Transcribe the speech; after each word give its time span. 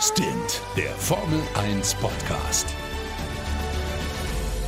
Stint, 0.00 0.60
der 0.76 0.90
Formel 0.90 1.40
1 1.54 1.94
Podcast. 1.94 2.66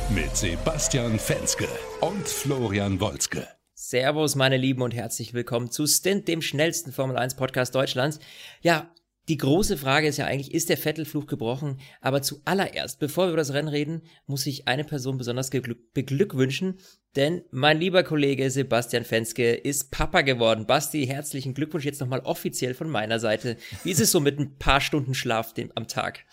Mit 0.09 0.35
Sebastian 0.35 1.19
Fenske 1.19 1.67
und 2.01 2.27
Florian 2.27 2.99
Wolzke. 2.99 3.47
Servus, 3.75 4.35
meine 4.35 4.57
Lieben, 4.57 4.81
und 4.81 4.95
herzlich 4.95 5.35
willkommen 5.35 5.69
zu 5.69 5.85
Stint, 5.85 6.27
dem 6.27 6.41
schnellsten 6.41 6.91
Formel 6.91 7.15
1 7.15 7.35
Podcast 7.35 7.75
Deutschlands. 7.75 8.19
Ja, 8.61 8.89
die 9.29 9.37
große 9.37 9.77
Frage 9.77 10.07
ist 10.07 10.17
ja 10.17 10.25
eigentlich, 10.25 10.53
ist 10.53 10.69
der 10.69 10.77
Vettelfluch 10.77 11.27
gebrochen? 11.27 11.79
Aber 12.01 12.21
zuallererst, 12.23 12.99
bevor 12.99 13.25
wir 13.25 13.29
über 13.29 13.37
das 13.37 13.53
Rennen 13.53 13.67
reden, 13.67 14.01
muss 14.25 14.47
ich 14.47 14.67
eine 14.67 14.83
Person 14.83 15.19
besonders 15.19 15.51
beglückwünschen, 15.51 16.79
denn 17.15 17.43
mein 17.51 17.79
lieber 17.79 18.03
Kollege 18.03 18.49
Sebastian 18.49 19.05
Fenske 19.05 19.53
ist 19.53 19.91
Papa 19.91 20.21
geworden. 20.21 20.65
Basti, 20.65 21.05
herzlichen 21.05 21.53
Glückwunsch 21.53 21.85
jetzt 21.85 22.01
nochmal 22.01 22.21
offiziell 22.21 22.73
von 22.73 22.89
meiner 22.89 23.19
Seite. 23.19 23.57
Wie 23.83 23.91
ist 23.91 24.01
es 24.01 24.11
so 24.11 24.19
mit 24.19 24.39
ein 24.39 24.57
paar 24.57 24.81
Stunden 24.81 25.13
Schlaf 25.13 25.53
am 25.75 25.87
Tag? 25.87 26.25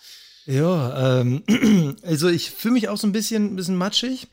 Ja, 0.45 1.21
ähm, 1.21 1.43
also 2.03 2.29
ich 2.29 2.49
fühle 2.51 2.73
mich 2.73 2.89
auch 2.89 2.97
so 2.97 3.05
ein 3.05 3.11
bisschen, 3.11 3.53
ein 3.53 3.55
bisschen 3.55 3.75
matschig. 3.75 4.27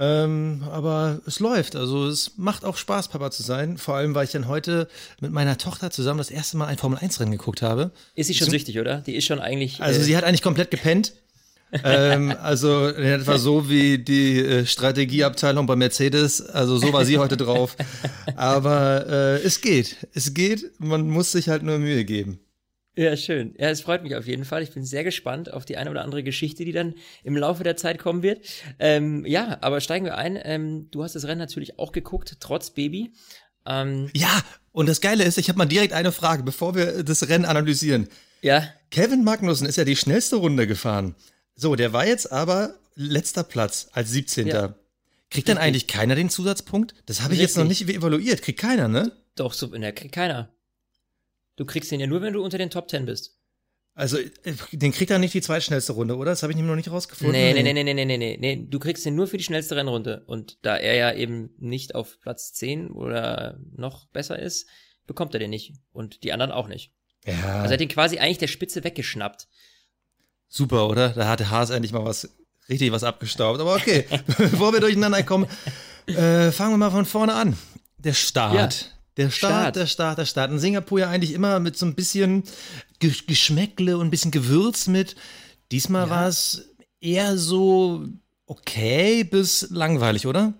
Ähm, 0.00 0.62
aber 0.72 1.20
es 1.26 1.40
läuft. 1.40 1.76
Also 1.76 2.06
es 2.06 2.32
macht 2.38 2.64
auch 2.64 2.78
Spaß, 2.78 3.08
Papa 3.08 3.30
zu 3.30 3.42
sein. 3.42 3.76
Vor 3.76 3.96
allem, 3.96 4.14
weil 4.14 4.24
ich 4.24 4.32
dann 4.32 4.48
heute 4.48 4.88
mit 5.20 5.30
meiner 5.30 5.58
Tochter 5.58 5.90
zusammen 5.90 6.16
das 6.16 6.30
erste 6.30 6.56
Mal 6.56 6.66
ein 6.66 6.78
Formel-1-Rennen 6.78 7.32
geguckt 7.32 7.60
habe. 7.60 7.90
Ist 8.14 8.28
sie 8.28 8.34
schon 8.34 8.46
Zum, 8.46 8.52
süchtig, 8.52 8.78
oder? 8.78 9.02
Die 9.02 9.14
ist 9.14 9.26
schon 9.26 9.40
eigentlich. 9.40 9.82
Also 9.82 10.00
äh, 10.00 10.02
sie 10.02 10.16
hat 10.16 10.24
eigentlich 10.24 10.40
komplett 10.40 10.70
gepennt. 10.70 11.12
ähm, 11.84 12.34
also 12.42 12.88
in 12.88 13.04
etwa 13.04 13.38
so 13.38 13.68
wie 13.68 13.98
die 13.98 14.38
äh, 14.38 14.66
Strategieabteilung 14.66 15.66
bei 15.66 15.76
Mercedes. 15.76 16.40
Also 16.40 16.78
so 16.78 16.94
war 16.94 17.04
sie 17.04 17.18
heute 17.18 17.36
drauf. 17.36 17.76
Aber 18.36 19.06
äh, 19.06 19.42
es 19.42 19.60
geht. 19.60 20.08
Es 20.14 20.32
geht. 20.32 20.80
Man 20.80 21.10
muss 21.10 21.30
sich 21.30 21.50
halt 21.50 21.62
nur 21.62 21.78
Mühe 21.78 22.06
geben. 22.06 22.40
Ja, 22.96 23.16
schön. 23.16 23.54
Ja, 23.56 23.70
es 23.70 23.82
freut 23.82 24.02
mich 24.02 24.16
auf 24.16 24.26
jeden 24.26 24.44
Fall. 24.44 24.62
Ich 24.62 24.72
bin 24.72 24.84
sehr 24.84 25.04
gespannt 25.04 25.52
auf 25.52 25.64
die 25.64 25.76
eine 25.76 25.90
oder 25.90 26.02
andere 26.02 26.22
Geschichte, 26.22 26.64
die 26.64 26.72
dann 26.72 26.94
im 27.22 27.36
Laufe 27.36 27.62
der 27.62 27.76
Zeit 27.76 27.98
kommen 27.98 28.22
wird. 28.22 28.44
Ähm, 28.78 29.24
ja, 29.24 29.58
aber 29.60 29.80
steigen 29.80 30.04
wir 30.04 30.18
ein. 30.18 30.38
Ähm, 30.42 30.88
du 30.90 31.04
hast 31.04 31.14
das 31.14 31.24
Rennen 31.24 31.38
natürlich 31.38 31.78
auch 31.78 31.92
geguckt, 31.92 32.36
trotz 32.40 32.70
Baby. 32.70 33.12
Ähm, 33.64 34.10
ja, 34.14 34.42
und 34.72 34.88
das 34.88 35.00
Geile 35.00 35.24
ist, 35.24 35.38
ich 35.38 35.48
habe 35.48 35.58
mal 35.58 35.66
direkt 35.66 35.92
eine 35.92 36.12
Frage, 36.12 36.42
bevor 36.42 36.74
wir 36.74 37.04
das 37.04 37.28
Rennen 37.28 37.44
analysieren. 37.44 38.08
Ja. 38.42 38.68
Kevin 38.90 39.22
Magnussen 39.22 39.66
ist 39.66 39.76
ja 39.76 39.84
die 39.84 39.96
schnellste 39.96 40.36
Runde 40.36 40.66
gefahren. 40.66 41.14
So, 41.54 41.76
der 41.76 41.92
war 41.92 42.06
jetzt 42.06 42.32
aber 42.32 42.74
letzter 42.96 43.44
Platz 43.44 43.88
als 43.92 44.10
17. 44.10 44.48
Ja. 44.48 44.74
Kriegt 45.30 45.48
dann 45.48 45.58
eigentlich 45.58 45.86
keiner 45.86 46.16
den 46.16 46.28
Zusatzpunkt? 46.28 46.94
Das 47.06 47.22
habe 47.22 47.34
ich 47.34 47.40
Richtig. 47.40 47.56
jetzt 47.56 47.62
noch 47.62 47.68
nicht 47.68 47.88
evaluiert. 47.88 48.42
Kriegt 48.42 48.58
keiner, 48.58 48.88
ne? 48.88 49.12
Doch, 49.36 49.52
so, 49.52 49.68
ne, 49.68 49.92
kriegt 49.92 50.14
keiner. 50.14 50.50
Du 51.56 51.64
kriegst 51.64 51.90
den 51.90 52.00
ja 52.00 52.06
nur, 52.06 52.22
wenn 52.22 52.32
du 52.32 52.42
unter 52.42 52.58
den 52.58 52.70
Top 52.70 52.88
10 52.90 53.06
bist. 53.06 53.40
Also, 53.94 54.18
äh, 54.18 54.30
den 54.72 54.92
kriegt 54.92 55.10
er 55.10 55.18
nicht 55.18 55.34
die 55.34 55.42
zweitschnellste 55.42 55.92
Runde, 55.92 56.16
oder? 56.16 56.30
Das 56.30 56.42
habe 56.42 56.52
ich 56.52 56.56
nämlich 56.56 56.70
noch 56.70 56.76
nicht 56.76 56.90
rausgefunden. 56.90 57.32
Nee, 57.32 57.52
nee, 57.52 57.62
nee, 57.62 57.82
nee, 57.84 57.94
nee, 57.94 58.04
nee, 58.04 58.16
nee, 58.16 58.38
nee. 58.40 58.66
Du 58.68 58.78
kriegst 58.78 59.04
den 59.04 59.14
nur 59.14 59.26
für 59.26 59.36
die 59.36 59.44
schnellste 59.44 59.76
Rennrunde. 59.76 60.22
Und 60.26 60.58
da 60.62 60.76
er 60.76 60.94
ja 60.94 61.12
eben 61.12 61.50
nicht 61.58 61.94
auf 61.94 62.18
Platz 62.20 62.52
10 62.54 62.90
oder 62.90 63.58
noch 63.76 64.06
besser 64.06 64.38
ist, 64.38 64.66
bekommt 65.06 65.34
er 65.34 65.40
den 65.40 65.50
nicht. 65.50 65.74
Und 65.92 66.22
die 66.22 66.32
anderen 66.32 66.52
auch 66.52 66.68
nicht. 66.68 66.94
Ja. 67.26 67.60
Also 67.60 67.66
er 67.66 67.72
hat 67.72 67.80
den 67.80 67.88
quasi 67.88 68.18
eigentlich 68.18 68.38
der 68.38 68.46
Spitze 68.46 68.84
weggeschnappt. 68.84 69.48
Super, 70.48 70.88
oder? 70.88 71.10
Da 71.10 71.28
hatte 71.28 71.50
Haas 71.50 71.70
endlich 71.70 71.92
mal 71.92 72.04
was, 72.04 72.28
richtig 72.68 72.92
was 72.92 73.04
abgestaubt. 73.04 73.60
Aber 73.60 73.74
okay, 73.74 74.06
bevor 74.38 74.72
wir 74.72 74.80
durcheinander 74.80 75.22
kommen, 75.24 75.46
äh, 76.06 76.50
fangen 76.52 76.72
wir 76.72 76.78
mal 76.78 76.90
von 76.90 77.04
vorne 77.04 77.34
an. 77.34 77.56
Der 77.98 78.14
Start. 78.14 78.82
Ja. 78.82 78.99
Der 79.20 79.28
Start, 79.28 79.52
Start, 79.52 79.76
der 79.76 79.86
Start, 79.86 80.18
der 80.18 80.24
Start. 80.24 80.50
In 80.50 80.58
Singapur 80.58 81.00
ja 81.00 81.10
eigentlich 81.10 81.34
immer 81.34 81.60
mit 81.60 81.76
so 81.76 81.84
ein 81.84 81.94
bisschen 81.94 82.42
Geschmäckle 83.00 83.98
und 83.98 84.06
ein 84.06 84.10
bisschen 84.10 84.30
Gewürz 84.30 84.86
mit. 84.86 85.14
Diesmal 85.70 86.06
ja. 86.06 86.10
war 86.10 86.28
es 86.28 86.70
eher 87.02 87.36
so 87.36 88.06
okay 88.46 89.22
bis 89.24 89.66
langweilig, 89.68 90.26
oder? 90.26 90.54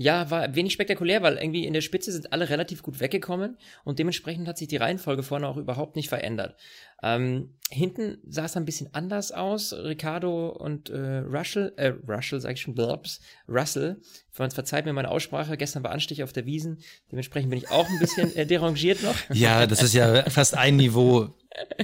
Ja, 0.00 0.30
war 0.30 0.54
wenig 0.54 0.74
spektakulär, 0.74 1.22
weil 1.22 1.38
irgendwie 1.38 1.66
in 1.66 1.72
der 1.72 1.80
Spitze 1.80 2.12
sind 2.12 2.32
alle 2.32 2.48
relativ 2.48 2.84
gut 2.84 3.00
weggekommen 3.00 3.58
und 3.82 3.98
dementsprechend 3.98 4.46
hat 4.46 4.56
sich 4.56 4.68
die 4.68 4.76
Reihenfolge 4.76 5.24
vorne 5.24 5.48
auch 5.48 5.56
überhaupt 5.56 5.96
nicht 5.96 6.08
verändert. 6.08 6.54
Ähm, 7.02 7.56
hinten 7.68 8.18
sah 8.24 8.44
es 8.44 8.56
ein 8.56 8.64
bisschen 8.64 8.94
anders 8.94 9.32
aus. 9.32 9.72
Ricardo 9.72 10.50
und 10.50 10.88
äh, 10.88 11.18
Russell, 11.18 11.72
äh, 11.76 11.94
Russell 12.06 12.40
sag 12.40 12.52
ich 12.52 12.60
schon, 12.60 12.76
Blobs, 12.76 13.20
Russell, 13.48 14.00
verzeiht 14.30 14.84
mir 14.84 14.92
meine 14.92 15.10
Aussprache, 15.10 15.56
gestern 15.56 15.82
war 15.82 15.90
Anstich 15.90 16.22
auf 16.22 16.32
der 16.32 16.46
Wiesen, 16.46 16.78
dementsprechend 17.10 17.50
bin 17.50 17.58
ich 17.58 17.68
auch 17.72 17.88
ein 17.88 17.98
bisschen 17.98 18.36
äh, 18.36 18.46
derangiert 18.46 19.02
noch. 19.02 19.16
Ja, 19.34 19.66
das 19.66 19.82
ist 19.82 19.94
ja 19.94 20.30
fast 20.30 20.56
ein 20.56 20.76
Niveau. 20.76 21.34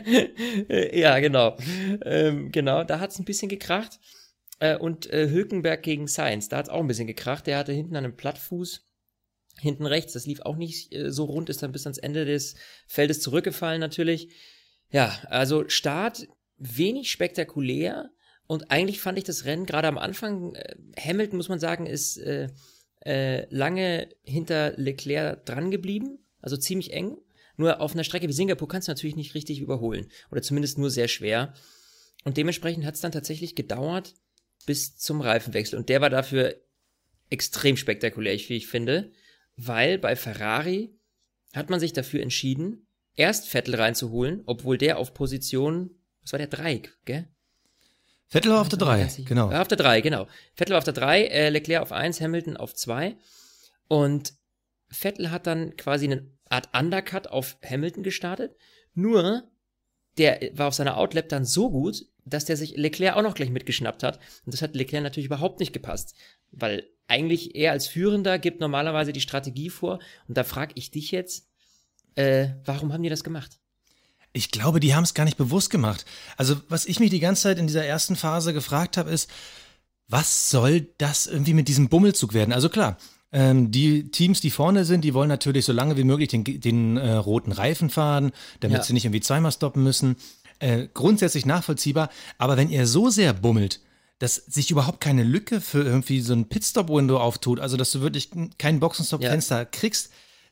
ja, 0.68 1.18
genau. 1.18 1.56
Ähm, 2.04 2.52
genau, 2.52 2.84
da 2.84 3.00
hat 3.00 3.10
es 3.10 3.18
ein 3.18 3.24
bisschen 3.24 3.48
gekracht. 3.48 3.98
Äh, 4.60 4.76
und 4.76 5.12
äh, 5.12 5.28
Hülkenberg 5.28 5.82
gegen 5.82 6.06
Sainz, 6.06 6.48
da 6.48 6.58
hat 6.58 6.66
es 6.66 6.70
auch 6.70 6.80
ein 6.80 6.86
bisschen 6.86 7.06
gekracht. 7.06 7.46
Der 7.46 7.58
hatte 7.58 7.72
hinten 7.72 7.96
einen 7.96 8.16
Plattfuß, 8.16 8.86
hinten 9.60 9.86
rechts, 9.86 10.12
das 10.12 10.26
lief 10.26 10.40
auch 10.40 10.56
nicht 10.56 10.94
äh, 10.94 11.10
so 11.10 11.24
rund, 11.24 11.50
ist 11.50 11.62
dann 11.62 11.72
bis 11.72 11.86
ans 11.86 11.98
Ende 11.98 12.24
des 12.24 12.54
Feldes 12.86 13.20
zurückgefallen 13.20 13.80
natürlich. 13.80 14.32
Ja, 14.90 15.18
also 15.28 15.68
Start 15.68 16.28
wenig 16.56 17.10
spektakulär 17.10 18.10
und 18.46 18.70
eigentlich 18.70 19.00
fand 19.00 19.18
ich 19.18 19.24
das 19.24 19.44
Rennen 19.44 19.66
gerade 19.66 19.88
am 19.88 19.98
Anfang, 19.98 20.54
äh, 20.54 20.76
Hamilton 20.98 21.36
muss 21.36 21.48
man 21.48 21.60
sagen, 21.60 21.86
ist 21.86 22.16
äh, 22.18 22.48
äh, 23.04 23.46
lange 23.54 24.08
hinter 24.22 24.72
Leclerc 24.76 25.44
dran 25.44 25.70
geblieben, 25.70 26.18
also 26.40 26.56
ziemlich 26.56 26.92
eng. 26.92 27.16
Nur 27.56 27.80
auf 27.80 27.92
einer 27.92 28.04
Strecke 28.04 28.28
wie 28.28 28.32
Singapur 28.32 28.66
kannst 28.66 28.88
du 28.88 28.92
natürlich 28.92 29.16
nicht 29.16 29.34
richtig 29.34 29.60
überholen 29.60 30.08
oder 30.30 30.42
zumindest 30.42 30.78
nur 30.78 30.90
sehr 30.90 31.08
schwer. 31.08 31.54
Und 32.24 32.36
dementsprechend 32.36 32.84
hat 32.84 32.94
es 32.94 33.00
dann 33.00 33.12
tatsächlich 33.12 33.54
gedauert, 33.54 34.14
bis 34.66 34.96
zum 34.96 35.20
Reifenwechsel. 35.20 35.78
Und 35.78 35.88
der 35.88 36.00
war 36.00 36.10
dafür 36.10 36.54
extrem 37.30 37.76
spektakulär, 37.76 38.34
wie 38.34 38.56
ich 38.56 38.66
finde, 38.66 39.12
weil 39.56 39.98
bei 39.98 40.16
Ferrari 40.16 40.98
hat 41.54 41.70
man 41.70 41.80
sich 41.80 41.92
dafür 41.92 42.22
entschieden, 42.22 42.86
erst 43.14 43.48
Vettel 43.48 43.76
reinzuholen, 43.76 44.42
obwohl 44.46 44.78
der 44.78 44.98
auf 44.98 45.14
Position, 45.14 45.90
was 46.22 46.32
war 46.32 46.38
der 46.38 46.48
Dreieck, 46.48 46.96
gell? 47.04 47.28
Vettel 48.28 48.52
war 48.52 48.62
auf 48.62 48.68
der 48.68 48.78
3, 48.78 49.06
genau. 49.24 49.52
Auf 49.52 49.68
der 49.68 49.78
3, 49.78 50.00
genau. 50.00 50.26
Vettel 50.54 50.72
war 50.72 50.78
auf 50.78 50.84
der 50.84 50.94
3, 50.94 51.24
äh, 51.26 51.50
Leclerc 51.50 51.82
auf 51.82 51.92
1, 51.92 52.20
Hamilton 52.20 52.56
auf 52.56 52.74
2. 52.74 53.16
Und 53.86 54.34
Vettel 54.88 55.30
hat 55.30 55.46
dann 55.46 55.76
quasi 55.76 56.06
eine 56.06 56.28
Art 56.48 56.68
Undercut 56.76 57.28
auf 57.28 57.58
Hamilton 57.64 58.02
gestartet. 58.02 58.56
Nur, 58.94 59.50
der 60.18 60.40
war 60.54 60.68
auf 60.68 60.74
seiner 60.74 60.96
Outlap 60.96 61.28
dann 61.28 61.44
so 61.44 61.70
gut, 61.70 62.06
dass 62.24 62.44
der 62.44 62.56
sich 62.56 62.76
Leclerc 62.76 63.16
auch 63.16 63.22
noch 63.22 63.34
gleich 63.34 63.50
mitgeschnappt 63.50 64.02
hat. 64.02 64.18
Und 64.44 64.54
das 64.54 64.62
hat 64.62 64.74
Leclerc 64.74 65.02
natürlich 65.02 65.26
überhaupt 65.26 65.60
nicht 65.60 65.72
gepasst. 65.72 66.14
Weil 66.52 66.86
eigentlich 67.06 67.54
er 67.54 67.72
als 67.72 67.86
Führender 67.86 68.38
gibt 68.38 68.60
normalerweise 68.60 69.12
die 69.12 69.20
Strategie 69.20 69.70
vor. 69.70 69.98
Und 70.28 70.36
da 70.36 70.44
frage 70.44 70.72
ich 70.76 70.90
dich 70.90 71.10
jetzt, 71.10 71.48
äh, 72.14 72.48
warum 72.64 72.92
haben 72.92 73.02
die 73.02 73.10
das 73.10 73.24
gemacht? 73.24 73.58
Ich 74.32 74.50
glaube, 74.50 74.80
die 74.80 74.94
haben 74.94 75.04
es 75.04 75.14
gar 75.14 75.24
nicht 75.24 75.36
bewusst 75.36 75.70
gemacht. 75.70 76.04
Also, 76.36 76.56
was 76.68 76.86
ich 76.86 76.98
mich 76.98 77.10
die 77.10 77.20
ganze 77.20 77.42
Zeit 77.42 77.58
in 77.58 77.66
dieser 77.66 77.84
ersten 77.84 78.16
Phase 78.16 78.52
gefragt 78.52 78.96
habe, 78.96 79.10
ist, 79.10 79.30
was 80.08 80.50
soll 80.50 80.88
das 80.98 81.26
irgendwie 81.26 81.54
mit 81.54 81.68
diesem 81.68 81.88
Bummelzug 81.88 82.34
werden? 82.34 82.52
Also 82.52 82.68
klar, 82.68 82.98
ähm, 83.32 83.70
die 83.70 84.10
Teams, 84.10 84.40
die 84.40 84.50
vorne 84.50 84.84
sind, 84.84 85.02
die 85.02 85.14
wollen 85.14 85.28
natürlich 85.28 85.64
so 85.64 85.72
lange 85.72 85.96
wie 85.96 86.04
möglich 86.04 86.28
den, 86.28 86.44
den 86.44 86.96
äh, 86.96 87.12
roten 87.12 87.52
Reifen 87.52 87.90
fahren, 87.90 88.32
damit 88.60 88.78
ja. 88.78 88.84
sie 88.84 88.92
nicht 88.92 89.04
irgendwie 89.06 89.20
zweimal 89.20 89.52
stoppen 89.52 89.82
müssen 89.82 90.16
äh, 90.58 90.88
grundsätzlich 90.92 91.46
nachvollziehbar. 91.46 92.10
Aber 92.38 92.56
wenn 92.56 92.70
ihr 92.70 92.86
so 92.86 93.10
sehr 93.10 93.32
bummelt, 93.32 93.80
dass 94.18 94.36
sich 94.36 94.70
überhaupt 94.70 95.00
keine 95.00 95.24
Lücke 95.24 95.60
für 95.60 95.82
irgendwie 95.82 96.20
so 96.20 96.32
ein 96.32 96.48
Pitstop-Window 96.48 97.18
auftut, 97.18 97.60
also 97.60 97.76
dass 97.76 97.92
du 97.92 98.00
wirklich 98.00 98.30
kein 98.58 98.80
Boxenstopp-Fenster 98.80 99.58
ja. 99.58 99.64
kriegst, 99.64 100.10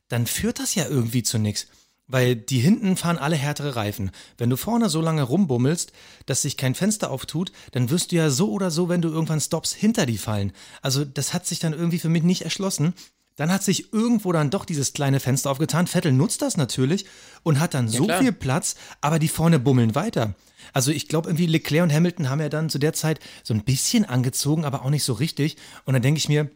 dann 0.09 0.27
führt 0.27 0.59
das 0.59 0.75
ja 0.75 0.87
irgendwie 0.87 1.23
zu 1.23 1.39
nichts. 1.39 1.69
Weil 2.09 2.37
die 2.37 2.59
hinten 2.59 2.97
fahren 2.97 3.17
alle 3.17 3.37
härtere 3.37 3.77
Reifen. 3.77 4.11
Wenn 4.37 4.51
du 4.51 4.57
vorne 4.57 4.91
so 4.91 5.01
lange 5.01 5.23
rumbummelst, 5.23 5.93
dass 6.27 6.43
sich 6.43 6.57
kein 6.57 6.75
Fenster 6.75 7.11
auftut, 7.11 7.53
dann 7.71 7.89
wirst 7.91 8.13
du 8.13 8.17
ja 8.17 8.29
so 8.29 8.51
oder 8.51 8.71
so, 8.71 8.89
wenn 8.89 9.01
du 9.01 9.09
irgendwann 9.09 9.41
stoppst, 9.41 9.73
hinter 9.73 10.05
die 10.05 10.19
fallen. 10.19 10.53
Also 10.83 11.05
das 11.05 11.33
hat 11.33 11.47
sich 11.47 11.61
dann 11.61 11.73
irgendwie 11.73 12.01
für 12.01 12.09
mich 12.09 12.25
nicht 12.25 12.43
erschlossen. 12.43 12.93
Dann 13.37 13.51
hat 13.51 13.63
sich 13.63 13.93
irgendwo 13.93 14.33
dann 14.33 14.51
doch 14.51 14.65
dieses 14.65 14.93
kleine 14.93 15.21
Fenster 15.21 15.51
aufgetan. 15.51 15.87
Vettel 15.87 16.13
nutzt 16.13 16.43
das 16.43 16.57
natürlich 16.57 17.07
und 17.43 17.61
hat 17.61 17.75
dann 17.75 17.89
ja, 17.89 17.99
so 17.99 18.05
klar. 18.05 18.21
viel 18.21 18.33
Platz, 18.33 18.77
aber 19.01 19.19
die 19.19 19.29
vorne 19.29 19.59
bummeln 19.59 19.95
weiter. 19.95 20.35
Also 20.73 20.91
ich 20.91 21.09
glaube 21.09 21.29
irgendwie 21.29 21.47
Leclerc 21.47 21.83
und 21.85 21.93
Hamilton 21.93 22.29
haben 22.29 22.41
ja 22.41 22.49
dann 22.49 22.71
zu 22.71 22.79
der 22.79 22.93
Zeit 22.93 23.21
so 23.43 23.55
ein 23.55 23.65
bisschen 23.65 24.05
angezogen, 24.05 24.65
aber 24.65 24.85
auch 24.85 24.91
nicht 24.91 25.05
so 25.05 25.15
richtig. 25.15 25.57
Und 25.85 25.95
dann 25.95 26.03
denke 26.03 26.19
ich 26.19 26.29
mir, 26.29 26.51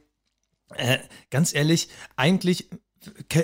äh, 0.75 0.99
ganz 1.31 1.55
ehrlich, 1.55 1.88
eigentlich 2.17 2.69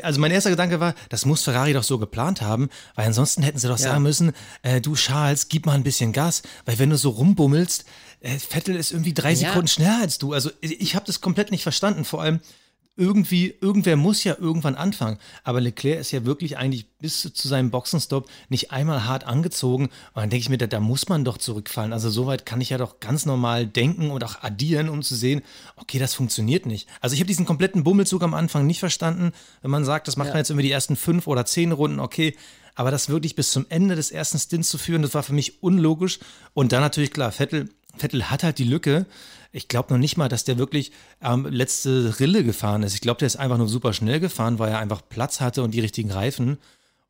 also 0.02 0.20
mein 0.20 0.30
erster 0.32 0.50
Gedanke 0.50 0.80
war, 0.80 0.94
das 1.08 1.24
muss 1.24 1.42
Ferrari 1.42 1.72
doch 1.72 1.82
so 1.82 1.98
geplant 1.98 2.42
haben, 2.42 2.68
weil 2.94 3.06
ansonsten 3.06 3.42
hätten 3.42 3.58
sie 3.58 3.68
doch 3.68 3.78
ja. 3.78 3.90
sagen 3.90 4.02
müssen, 4.02 4.32
äh, 4.62 4.80
du 4.80 4.94
Charles, 4.94 5.48
gib 5.48 5.66
mal 5.66 5.74
ein 5.74 5.84
bisschen 5.84 6.12
Gas, 6.12 6.42
weil 6.64 6.78
wenn 6.78 6.90
du 6.90 6.96
so 6.96 7.10
rumbummelst, 7.10 7.84
äh, 8.20 8.38
Vettel 8.38 8.76
ist 8.76 8.92
irgendwie 8.92 9.14
drei 9.14 9.32
ja. 9.32 9.48
Sekunden 9.48 9.68
schneller 9.68 10.00
als 10.00 10.18
du. 10.18 10.32
Also 10.32 10.50
ich 10.60 10.94
habe 10.94 11.06
das 11.06 11.20
komplett 11.20 11.50
nicht 11.50 11.62
verstanden. 11.62 12.04
Vor 12.04 12.22
allem, 12.22 12.40
irgendwie, 12.94 13.54
irgendwer 13.60 13.96
muss 13.96 14.22
ja 14.22 14.36
irgendwann 14.38 14.74
anfangen. 14.74 15.18
Aber 15.44 15.60
Leclerc 15.62 15.98
ist 15.98 16.10
ja 16.10 16.26
wirklich 16.26 16.58
eigentlich 16.58 16.90
bis 16.98 17.22
zu 17.22 17.48
seinem 17.48 17.70
Boxenstopp 17.70 18.28
nicht 18.50 18.70
einmal 18.70 19.06
hart 19.06 19.24
angezogen. 19.24 19.84
Und 19.86 19.92
dann 20.16 20.30
denke 20.30 20.42
ich 20.42 20.48
mir, 20.50 20.58
da, 20.58 20.66
da 20.66 20.78
muss 20.78 21.08
man 21.08 21.24
doch 21.24 21.38
zurückfallen. 21.38 21.94
Also 21.94 22.10
soweit 22.10 22.44
kann 22.44 22.60
ich 22.60 22.70
ja 22.70 22.78
doch 22.78 23.00
ganz 23.00 23.24
normal 23.24 23.66
denken 23.66 24.10
und 24.10 24.22
auch 24.24 24.42
addieren, 24.42 24.90
um 24.90 25.02
zu 25.02 25.16
sehen, 25.16 25.42
okay, 25.76 25.98
das 25.98 26.14
funktioniert 26.14 26.66
nicht. 26.66 26.86
Also 27.00 27.14
ich 27.14 27.20
habe 27.20 27.28
diesen 27.28 27.46
kompletten 27.46 27.82
Bummelzug 27.82 28.22
am 28.22 28.34
Anfang 28.34 28.66
nicht 28.66 28.80
verstanden. 28.80 29.32
Wenn 29.62 29.70
man 29.70 29.86
sagt, 29.86 30.06
das 30.06 30.16
macht 30.16 30.28
ja. 30.28 30.34
man 30.34 30.40
jetzt 30.40 30.50
über 30.50 30.62
die 30.62 30.70
ersten 30.70 30.96
fünf 30.96 31.26
oder 31.26 31.46
zehn 31.46 31.72
Runden, 31.72 31.98
okay. 31.98 32.36
Aber 32.74 32.90
das 32.90 33.08
wirklich 33.08 33.34
bis 33.34 33.52
zum 33.52 33.66
Ende 33.70 33.96
des 33.96 34.10
ersten 34.10 34.38
Stints 34.38 34.68
zu 34.68 34.78
führen, 34.78 35.02
das 35.02 35.14
war 35.14 35.22
für 35.22 35.34
mich 35.34 35.62
unlogisch. 35.62 36.18
Und 36.52 36.72
dann 36.72 36.82
natürlich 36.82 37.10
klar, 37.10 37.32
Vettel, 37.32 37.70
Vettel 37.96 38.30
hat 38.30 38.42
halt 38.42 38.58
die 38.58 38.64
Lücke. 38.64 39.06
Ich 39.52 39.68
glaube 39.68 39.92
noch 39.92 39.98
nicht 39.98 40.16
mal, 40.16 40.28
dass 40.28 40.44
der 40.44 40.58
wirklich 40.58 40.92
ähm, 41.22 41.46
letzte 41.46 42.18
Rille 42.18 42.42
gefahren 42.42 42.82
ist. 42.82 42.94
Ich 42.94 43.02
glaube, 43.02 43.18
der 43.18 43.26
ist 43.26 43.36
einfach 43.36 43.58
nur 43.58 43.68
super 43.68 43.92
schnell 43.92 44.18
gefahren, 44.18 44.58
weil 44.58 44.70
er 44.70 44.78
einfach 44.78 45.02
Platz 45.08 45.40
hatte 45.40 45.62
und 45.62 45.72
die 45.72 45.80
richtigen 45.80 46.10
Reifen. 46.10 46.58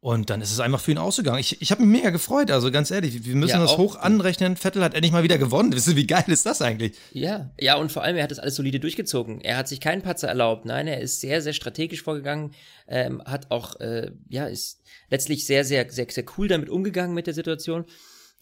Und 0.01 0.31
dann 0.31 0.41
ist 0.41 0.51
es 0.51 0.59
einfach 0.59 0.81
für 0.81 0.91
ihn 0.91 0.99
ausgegangen. 0.99 1.39
Ich, 1.39 1.63
ich 1.63 1.71
habe 1.71 1.85
mich 1.85 2.01
mega 2.01 2.11
gefreut, 2.11 2.51
also 2.51 2.73
ganz 2.73 2.91
ehrlich, 2.91 3.25
wir 3.25 3.37
müssen 3.37 3.51
ja, 3.51 3.61
das 3.61 3.79
hoch 3.79 3.95
anrechnen. 3.95 4.57
Vettel 4.57 4.83
hat 4.83 4.95
endlich 4.95 5.13
mal 5.13 5.23
wieder 5.23 5.39
gewonnen. 5.39 5.73
Wisst 5.73 5.87
ihr, 5.87 5.95
wie 5.95 6.09
geil 6.09 6.25
ist 6.27 6.45
das 6.45 6.61
eigentlich? 6.61 6.95
Ja, 7.13 7.53
ja, 7.61 7.77
und 7.77 7.93
vor 7.93 8.03
allem, 8.03 8.17
er 8.17 8.25
hat 8.25 8.33
das 8.33 8.41
alles 8.41 8.57
solide 8.57 8.81
durchgezogen. 8.81 9.41
Er 9.43 9.57
hat 9.57 9.69
sich 9.69 9.79
keinen 9.79 10.03
Patzer 10.03 10.27
erlaubt. 10.27 10.65
Nein, 10.65 10.89
er 10.89 11.01
ist 11.01 11.21
sehr, 11.21 11.41
sehr 11.41 11.53
strategisch 11.53 12.03
vorgegangen, 12.03 12.53
ähm, 12.89 13.23
hat 13.25 13.53
auch, 13.53 13.79
äh, 13.79 14.11
ja, 14.29 14.47
ist 14.47 14.81
letztlich 15.09 15.47
sehr, 15.47 15.65
sehr, 15.65 15.89
sehr, 15.89 16.07
sehr 16.11 16.25
cool 16.37 16.49
damit 16.49 16.69
umgegangen 16.69 17.15
mit 17.15 17.29
der 17.29 17.35
Situation. 17.35 17.85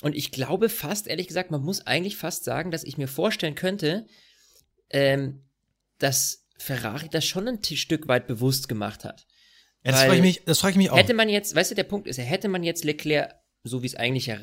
Und 0.03 0.17
ich 0.17 0.31
glaube 0.31 0.69
fast, 0.69 1.07
ehrlich 1.07 1.29
gesagt, 1.29 1.51
man 1.51 1.63
muss 1.63 1.87
eigentlich 1.87 2.17
fast 2.17 2.45
sagen, 2.45 2.71
dass 2.71 2.85
ich 2.85 2.97
mir 2.97 3.09
vorstellen 3.09 3.55
könnte, 3.55 4.07
ähm, 4.89 5.43
dass 5.99 6.47
Ferrari 6.59 7.09
das 7.11 7.25
schon 7.25 7.49
ein 7.49 7.63
Stück 7.63 8.09
weit 8.09 8.27
bewusst 8.27 8.69
gemacht 8.69 9.05
hat. 9.05 9.27
Ja, 9.85 9.93
das 9.93 10.03
frage 10.03 10.17
ich, 10.17 10.23
mich, 10.23 10.45
das 10.45 10.59
frage 10.59 10.73
ich 10.73 10.77
mich 10.79 10.91
auch. 10.91 10.97
Hätte 10.97 11.15
man 11.15 11.29
jetzt, 11.29 11.55
weißt 11.55 11.71
du, 11.71 11.75
der 11.75 11.85
Punkt 11.85 12.07
ist 12.07 12.19
hätte 12.19 12.49
man 12.49 12.63
jetzt 12.63 12.85
Leclerc, 12.85 13.35
so 13.65 13.83
wie 13.83 13.87
es 13.87 13.95
eigentlich 13.95 14.27
ja 14.27 14.39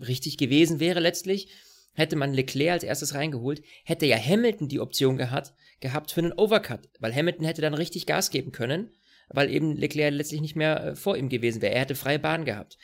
richtig 0.00 0.38
gewesen 0.38 0.80
wäre 0.80 1.00
letztlich, 1.00 1.48
hätte 1.94 2.16
man 2.16 2.32
Leclerc 2.32 2.72
als 2.72 2.84
erstes 2.84 3.14
reingeholt, 3.14 3.62
hätte 3.84 4.06
ja 4.06 4.16
Hamilton 4.16 4.68
die 4.68 4.80
Option 4.80 5.16
gehabt, 5.16 5.52
gehabt 5.80 6.10
für 6.10 6.20
einen 6.20 6.32
Overcut, 6.32 6.88
weil 6.98 7.14
Hamilton 7.14 7.44
hätte 7.44 7.62
dann 7.62 7.74
richtig 7.74 8.06
Gas 8.06 8.30
geben 8.30 8.50
können, 8.50 8.90
weil 9.28 9.50
eben 9.50 9.76
Leclerc 9.76 10.12
letztlich 10.12 10.40
nicht 10.40 10.56
mehr 10.56 10.84
äh, 10.84 10.96
vor 10.96 11.16
ihm 11.16 11.28
gewesen 11.28 11.62
wäre. 11.62 11.74
Er 11.74 11.82
hätte 11.82 11.94
freie 11.94 12.18
Bahn 12.18 12.44
gehabt. 12.44 12.78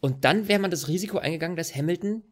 Und 0.00 0.24
dann 0.24 0.48
wäre 0.48 0.60
man 0.60 0.70
das 0.70 0.88
Risiko 0.88 1.18
eingegangen, 1.18 1.56
dass 1.56 1.74
Hamilton 1.74 2.22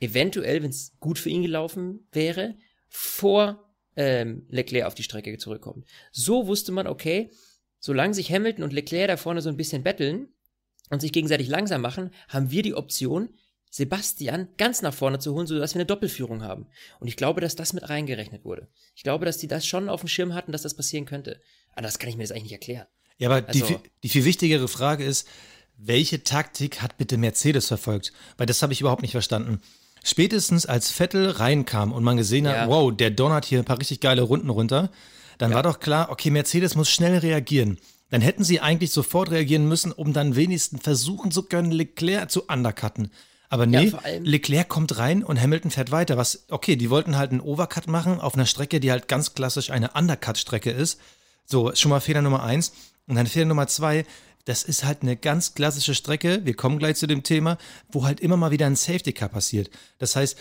eventuell, 0.00 0.62
wenn 0.62 0.70
es 0.70 0.92
gut 0.98 1.18
für 1.18 1.30
ihn 1.30 1.42
gelaufen 1.42 2.06
wäre, 2.12 2.56
vor 2.88 3.72
ähm, 3.96 4.46
Leclerc 4.48 4.86
auf 4.86 4.94
die 4.94 5.04
Strecke 5.04 5.36
zurückkommt. 5.38 5.86
So 6.10 6.46
wusste 6.46 6.72
man, 6.72 6.86
okay, 6.86 7.30
solange 7.78 8.14
sich 8.14 8.32
Hamilton 8.32 8.64
und 8.64 8.72
Leclerc 8.72 9.08
da 9.08 9.16
vorne 9.16 9.40
so 9.40 9.48
ein 9.48 9.56
bisschen 9.56 9.82
betteln 9.82 10.28
und 10.90 11.00
sich 11.00 11.12
gegenseitig 11.12 11.48
langsam 11.48 11.80
machen, 11.80 12.10
haben 12.28 12.50
wir 12.50 12.62
die 12.62 12.74
Option, 12.74 13.30
Sebastian 13.70 14.48
ganz 14.58 14.82
nach 14.82 14.92
vorne 14.92 15.18
zu 15.18 15.32
holen, 15.32 15.46
sodass 15.46 15.74
wir 15.74 15.80
eine 15.80 15.86
Doppelführung 15.86 16.42
haben. 16.42 16.66
Und 17.00 17.08
ich 17.08 17.16
glaube, 17.16 17.40
dass 17.40 17.56
das 17.56 17.72
mit 17.72 17.88
reingerechnet 17.88 18.44
wurde. 18.44 18.68
Ich 18.94 19.02
glaube, 19.02 19.24
dass 19.24 19.38
die 19.38 19.48
das 19.48 19.66
schon 19.66 19.88
auf 19.88 20.00
dem 20.00 20.08
Schirm 20.08 20.34
hatten, 20.34 20.52
dass 20.52 20.60
das 20.62 20.74
passieren 20.74 21.06
könnte. 21.06 21.40
Anders 21.74 21.98
kann 21.98 22.10
ich 22.10 22.16
mir 22.16 22.24
das 22.24 22.32
eigentlich 22.32 22.44
nicht 22.44 22.52
erklären. 22.52 22.86
Ja, 23.16 23.30
aber 23.30 23.48
also, 23.48 23.66
die, 23.66 23.76
die 24.02 24.08
viel 24.10 24.26
wichtigere 24.26 24.68
Frage 24.68 25.04
ist, 25.04 25.26
welche 25.76 26.22
Taktik 26.22 26.80
hat 26.82 26.96
bitte 26.98 27.16
Mercedes 27.16 27.68
verfolgt? 27.68 28.12
Weil 28.36 28.46
das 28.46 28.62
habe 28.62 28.72
ich 28.72 28.80
überhaupt 28.80 29.02
nicht 29.02 29.12
verstanden. 29.12 29.60
Spätestens 30.04 30.66
als 30.66 30.90
Vettel 30.90 31.30
reinkam 31.30 31.92
und 31.92 32.02
man 32.02 32.16
gesehen 32.16 32.48
hat, 32.48 32.56
ja. 32.56 32.68
wow, 32.68 32.94
der 32.94 33.10
donnert 33.10 33.44
hier 33.44 33.60
ein 33.60 33.64
paar 33.64 33.78
richtig 33.78 34.00
geile 34.00 34.22
Runden 34.22 34.50
runter, 34.50 34.90
dann 35.38 35.50
ja. 35.50 35.56
war 35.56 35.62
doch 35.62 35.80
klar, 35.80 36.10
okay, 36.10 36.30
Mercedes 36.30 36.74
muss 36.74 36.90
schnell 36.90 37.18
reagieren. 37.18 37.78
Dann 38.10 38.20
hätten 38.20 38.44
sie 38.44 38.60
eigentlich 38.60 38.90
sofort 38.90 39.30
reagieren 39.30 39.66
müssen, 39.66 39.90
um 39.90 40.12
dann 40.12 40.36
wenigstens 40.36 40.82
versuchen 40.82 41.30
zu 41.30 41.44
können, 41.44 41.70
Leclerc 41.70 42.30
zu 42.30 42.42
undercutten. 42.46 43.10
Aber 43.48 43.66
nee, 43.66 43.88
ja, 43.88 44.00
Leclerc 44.20 44.68
kommt 44.68 44.98
rein 44.98 45.22
und 45.22 45.40
Hamilton 45.40 45.70
fährt 45.70 45.90
weiter. 45.90 46.16
Was, 46.16 46.46
okay, 46.50 46.76
die 46.76 46.90
wollten 46.90 47.16
halt 47.16 47.30
einen 47.30 47.40
Overcut 47.40 47.86
machen 47.86 48.20
auf 48.20 48.34
einer 48.34 48.46
Strecke, 48.46 48.80
die 48.80 48.90
halt 48.90 49.08
ganz 49.08 49.34
klassisch 49.34 49.70
eine 49.70 49.90
Undercut-Strecke 49.90 50.70
ist. 50.70 51.00
So, 51.44 51.74
schon 51.74 51.90
mal 51.90 52.00
Fehler 52.00 52.22
Nummer 52.22 52.42
eins. 52.42 52.72
Und 53.06 53.16
dann 53.16 53.26
Fehler 53.26 53.46
Nummer 53.46 53.66
zwei, 53.66 54.06
das 54.44 54.64
ist 54.64 54.84
halt 54.84 55.02
eine 55.02 55.16
ganz 55.16 55.54
klassische 55.54 55.94
Strecke, 55.94 56.44
wir 56.44 56.54
kommen 56.54 56.78
gleich 56.78 56.96
zu 56.96 57.06
dem 57.06 57.22
Thema, 57.22 57.58
wo 57.90 58.04
halt 58.04 58.20
immer 58.20 58.36
mal 58.36 58.50
wieder 58.50 58.66
ein 58.66 58.76
Safety 58.76 59.12
Car 59.12 59.28
passiert. 59.28 59.70
Das 59.98 60.16
heißt, 60.16 60.36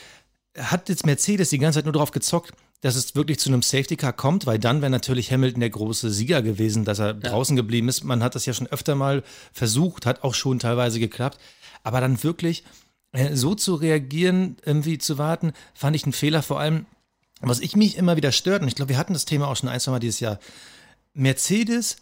hat 0.57 0.89
jetzt 0.89 1.05
Mercedes 1.05 1.49
die 1.49 1.59
ganze 1.59 1.77
Zeit 1.77 1.85
nur 1.85 1.93
darauf 1.93 2.11
gezockt, 2.11 2.53
dass 2.81 2.95
es 2.95 3.15
wirklich 3.15 3.39
zu 3.39 3.49
einem 3.49 3.61
Safety 3.61 3.95
Car 3.95 4.13
kommt, 4.13 4.47
weil 4.47 4.57
dann 4.57 4.81
wäre 4.81 4.89
natürlich 4.89 5.31
Hamilton 5.31 5.59
der 5.59 5.69
große 5.69 6.09
Sieger 6.09 6.41
gewesen, 6.41 6.83
dass 6.83 6.99
er 6.99 7.07
ja. 7.07 7.13
draußen 7.13 7.55
geblieben 7.55 7.87
ist. 7.87 8.03
Man 8.03 8.23
hat 8.23 8.35
das 8.35 8.45
ja 8.45 8.53
schon 8.53 8.67
öfter 8.67 8.95
mal 8.95 9.23
versucht, 9.53 10.05
hat 10.05 10.23
auch 10.23 10.33
schon 10.33 10.59
teilweise 10.59 10.99
geklappt. 10.99 11.37
Aber 11.83 12.01
dann 12.01 12.23
wirklich 12.23 12.63
äh, 13.11 13.35
so 13.35 13.53
zu 13.53 13.75
reagieren, 13.75 14.57
irgendwie 14.65 14.97
zu 14.97 15.19
warten, 15.19 15.53
fand 15.75 15.95
ich 15.95 16.03
einen 16.03 16.13
Fehler. 16.13 16.41
Vor 16.41 16.59
allem, 16.59 16.87
was 17.39 17.59
ich 17.59 17.75
mich 17.75 17.97
immer 17.97 18.17
wieder 18.17 18.31
stört, 18.31 18.63
und 18.63 18.67
ich 18.67 18.75
glaube, 18.75 18.89
wir 18.89 18.97
hatten 18.97 19.13
das 19.13 19.25
Thema 19.25 19.47
auch 19.47 19.55
schon 19.55 19.69
ein, 19.69 19.79
zwei 19.79 19.91
Mal 19.91 19.99
dieses 19.99 20.19
Jahr. 20.19 20.39
Mercedes 21.13 21.97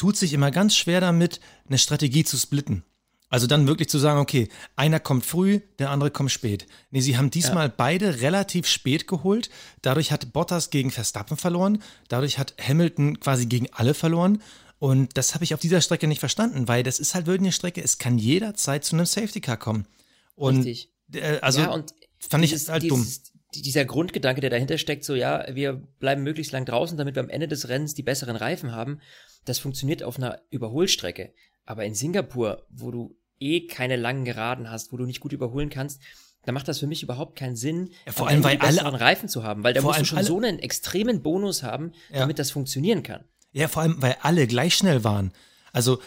tut 0.00 0.16
sich 0.16 0.32
immer 0.32 0.50
ganz 0.50 0.74
schwer 0.74 1.02
damit, 1.02 1.40
eine 1.68 1.76
Strategie 1.76 2.24
zu 2.24 2.38
splitten. 2.38 2.84
Also 3.28 3.46
dann 3.46 3.66
wirklich 3.66 3.90
zu 3.90 3.98
sagen, 3.98 4.18
okay, 4.18 4.48
einer 4.74 4.98
kommt 4.98 5.26
früh, 5.26 5.60
der 5.78 5.90
andere 5.90 6.10
kommt 6.10 6.32
spät. 6.32 6.66
Nee, 6.90 7.02
sie 7.02 7.18
haben 7.18 7.30
diesmal 7.30 7.66
ja. 7.66 7.74
beide 7.76 8.22
relativ 8.22 8.66
spät 8.66 9.06
geholt. 9.06 9.50
Dadurch 9.82 10.10
hat 10.10 10.32
Bottas 10.32 10.70
gegen 10.70 10.90
Verstappen 10.90 11.36
verloren. 11.36 11.82
Dadurch 12.08 12.38
hat 12.38 12.54
Hamilton 12.66 13.20
quasi 13.20 13.44
gegen 13.44 13.66
alle 13.72 13.92
verloren. 13.92 14.42
Und 14.78 15.18
das 15.18 15.34
habe 15.34 15.44
ich 15.44 15.52
auf 15.52 15.60
dieser 15.60 15.82
Strecke 15.82 16.06
nicht 16.06 16.18
verstanden, 16.18 16.66
weil 16.66 16.82
das 16.82 16.98
ist 16.98 17.14
halt 17.14 17.26
wirklich 17.26 17.42
eine 17.42 17.52
Strecke, 17.52 17.82
es 17.82 17.98
kann 17.98 18.16
jederzeit 18.16 18.82
zu 18.86 18.96
einem 18.96 19.04
Safety 19.04 19.42
Car 19.42 19.58
kommen. 19.58 19.86
Und 20.34 20.64
Richtig. 20.64 20.88
Äh, 21.12 21.40
also 21.40 21.60
ja, 21.60 21.70
und 21.72 21.92
fand 22.18 22.42
dieses, 22.42 22.62
ich 22.62 22.68
halt 22.70 22.84
dieses, 22.84 23.22
dumm. 23.22 23.39
Dieser 23.54 23.84
Grundgedanke, 23.84 24.40
der 24.40 24.50
dahinter 24.50 24.78
steckt, 24.78 25.04
so 25.04 25.14
ja, 25.14 25.44
wir 25.52 25.72
bleiben 25.72 26.22
möglichst 26.22 26.52
lang 26.52 26.64
draußen, 26.64 26.96
damit 26.96 27.16
wir 27.16 27.22
am 27.22 27.28
Ende 27.28 27.48
des 27.48 27.68
Rennens 27.68 27.94
die 27.94 28.02
besseren 28.02 28.36
Reifen 28.36 28.72
haben 28.72 29.00
das 29.44 29.58
funktioniert 29.58 30.02
auf 30.02 30.18
einer 30.18 30.40
Überholstrecke. 30.50 31.32
Aber 31.64 31.84
in 31.84 31.94
Singapur, 31.94 32.66
wo 32.70 32.90
du 32.90 33.16
eh 33.38 33.66
keine 33.66 33.96
langen 33.96 34.24
Geraden 34.24 34.70
hast, 34.70 34.92
wo 34.92 34.96
du 34.96 35.06
nicht 35.06 35.20
gut 35.20 35.32
überholen 35.32 35.70
kannst, 35.70 36.00
da 36.44 36.52
macht 36.52 36.68
das 36.68 36.78
für 36.78 36.86
mich 36.86 37.02
überhaupt 37.02 37.36
keinen 37.36 37.56
Sinn, 37.56 37.90
ja, 38.06 38.12
vor 38.12 38.28
allem 38.28 38.42
weil 38.42 38.58
alle 38.58 39.00
Reifen 39.00 39.28
zu 39.28 39.42
haben, 39.44 39.62
weil 39.62 39.74
da 39.74 39.82
musst 39.82 40.00
du 40.00 40.04
schon 40.06 40.22
so 40.22 40.38
einen 40.38 40.58
extremen 40.58 41.22
Bonus 41.22 41.62
haben, 41.62 41.92
damit 42.10 42.38
ja. 42.38 42.42
das 42.42 42.50
funktionieren 42.50 43.02
kann. 43.02 43.24
Ja, 43.52 43.68
vor 43.68 43.82
allem 43.82 44.00
weil 44.00 44.16
alle 44.22 44.46
gleich 44.46 44.74
schnell 44.74 45.04
waren. 45.04 45.32
Also, 45.72 46.00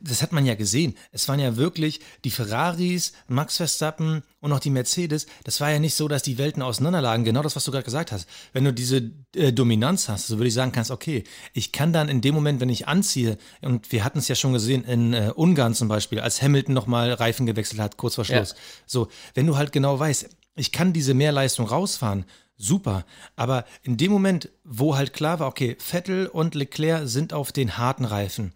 das 0.00 0.22
hat 0.22 0.32
man 0.32 0.46
ja 0.46 0.54
gesehen. 0.54 0.96
Es 1.12 1.28
waren 1.28 1.40
ja 1.40 1.56
wirklich 1.56 2.00
die 2.24 2.30
Ferraris, 2.30 3.12
Max 3.28 3.56
Verstappen 3.56 4.22
und 4.40 4.52
auch 4.52 4.60
die 4.60 4.70
Mercedes. 4.70 5.26
Das 5.44 5.60
war 5.60 5.70
ja 5.70 5.78
nicht 5.78 5.94
so, 5.94 6.08
dass 6.08 6.22
die 6.22 6.38
Welten 6.38 6.62
auseinanderlagen. 6.62 7.24
Genau 7.24 7.42
das, 7.42 7.56
was 7.56 7.64
du 7.64 7.70
gerade 7.70 7.84
gesagt 7.84 8.12
hast. 8.12 8.28
Wenn 8.52 8.64
du 8.64 8.72
diese 8.72 9.10
äh, 9.34 9.52
Dominanz 9.52 10.08
hast, 10.08 10.26
so 10.26 10.38
würde 10.38 10.48
ich 10.48 10.54
sagen 10.54 10.72
kannst, 10.72 10.90
okay, 10.90 11.24
ich 11.52 11.72
kann 11.72 11.92
dann 11.92 12.08
in 12.08 12.20
dem 12.20 12.34
Moment, 12.34 12.60
wenn 12.60 12.68
ich 12.68 12.88
anziehe, 12.88 13.38
und 13.60 13.92
wir 13.92 14.04
hatten 14.04 14.18
es 14.18 14.28
ja 14.28 14.34
schon 14.34 14.52
gesehen 14.52 14.84
in 14.84 15.12
äh, 15.12 15.32
Ungarn 15.34 15.74
zum 15.74 15.88
Beispiel, 15.88 16.20
als 16.20 16.42
Hamilton 16.42 16.74
nochmal 16.74 17.12
Reifen 17.12 17.46
gewechselt 17.46 17.80
hat, 17.80 17.96
kurz 17.96 18.14
vor 18.14 18.24
Schluss. 18.24 18.50
Ja. 18.50 18.56
So, 18.86 19.08
wenn 19.34 19.46
du 19.46 19.56
halt 19.56 19.72
genau 19.72 19.98
weißt, 19.98 20.28
ich 20.56 20.72
kann 20.72 20.92
diese 20.92 21.14
Mehrleistung 21.14 21.66
rausfahren, 21.66 22.24
super. 22.56 23.04
Aber 23.36 23.64
in 23.82 23.96
dem 23.96 24.12
Moment, 24.12 24.50
wo 24.64 24.96
halt 24.96 25.12
klar 25.12 25.40
war, 25.40 25.48
okay, 25.48 25.76
Vettel 25.78 26.26
und 26.26 26.54
Leclerc 26.54 27.08
sind 27.08 27.32
auf 27.32 27.52
den 27.52 27.78
harten 27.78 28.04
Reifen 28.04 28.52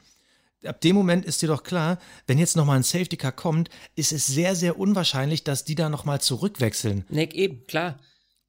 ab 0.64 0.80
dem 0.80 0.97
Moment 0.97 1.25
ist 1.25 1.42
dir 1.42 1.49
doch 1.49 1.62
klar, 1.62 1.99
wenn 2.26 2.38
jetzt 2.38 2.56
nochmal 2.56 2.76
ein 2.76 2.83
Safety 2.83 3.16
Car 3.16 3.33
kommt, 3.33 3.71
ist 3.97 4.12
es 4.12 4.26
sehr, 4.26 4.54
sehr 4.54 4.78
unwahrscheinlich, 4.78 5.44
dass 5.44 5.64
die 5.64 5.75
da 5.75 5.88
nochmal 5.88 6.21
zurückwechseln. 6.21 7.04
Nee, 7.09 7.28
eben, 7.33 7.66
klar. 7.66 7.99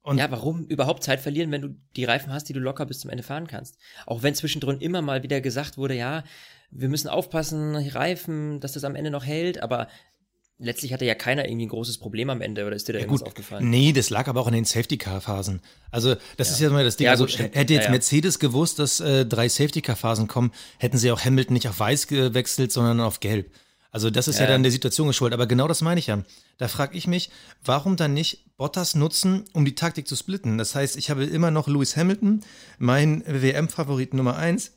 Und 0.02 0.18
ja, 0.18 0.30
warum 0.30 0.66
überhaupt 0.66 1.02
Zeit 1.02 1.20
verlieren, 1.20 1.50
wenn 1.50 1.62
du 1.62 1.74
die 1.96 2.04
Reifen 2.04 2.32
hast, 2.32 2.48
die 2.48 2.52
du 2.52 2.60
locker 2.60 2.86
bis 2.86 3.00
zum 3.00 3.10
Ende 3.10 3.24
fahren 3.24 3.48
kannst? 3.48 3.76
Auch 4.06 4.22
wenn 4.22 4.36
zwischendrin 4.36 4.80
immer 4.80 5.02
mal 5.02 5.24
wieder 5.24 5.40
gesagt 5.40 5.78
wurde, 5.78 5.94
ja, 5.94 6.22
wir 6.70 6.88
müssen 6.88 7.08
aufpassen, 7.08 7.74
Reifen, 7.74 8.60
dass 8.60 8.72
das 8.72 8.84
am 8.84 8.94
Ende 8.94 9.10
noch 9.10 9.24
hält, 9.24 9.62
aber 9.62 9.88
letztlich 10.58 10.92
hatte 10.92 11.04
ja 11.04 11.14
keiner 11.14 11.46
irgendwie 11.46 11.66
ein 11.66 11.70
großes 11.70 11.98
Problem 11.98 12.30
am 12.30 12.40
Ende, 12.40 12.66
oder 12.66 12.76
ist 12.76 12.88
dir 12.88 12.94
da 12.94 12.98
ja, 12.98 13.04
irgendwas 13.04 13.20
gut. 13.20 13.28
aufgefallen? 13.28 13.68
Nee, 13.68 13.92
das 13.92 14.10
lag 14.10 14.28
aber 14.28 14.40
auch 14.40 14.46
in 14.46 14.54
den 14.54 14.64
Safety-Car-Phasen. 14.64 15.60
Also, 15.90 16.14
das 16.36 16.48
ja. 16.48 16.54
ist 16.54 16.60
ja 16.60 16.70
mal 16.70 16.84
das 16.84 16.96
Ding. 16.96 17.06
Ja, 17.06 17.12
also, 17.12 17.26
hätte 17.26 17.74
jetzt 17.74 17.90
Mercedes 17.90 18.38
gewusst, 18.38 18.78
dass 18.78 19.00
äh, 19.00 19.26
drei 19.26 19.48
Safety-Car-Phasen 19.48 20.28
kommen, 20.28 20.52
hätten 20.78 20.98
sie 20.98 21.10
auch 21.10 21.24
Hamilton 21.24 21.54
nicht 21.54 21.68
auf 21.68 21.78
weiß 21.78 22.06
gewechselt, 22.06 22.72
sondern 22.72 23.00
auf 23.00 23.20
gelb. 23.20 23.50
Also, 23.90 24.10
das 24.10 24.28
ist 24.28 24.40
ja, 24.40 24.46
dann 24.46 24.62
der 24.62 24.72
Situation 24.72 25.06
geschuldet. 25.06 25.34
Aber 25.34 25.46
genau 25.46 25.68
das 25.68 25.80
meine 25.80 25.98
ich 25.98 26.08
ja. 26.08 26.22
Da 26.58 26.68
frage 26.68 26.96
ich 26.96 27.06
mich, 27.06 27.30
warum 27.64 27.96
dann 27.96 28.14
nicht 28.14 28.56
Bottas 28.56 28.94
nutzen, 28.94 29.44
um 29.52 29.64
die 29.64 29.74
Taktik 29.74 30.08
zu 30.08 30.16
splitten? 30.16 30.58
Das 30.58 30.74
heißt, 30.74 30.96
ich 30.96 31.10
habe 31.10 31.24
immer 31.24 31.50
noch 31.50 31.68
Lewis 31.68 31.96
Hamilton, 31.96 32.42
mein 32.78 33.22
WM-Favorit 33.26 34.14
Nummer 34.14 34.36
eins, 34.36 34.72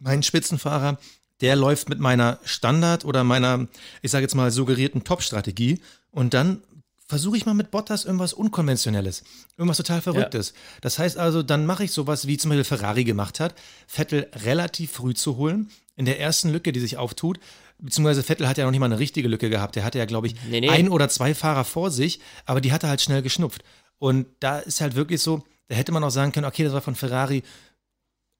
mein 0.00 0.22
Spitzenfahrer, 0.22 0.98
der 1.40 1.56
läuft 1.56 1.88
mit 1.88 2.00
meiner 2.00 2.38
Standard 2.44 3.04
oder 3.04 3.24
meiner, 3.24 3.68
ich 4.02 4.10
sage 4.10 4.22
jetzt 4.22 4.34
mal, 4.34 4.50
suggerierten 4.50 5.04
Top-Strategie 5.04 5.80
und 6.10 6.34
dann 6.34 6.62
versuche 7.06 7.38
ich 7.38 7.46
mal 7.46 7.54
mit 7.54 7.70
Bottas 7.70 8.04
irgendwas 8.04 8.34
Unkonventionelles, 8.34 9.24
irgendwas 9.56 9.78
total 9.78 10.02
Verrücktes. 10.02 10.50
Ja. 10.50 10.54
Das 10.82 10.98
heißt 10.98 11.16
also, 11.16 11.42
dann 11.42 11.64
mache 11.64 11.84
ich 11.84 11.92
sowas, 11.92 12.26
wie 12.26 12.36
zum 12.36 12.50
Beispiel 12.50 12.64
Ferrari 12.64 13.04
gemacht 13.04 13.40
hat, 13.40 13.54
Vettel 13.86 14.28
relativ 14.44 14.92
früh 14.92 15.14
zu 15.14 15.36
holen, 15.36 15.70
in 15.96 16.04
der 16.04 16.20
ersten 16.20 16.50
Lücke, 16.50 16.72
die 16.72 16.80
sich 16.80 16.98
auftut, 16.98 17.40
beziehungsweise 17.78 18.22
Vettel 18.22 18.46
hat 18.46 18.58
ja 18.58 18.64
noch 18.64 18.70
nicht 18.70 18.80
mal 18.80 18.86
eine 18.86 18.98
richtige 18.98 19.28
Lücke 19.28 19.50
gehabt. 19.50 19.74
Der 19.76 19.84
hatte 19.84 19.98
ja, 19.98 20.04
glaube 20.04 20.26
ich, 20.26 20.34
nee, 20.48 20.60
nee. 20.60 20.68
ein 20.68 20.88
oder 20.88 21.08
zwei 21.08 21.34
Fahrer 21.34 21.64
vor 21.64 21.90
sich, 21.90 22.20
aber 22.44 22.60
die 22.60 22.72
hat 22.72 22.82
er 22.82 22.90
halt 22.90 23.00
schnell 23.00 23.22
geschnupft. 23.22 23.64
Und 23.98 24.26
da 24.40 24.58
ist 24.58 24.80
halt 24.80 24.94
wirklich 24.94 25.22
so, 25.22 25.42
da 25.68 25.76
hätte 25.76 25.92
man 25.92 26.04
auch 26.04 26.10
sagen 26.10 26.32
können, 26.32 26.46
okay, 26.46 26.62
das 26.62 26.72
war 26.72 26.82
von 26.82 26.94
Ferrari 26.94 27.42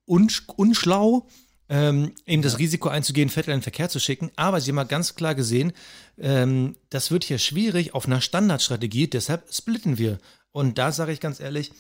unsch 0.05 0.45
unschlau, 0.57 1.27
ähm, 1.69 2.13
eben 2.27 2.43
das 2.43 2.59
Risiko 2.59 2.89
einzugehen, 2.89 3.29
Vettel 3.29 3.53
in 3.53 3.59
den 3.59 3.63
Verkehr 3.63 3.89
zu 3.89 4.01
schicken. 4.01 4.31
Aber 4.37 4.61
sie 4.61 4.71
haben 4.71 4.77
mal 4.77 4.85
ganz 4.85 5.15
klar 5.15 5.35
gesehen, 5.35 5.73
ähm, 6.19 6.77
das 6.91 7.11
wird 7.11 7.25
hier 7.25 7.39
schwierig 7.39 7.95
auf 7.95 8.07
einer 8.07 8.21
Standardstrategie, 8.21 9.09
deshalb 9.09 9.53
splitten 9.53 9.99
wir. 9.99 10.19
Und 10.53 10.79
da 10.79 10.93
sage 10.93 11.13
ich 11.13 11.21
ganz 11.21 11.41
ehrlich, 11.41 11.73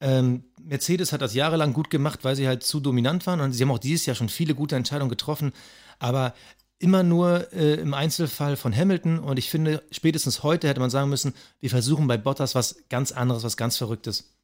ähm, 0.00 0.44
Mercedes 0.60 1.12
hat 1.12 1.22
das 1.22 1.34
jahrelang 1.34 1.72
gut 1.72 1.90
gemacht, 1.90 2.20
weil 2.22 2.36
sie 2.36 2.46
halt 2.46 2.62
zu 2.62 2.80
dominant 2.80 3.26
waren 3.26 3.40
und 3.40 3.52
sie 3.52 3.62
haben 3.62 3.70
auch 3.70 3.78
dieses 3.78 4.06
Jahr 4.06 4.16
schon 4.16 4.28
viele 4.28 4.54
gute 4.54 4.76
Entscheidungen 4.76 5.08
getroffen, 5.08 5.52
aber 5.98 6.34
immer 6.78 7.02
nur 7.02 7.50
äh, 7.54 7.74
im 7.76 7.94
Einzelfall 7.94 8.56
von 8.56 8.76
Hamilton 8.76 9.18
und 9.18 9.38
ich 9.38 9.48
finde, 9.48 9.82
spätestens 9.90 10.42
heute 10.42 10.68
hätte 10.68 10.80
man 10.80 10.90
sagen 10.90 11.08
müssen, 11.08 11.34
wir 11.60 11.70
versuchen 11.70 12.06
bei 12.06 12.18
Bottas 12.18 12.54
was 12.54 12.84
ganz 12.90 13.12
anderes, 13.12 13.44
was 13.44 13.56
ganz 13.56 13.78
Verrücktes. 13.78 14.34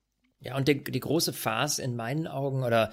Ja, 0.40 0.56
und 0.56 0.66
die, 0.68 0.82
die 0.82 1.00
große 1.00 1.32
Phase 1.34 1.82
in 1.82 1.94
meinen 1.94 2.26
Augen 2.26 2.64
oder 2.64 2.92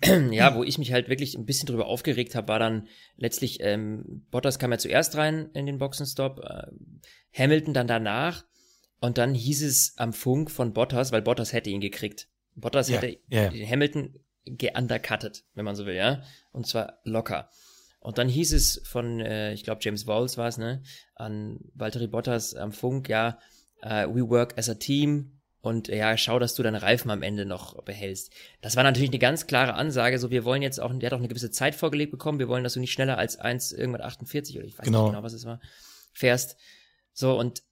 ja, 0.30 0.54
wo 0.54 0.64
ich 0.64 0.78
mich 0.78 0.92
halt 0.92 1.08
wirklich 1.08 1.34
ein 1.36 1.46
bisschen 1.46 1.66
drüber 1.66 1.86
aufgeregt 1.86 2.34
habe, 2.34 2.48
war 2.48 2.58
dann 2.58 2.88
letztlich, 3.16 3.58
ähm, 3.60 4.24
Bottas 4.30 4.58
kam 4.58 4.72
ja 4.72 4.78
zuerst 4.78 5.16
rein 5.16 5.50
in 5.54 5.66
den 5.66 5.78
Boxenstopp, 5.78 6.40
äh, 6.40 6.66
Hamilton 7.32 7.74
dann 7.74 7.86
danach 7.86 8.44
und 9.00 9.18
dann 9.18 9.34
hieß 9.34 9.62
es 9.62 9.94
am 9.96 10.12
Funk 10.12 10.50
von 10.50 10.72
Bottas, 10.72 11.12
weil 11.12 11.22
Bottas 11.22 11.52
hätte 11.52 11.70
ihn 11.70 11.80
gekriegt. 11.80 12.28
Bottas 12.54 12.88
ja, 12.88 13.00
hätte 13.00 13.18
ja. 13.28 13.50
Hamilton 13.50 14.18
geundercuttet, 14.44 15.44
wenn 15.54 15.64
man 15.64 15.76
so 15.76 15.86
will, 15.86 15.94
ja, 15.94 16.22
und 16.52 16.66
zwar 16.66 16.98
locker. 17.04 17.50
Und 18.00 18.18
dann 18.18 18.28
hieß 18.28 18.52
es 18.52 18.80
von, 18.84 19.20
äh, 19.20 19.52
ich 19.52 19.64
glaube 19.64 19.80
James 19.82 20.06
Walls 20.06 20.38
war 20.38 20.48
es, 20.48 20.58
ne, 20.58 20.82
an 21.14 21.58
Valtteri 21.74 22.06
Bottas 22.06 22.54
am 22.54 22.72
Funk, 22.72 23.08
ja, 23.08 23.38
uh, 23.84 24.12
we 24.12 24.28
work 24.28 24.56
as 24.56 24.68
a 24.68 24.74
team, 24.74 25.37
und 25.60 25.88
ja, 25.88 26.16
schau, 26.16 26.38
dass 26.38 26.54
du 26.54 26.62
deine 26.62 26.82
Reifen 26.82 27.10
am 27.10 27.22
Ende 27.22 27.44
noch 27.44 27.82
behältst. 27.82 28.32
Das 28.60 28.76
war 28.76 28.84
natürlich 28.84 29.10
eine 29.10 29.18
ganz 29.18 29.46
klare 29.46 29.74
Ansage, 29.74 30.18
so 30.18 30.30
wir 30.30 30.44
wollen 30.44 30.62
jetzt 30.62 30.80
auch, 30.80 30.92
der 30.96 31.08
hat 31.08 31.14
auch 31.14 31.18
eine 31.18 31.28
gewisse 31.28 31.50
Zeit 31.50 31.74
vorgelegt 31.74 32.12
bekommen, 32.12 32.38
wir 32.38 32.48
wollen, 32.48 32.64
dass 32.64 32.74
du 32.74 32.80
nicht 32.80 32.92
schneller 32.92 33.18
als 33.18 33.36
1 33.36 33.72
irgendwann 33.72 34.02
48 34.02 34.56
oder 34.56 34.66
ich 34.66 34.78
weiß 34.78 34.84
genau. 34.84 35.04
nicht 35.04 35.12
genau, 35.12 35.22
was 35.24 35.32
es 35.32 35.44
war, 35.44 35.60
fährst. 36.12 36.56
So, 37.12 37.38
und 37.38 37.62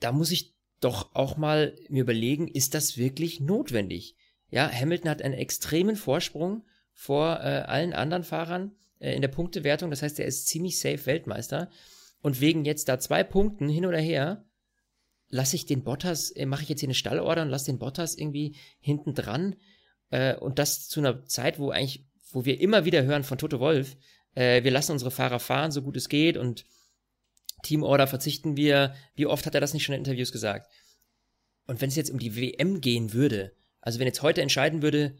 da 0.00 0.12
muss 0.12 0.30
ich 0.30 0.54
doch 0.80 1.14
auch 1.14 1.36
mal 1.36 1.76
mir 1.88 2.02
überlegen, 2.02 2.48
ist 2.48 2.74
das 2.74 2.96
wirklich 2.96 3.40
notwendig? 3.40 4.16
Ja, 4.48 4.70
Hamilton 4.70 5.10
hat 5.10 5.22
einen 5.22 5.34
extremen 5.34 5.96
Vorsprung 5.96 6.64
vor 6.92 7.40
äh, 7.40 7.64
allen 7.66 7.92
anderen 7.92 8.24
Fahrern 8.24 8.72
äh, 8.98 9.14
in 9.14 9.20
der 9.20 9.28
Punktewertung, 9.28 9.90
das 9.90 10.02
heißt, 10.02 10.18
er 10.20 10.26
ist 10.26 10.48
ziemlich 10.48 10.78
safe 10.78 11.06
Weltmeister. 11.06 11.70
Und 12.22 12.40
wegen 12.40 12.64
jetzt 12.64 12.88
da 12.88 12.98
zwei 12.98 13.22
Punkten 13.22 13.68
hin 13.68 13.84
oder 13.84 13.98
her, 13.98 14.46
lasse 15.34 15.56
ich 15.56 15.66
den 15.66 15.82
Bottas, 15.82 16.30
äh, 16.30 16.46
mache 16.46 16.62
ich 16.62 16.68
jetzt 16.68 16.78
hier 16.78 16.86
eine 16.86 16.94
Stallorder 16.94 17.42
und 17.42 17.48
lasse 17.48 17.66
den 17.66 17.80
Bottas 17.80 18.14
irgendwie 18.14 18.54
hinten 18.78 19.14
dran 19.14 19.56
äh, 20.10 20.36
und 20.36 20.60
das 20.60 20.88
zu 20.88 21.00
einer 21.00 21.26
Zeit, 21.26 21.58
wo 21.58 21.70
eigentlich, 21.70 22.06
wo 22.30 22.44
wir 22.44 22.60
immer 22.60 22.84
wieder 22.84 23.02
hören 23.02 23.24
von 23.24 23.36
Toto 23.36 23.58
Wolf, 23.58 23.96
äh, 24.36 24.62
wir 24.62 24.70
lassen 24.70 24.92
unsere 24.92 25.10
Fahrer 25.10 25.40
fahren, 25.40 25.72
so 25.72 25.82
gut 25.82 25.96
es 25.96 26.08
geht 26.08 26.36
und 26.36 26.64
Teamorder 27.64 28.06
verzichten 28.06 28.56
wir. 28.56 28.94
Wie 29.16 29.26
oft 29.26 29.44
hat 29.44 29.56
er 29.56 29.60
das 29.60 29.74
nicht 29.74 29.82
schon 29.82 29.94
in 29.96 30.02
Interviews 30.02 30.30
gesagt? 30.30 30.70
Und 31.66 31.80
wenn 31.80 31.88
es 31.88 31.96
jetzt 31.96 32.10
um 32.10 32.20
die 32.20 32.36
WM 32.36 32.80
gehen 32.80 33.12
würde, 33.12 33.56
also 33.80 33.98
wenn 33.98 34.06
jetzt 34.06 34.22
heute 34.22 34.40
entscheiden 34.40 34.82
würde, 34.82 35.16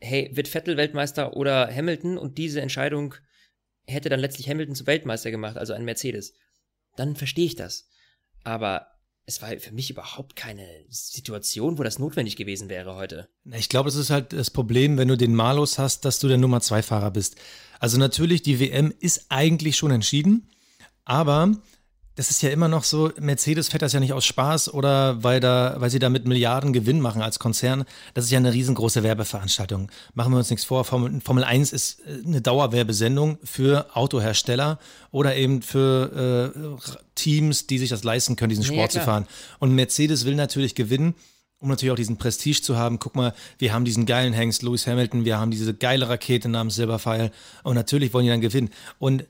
hey, 0.00 0.30
wird 0.32 0.48
Vettel 0.48 0.76
Weltmeister 0.76 1.36
oder 1.36 1.72
Hamilton 1.72 2.18
und 2.18 2.38
diese 2.38 2.60
Entscheidung 2.60 3.14
hätte 3.86 4.08
dann 4.08 4.18
letztlich 4.18 4.48
Hamilton 4.48 4.74
zu 4.74 4.88
Weltmeister 4.88 5.30
gemacht, 5.30 5.56
also 5.58 5.74
ein 5.74 5.84
Mercedes, 5.84 6.34
dann 6.96 7.14
verstehe 7.14 7.46
ich 7.46 7.54
das. 7.54 7.88
Aber 8.42 8.93
es 9.26 9.40
war 9.40 9.56
für 9.58 9.72
mich 9.72 9.90
überhaupt 9.90 10.36
keine 10.36 10.66
Situation, 10.90 11.78
wo 11.78 11.82
das 11.82 11.98
notwendig 11.98 12.36
gewesen 12.36 12.68
wäre 12.68 12.94
heute. 12.94 13.28
Ich 13.52 13.68
glaube, 13.68 13.88
es 13.88 13.94
ist 13.94 14.10
halt 14.10 14.32
das 14.32 14.50
Problem, 14.50 14.98
wenn 14.98 15.08
du 15.08 15.16
den 15.16 15.34
Malus 15.34 15.78
hast, 15.78 16.04
dass 16.04 16.18
du 16.18 16.28
der 16.28 16.36
Nummer 16.36 16.60
zwei 16.60 16.82
Fahrer 16.82 17.10
bist. 17.10 17.36
Also 17.80 17.98
natürlich, 17.98 18.42
die 18.42 18.60
WM 18.60 18.92
ist 19.00 19.26
eigentlich 19.30 19.76
schon 19.76 19.90
entschieden, 19.90 20.50
aber 21.04 21.56
das 22.16 22.30
ist 22.30 22.42
ja 22.42 22.50
immer 22.50 22.68
noch 22.68 22.84
so, 22.84 23.10
Mercedes 23.18 23.68
fährt 23.68 23.82
das 23.82 23.92
ja 23.92 24.00
nicht 24.00 24.12
aus 24.12 24.24
Spaß 24.24 24.72
oder 24.72 25.22
weil, 25.24 25.40
da, 25.40 25.74
weil 25.78 25.90
sie 25.90 25.98
damit 25.98 26.26
Milliarden 26.26 26.72
Gewinn 26.72 27.00
machen 27.00 27.22
als 27.22 27.38
Konzern. 27.40 27.84
Das 28.14 28.24
ist 28.24 28.30
ja 28.30 28.38
eine 28.38 28.52
riesengroße 28.52 29.02
Werbeveranstaltung. 29.02 29.90
Machen 30.14 30.32
wir 30.32 30.38
uns 30.38 30.50
nichts 30.50 30.64
vor, 30.64 30.84
Formel, 30.84 31.20
Formel 31.20 31.42
1 31.42 31.72
ist 31.72 32.00
äh, 32.00 32.22
eine 32.24 32.40
Dauerwerbesendung 32.40 33.38
für 33.42 33.96
Autohersteller 33.96 34.78
oder 35.10 35.34
eben 35.34 35.62
für 35.62 36.52
äh, 36.54 36.90
Teams, 37.16 37.66
die 37.66 37.78
sich 37.78 37.88
das 37.88 38.04
leisten 38.04 38.36
können, 38.36 38.50
diesen 38.50 38.64
Sport 38.64 38.94
ja, 38.94 39.00
zu 39.00 39.04
fahren. 39.04 39.26
Und 39.58 39.74
Mercedes 39.74 40.24
will 40.24 40.36
natürlich 40.36 40.74
gewinnen 40.74 41.14
um 41.60 41.70
natürlich 41.70 41.92
auch 41.92 41.96
diesen 41.96 42.18
Prestige 42.18 42.60
zu 42.60 42.76
haben. 42.76 42.98
Guck 42.98 43.16
mal, 43.16 43.32
wir 43.56 43.72
haben 43.72 43.86
diesen 43.86 44.04
geilen 44.04 44.34
Hengst, 44.34 44.62
Lewis 44.62 44.86
Hamilton, 44.86 45.24
wir 45.24 45.38
haben 45.38 45.50
diese 45.50 45.72
geile 45.72 46.10
Rakete 46.10 46.50
namens 46.50 46.74
Silberpfeil 46.74 47.30
und 47.62 47.74
natürlich 47.74 48.12
wollen 48.12 48.26
die 48.26 48.30
dann 48.30 48.42
gewinnen. 48.42 48.68
Und 48.98 49.24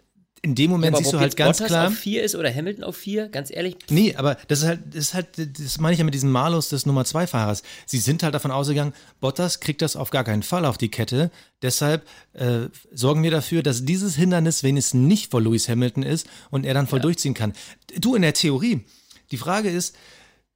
in 0.45 0.55
dem 0.55 0.71
Moment 0.71 0.93
ja, 0.93 0.99
siehst 0.99 1.15
du 1.15 1.19
halt 1.19 1.37
ganz 1.37 1.57
Bottas 1.57 1.69
klar. 1.69 1.89
auf 1.89 1.95
vier 1.95 2.23
ist 2.23 2.35
oder 2.35 2.55
Hamilton 2.55 2.85
auf 2.85 2.97
vier, 2.97 3.29
ganz 3.29 3.51
ehrlich. 3.51 3.77
Nee, 3.89 4.15
aber 4.15 4.37
das 4.49 4.61
ist 4.61 4.67
halt, 4.67 4.81
das 4.91 4.97
ist 4.97 5.15
halt, 5.15 5.29
das 5.39 5.81
meine 5.81 5.95
ich 5.95 5.99
ja 5.99 6.05
mit 6.05 6.13
diesem 6.13 6.31
Malus 6.31 6.69
des 6.69 6.85
Nummer 6.85 7.07
zwei 7.07 7.27
Fahrers. 7.27 7.63
Sie 7.87 7.97
sind 7.99 8.23
halt 8.23 8.35
davon 8.35 8.51
ausgegangen, 8.51 8.93
Bottas 9.21 9.61
kriegt 9.61 9.81
das 9.81 9.97
auf 9.97 10.11
gar 10.11 10.23
keinen 10.23 10.43
Fall 10.43 10.67
auf 10.67 10.77
die 10.77 10.91
Kette. 10.91 11.31
Deshalb 11.63 12.07
äh, 12.35 12.69
sorgen 12.93 13.23
wir 13.23 13.31
dafür, 13.31 13.63
dass 13.63 13.87
dieses 13.87 14.17
Hindernis 14.17 14.63
wenigstens 14.63 15.01
nicht 15.01 15.31
vor 15.31 15.41
Lewis 15.41 15.67
Hamilton 15.67 16.03
ist 16.03 16.27
und 16.51 16.67
er 16.67 16.75
dann 16.75 16.89
voll 16.89 16.99
ja. 16.99 17.05
durchziehen 17.05 17.33
kann. 17.33 17.55
Du 17.99 18.15
in 18.15 18.21
der 18.21 18.35
Theorie. 18.35 18.85
Die 19.31 19.39
Frage 19.39 19.71
ist, 19.71 19.97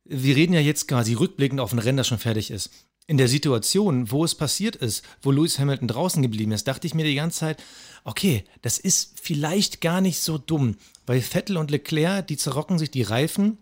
wir 0.04 0.36
reden 0.36 0.52
ja 0.52 0.60
jetzt 0.60 0.86
quasi 0.86 1.14
rückblickend 1.14 1.60
auf 1.60 1.72
ein 1.72 1.78
Rennen, 1.78 1.96
das 1.96 2.08
schon 2.08 2.18
fertig 2.18 2.50
ist. 2.50 2.70
In 3.06 3.16
der 3.16 3.28
Situation, 3.28 4.10
wo 4.10 4.22
es 4.22 4.34
passiert 4.34 4.76
ist, 4.76 5.02
wo 5.22 5.30
Lewis 5.30 5.58
Hamilton 5.58 5.88
draußen 5.88 6.22
geblieben 6.22 6.52
ist, 6.52 6.68
dachte 6.68 6.86
ich 6.86 6.94
mir 6.94 7.06
die 7.06 7.14
ganze 7.14 7.38
Zeit, 7.38 7.62
okay, 8.08 8.44
das 8.62 8.78
ist 8.78 9.20
vielleicht 9.20 9.82
gar 9.82 10.00
nicht 10.00 10.20
so 10.20 10.38
dumm, 10.38 10.76
weil 11.04 11.20
Vettel 11.20 11.58
und 11.58 11.70
Leclerc, 11.70 12.26
die 12.26 12.38
zerrocken 12.38 12.78
sich 12.78 12.90
die 12.90 13.02
Reifen 13.02 13.58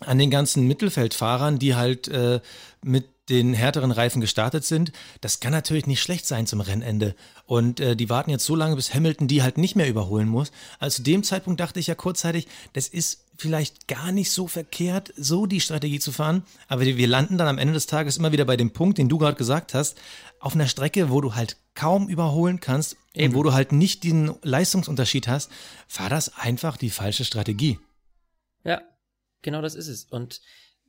an 0.00 0.18
den 0.18 0.30
ganzen 0.30 0.66
Mittelfeldfahrern, 0.66 1.60
die 1.60 1.76
halt 1.76 2.08
äh, 2.08 2.40
mit 2.82 3.06
den 3.28 3.54
härteren 3.54 3.92
Reifen 3.92 4.20
gestartet 4.20 4.64
sind. 4.64 4.92
Das 5.20 5.40
kann 5.40 5.52
natürlich 5.52 5.86
nicht 5.86 6.02
schlecht 6.02 6.26
sein 6.26 6.46
zum 6.46 6.60
Rennende. 6.60 7.14
Und 7.46 7.80
äh, 7.80 7.96
die 7.96 8.10
warten 8.10 8.30
jetzt 8.30 8.44
so 8.44 8.56
lange, 8.56 8.76
bis 8.76 8.92
Hamilton 8.92 9.28
die 9.28 9.42
halt 9.42 9.58
nicht 9.58 9.76
mehr 9.76 9.88
überholen 9.88 10.28
muss. 10.28 10.50
Also 10.78 10.96
zu 10.96 11.02
dem 11.04 11.22
Zeitpunkt 11.22 11.60
dachte 11.60 11.80
ich 11.80 11.86
ja 11.86 11.94
kurzzeitig, 11.94 12.48
das 12.72 12.88
ist 12.88 13.24
vielleicht 13.38 13.88
gar 13.88 14.12
nicht 14.12 14.30
so 14.30 14.46
verkehrt, 14.46 15.12
so 15.16 15.46
die 15.46 15.60
Strategie 15.60 16.00
zu 16.00 16.12
fahren. 16.12 16.42
Aber 16.68 16.82
wir 16.82 17.08
landen 17.08 17.38
dann 17.38 17.48
am 17.48 17.58
Ende 17.58 17.74
des 17.74 17.86
Tages 17.86 18.16
immer 18.16 18.32
wieder 18.32 18.44
bei 18.44 18.56
dem 18.56 18.72
Punkt, 18.72 18.98
den 18.98 19.08
du 19.08 19.18
gerade 19.18 19.36
gesagt 19.36 19.72
hast, 19.72 19.96
auf 20.44 20.54
einer 20.54 20.68
Strecke, 20.68 21.10
wo 21.10 21.22
du 21.22 21.34
halt 21.34 21.56
kaum 21.74 22.08
überholen 22.08 22.60
kannst 22.60 22.96
Eben. 23.14 23.28
und 23.28 23.34
wo 23.34 23.42
du 23.42 23.54
halt 23.54 23.72
nicht 23.72 24.02
diesen 24.02 24.34
Leistungsunterschied 24.42 25.26
hast, 25.26 25.50
war 25.96 26.10
das 26.10 26.36
einfach 26.36 26.76
die 26.76 26.90
falsche 26.90 27.24
Strategie. 27.24 27.78
Ja, 28.62 28.82
genau 29.40 29.62
das 29.62 29.74
ist 29.74 29.88
es. 29.88 30.04
Und 30.04 30.42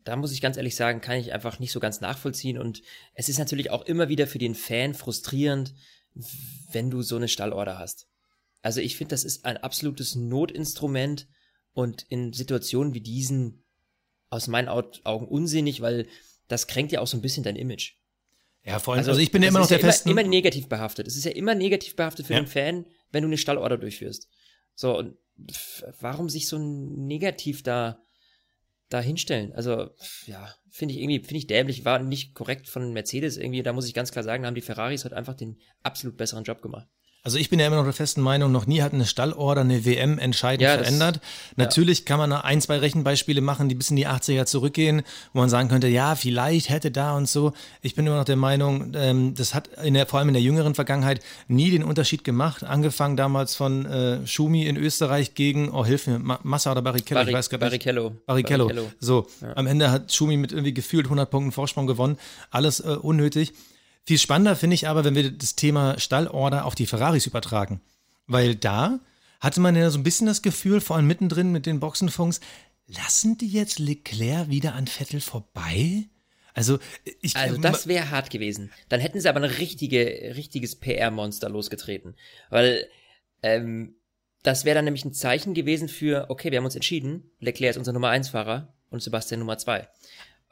da 0.03 0.17
muss 0.17 0.33
ich 0.33 0.41
ganz 0.41 0.57
ehrlich 0.57 0.75
sagen, 0.75 0.99
kann 0.99 1.17
ich 1.17 1.31
einfach 1.33 1.59
nicht 1.59 1.71
so 1.71 1.79
ganz 1.79 2.01
nachvollziehen. 2.01 2.57
Und 2.57 2.81
es 3.13 3.29
ist 3.29 3.39
natürlich 3.39 3.71
auch 3.71 3.83
immer 3.83 4.09
wieder 4.09 4.27
für 4.27 4.39
den 4.39 4.55
Fan 4.55 4.93
frustrierend, 4.93 5.73
wenn 6.71 6.91
du 6.91 7.01
so 7.01 7.15
eine 7.15 7.29
Stallorder 7.29 7.79
hast. 7.79 8.07
Also 8.61 8.81
ich 8.81 8.97
finde, 8.97 9.13
das 9.13 9.23
ist 9.23 9.45
ein 9.45 9.57
absolutes 9.57 10.15
Notinstrument 10.15 11.27
und 11.71 12.03
in 12.09 12.33
Situationen 12.33 12.93
wie 12.93 13.01
diesen 13.01 13.63
aus 14.29 14.47
meinen 14.47 14.67
Augen 14.67 15.27
unsinnig, 15.27 15.81
weil 15.81 16.07
das 16.49 16.67
kränkt 16.67 16.91
ja 16.91 16.99
auch 16.99 17.07
so 17.07 17.15
ein 17.15 17.21
bisschen 17.21 17.43
dein 17.43 17.55
Image. 17.55 17.93
Ja, 18.65 18.79
vor 18.79 18.93
allem, 18.93 18.99
also, 18.99 19.11
also 19.11 19.21
ich 19.21 19.31
bin 19.31 19.43
ja 19.43 19.49
immer 19.49 19.59
noch 19.59 19.67
der 19.67 19.79
ja 19.79 19.85
festen... 19.85 20.09
Immer, 20.09 20.21
immer 20.21 20.29
negativ 20.29 20.67
behaftet. 20.67 21.07
Es 21.07 21.15
ist 21.15 21.25
ja 21.25 21.31
immer 21.31 21.53
negativ 21.53 21.95
behaftet 21.95 22.25
für 22.25 22.33
ja. 22.33 22.41
den 22.41 22.47
Fan, 22.47 22.85
wenn 23.11 23.21
du 23.21 23.27
eine 23.27 23.37
Stallorder 23.37 23.77
durchführst. 23.77 24.27
So, 24.73 24.97
und 24.97 25.17
warum 25.99 26.29
sich 26.29 26.47
so 26.47 26.57
negativ 26.57 27.61
da, 27.61 28.03
da 28.89 29.01
hinstellen? 29.01 29.53
Also, 29.53 29.91
ja, 30.25 30.55
finde 30.69 30.95
ich 30.95 31.01
irgendwie, 31.01 31.19
finde 31.19 31.37
ich 31.37 31.47
dämlich, 31.47 31.85
war 31.85 31.99
nicht 31.99 32.33
korrekt 32.33 32.67
von 32.67 32.91
Mercedes 32.91 33.37
irgendwie, 33.37 33.61
da 33.61 33.71
muss 33.71 33.87
ich 33.87 33.93
ganz 33.93 34.11
klar 34.11 34.23
sagen, 34.23 34.43
da 34.43 34.47
haben 34.47 34.55
die 34.55 34.61
Ferraris 34.61 35.05
heute 35.05 35.15
einfach 35.15 35.35
den 35.35 35.59
absolut 35.83 36.17
besseren 36.17 36.43
Job 36.43 36.61
gemacht. 36.63 36.87
Also 37.25 37.39
ich 37.39 37.49
bin 37.49 37.59
ja 37.59 37.65
immer 37.65 37.77
noch 37.77 37.85
der 37.85 37.93
festen 37.93 38.21
Meinung, 38.21 38.51
noch 38.51 38.67
nie 38.67 38.83
hat 38.83 38.93
eine 38.93 39.03
Stallorder 39.07 39.61
eine 39.61 39.83
WM 39.83 40.19
entscheidend 40.19 40.61
Ja, 40.61 40.77
das- 40.77 40.85
verändert. 40.85 41.19
Natürlich 41.55 42.05
kann 42.05 42.19
man 42.19 42.31
ein, 42.31 42.61
zwei 42.61 42.77
Rechenbeispiele 42.77 43.41
machen, 43.41 43.67
die 43.67 43.73
bis 43.73 43.89
in 43.89 43.95
die 43.95 44.05
80er 44.05 44.45
zurückgehen, 44.45 45.01
wo 45.33 45.39
man 45.39 45.49
sagen 45.49 45.67
könnte, 45.67 45.87
ja, 45.87 46.13
vielleicht 46.13 46.69
hätte 46.69 46.91
da 46.91 47.17
und 47.17 47.27
so. 47.27 47.53
Ich 47.81 47.95
bin 47.95 48.05
immer 48.05 48.17
noch 48.17 48.25
der 48.25 48.35
Meinung, 48.35 48.91
ähm, 48.95 49.33
das 49.33 49.55
hat 49.55 49.69
in 49.83 49.95
der, 49.95 50.05
vor 50.05 50.19
allem 50.19 50.27
in 50.27 50.35
der 50.35 50.43
jüngeren 50.43 50.75
Vergangenheit 50.75 51.19
nie 51.47 51.71
den 51.71 51.83
Unterschied 51.83 52.23
gemacht. 52.23 52.63
Angefangen 52.63 53.17
damals 53.17 53.55
von 53.55 53.87
äh, 53.87 54.27
Schumi 54.27 54.67
in 54.67 54.77
Österreich 54.77 55.33
gegen, 55.33 55.71
oh 55.71 55.83
hilf 55.83 56.05
mir, 56.05 56.19
Ma 56.19 56.39
Massa 56.43 56.73
oder 56.73 56.83
Barrichello, 56.83 57.21
Barri 57.21 57.31
ich 57.31 57.35
weiß 57.37 57.49
gar 57.49 57.57
nicht. 57.57 57.65
Barrichello. 57.65 58.11
Barrichello. 58.27 58.67
Barrichello. 58.67 58.91
So, 58.99 59.25
am 59.55 59.65
Ende 59.65 59.89
hat 59.89 60.13
Schumi 60.13 60.37
mit 60.37 60.51
irgendwie 60.51 60.75
gefühlt 60.75 61.07
100 61.07 61.27
Punkten 61.31 61.51
Vorsprung 61.51 61.87
gewonnen. 61.87 62.19
Alles 62.51 62.81
äh, 62.81 62.89
unnötig. 62.89 63.53
Viel 64.05 64.19
spannender 64.19 64.55
finde 64.55 64.75
ich 64.75 64.87
aber, 64.87 65.03
wenn 65.03 65.15
wir 65.15 65.31
das 65.31 65.55
Thema 65.55 65.99
Stallorder 65.99 66.65
auf 66.65 66.75
die 66.75 66.85
Ferraris 66.85 67.25
übertragen. 67.25 67.81
Weil 68.27 68.55
da 68.55 68.99
hatte 69.39 69.61
man 69.61 69.75
ja 69.75 69.89
so 69.89 69.97
ein 69.97 70.03
bisschen 70.03 70.27
das 70.27 70.41
Gefühl, 70.41 70.79
vor 70.79 70.95
allem 70.95 71.07
mittendrin 71.07 71.51
mit 71.51 71.65
den 71.65 71.79
Boxenfunks, 71.79 72.39
lassen 72.87 73.37
die 73.37 73.47
jetzt 73.47 73.79
Leclerc 73.79 74.49
wieder 74.49 74.75
an 74.75 74.87
Vettel 74.87 75.21
vorbei? 75.21 76.05
Also, 76.53 76.79
ich 77.21 77.35
Also 77.35 77.57
das 77.57 77.87
wäre 77.87 78.11
hart 78.11 78.29
gewesen. 78.29 78.71
Dann 78.89 79.01
hätten 79.01 79.19
sie 79.19 79.27
aber 79.27 79.41
ein 79.41 79.49
richtige, 79.49 80.33
richtiges 80.35 80.75
PR-Monster 80.75 81.49
losgetreten. 81.49 82.15
Weil 82.49 82.87
ähm, 83.43 83.95
das 84.43 84.63
wäre 84.63 84.75
dann 84.75 84.85
nämlich 84.85 85.03
ein 85.03 85.13
Zeichen 85.13 85.53
gewesen 85.53 85.89
für, 85.89 86.29
okay, 86.29 86.51
wir 86.51 86.59
haben 86.59 86.65
uns 86.65 86.75
entschieden, 86.75 87.31
Leclerc 87.39 87.71
ist 87.71 87.77
unser 87.77 87.93
Nummer 87.93 88.11
1-Fahrer 88.11 88.73
und 88.89 89.01
Sebastian 89.01 89.39
Nummer 89.39 89.57
2. 89.57 89.87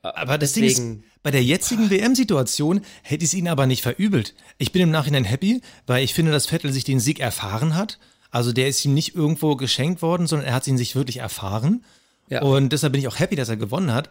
Aber 0.04 0.38
das 0.38 0.54
Ding 0.54 0.66
ist, 0.66 0.82
bei 1.24 1.32
der 1.32 1.44
jetzigen 1.44 1.90
WM-Situation 1.90 2.82
hätte 3.02 3.24
ich 3.24 3.30
es 3.30 3.34
ihnen 3.34 3.48
aber 3.48 3.66
nicht 3.66 3.82
verübelt. 3.82 4.36
Ich 4.58 4.74
bin 4.74 4.82
im 4.82 4.92
Nachhinein 4.92 5.24
happy, 5.24 5.62
weil 5.88 6.04
ich 6.04 6.14
finde, 6.14 6.32
dass 6.32 6.46
Vettel 6.46 6.74
sich 6.74 6.84
den 6.84 7.00
Sieg 7.00 7.20
erfahren 7.22 7.76
hat. 7.76 8.00
Also 8.30 8.52
der 8.52 8.68
ist 8.68 8.84
ihm 8.84 8.94
nicht 8.94 9.16
irgendwo 9.16 9.56
geschenkt 9.56 10.02
worden, 10.02 10.28
sondern 10.28 10.48
er 10.48 10.54
hat 10.54 10.68
ihn 10.68 10.78
sich 10.78 10.96
wirklich 10.96 11.18
erfahren. 11.18 11.86
Ja. 12.30 12.42
Und 12.42 12.74
deshalb 12.74 12.92
bin 12.94 13.02
ich 13.02 13.08
auch 13.08 13.20
happy, 13.20 13.36
dass 13.36 13.48
er 13.48 13.58
gewonnen 13.58 13.94
hat. 13.94 14.10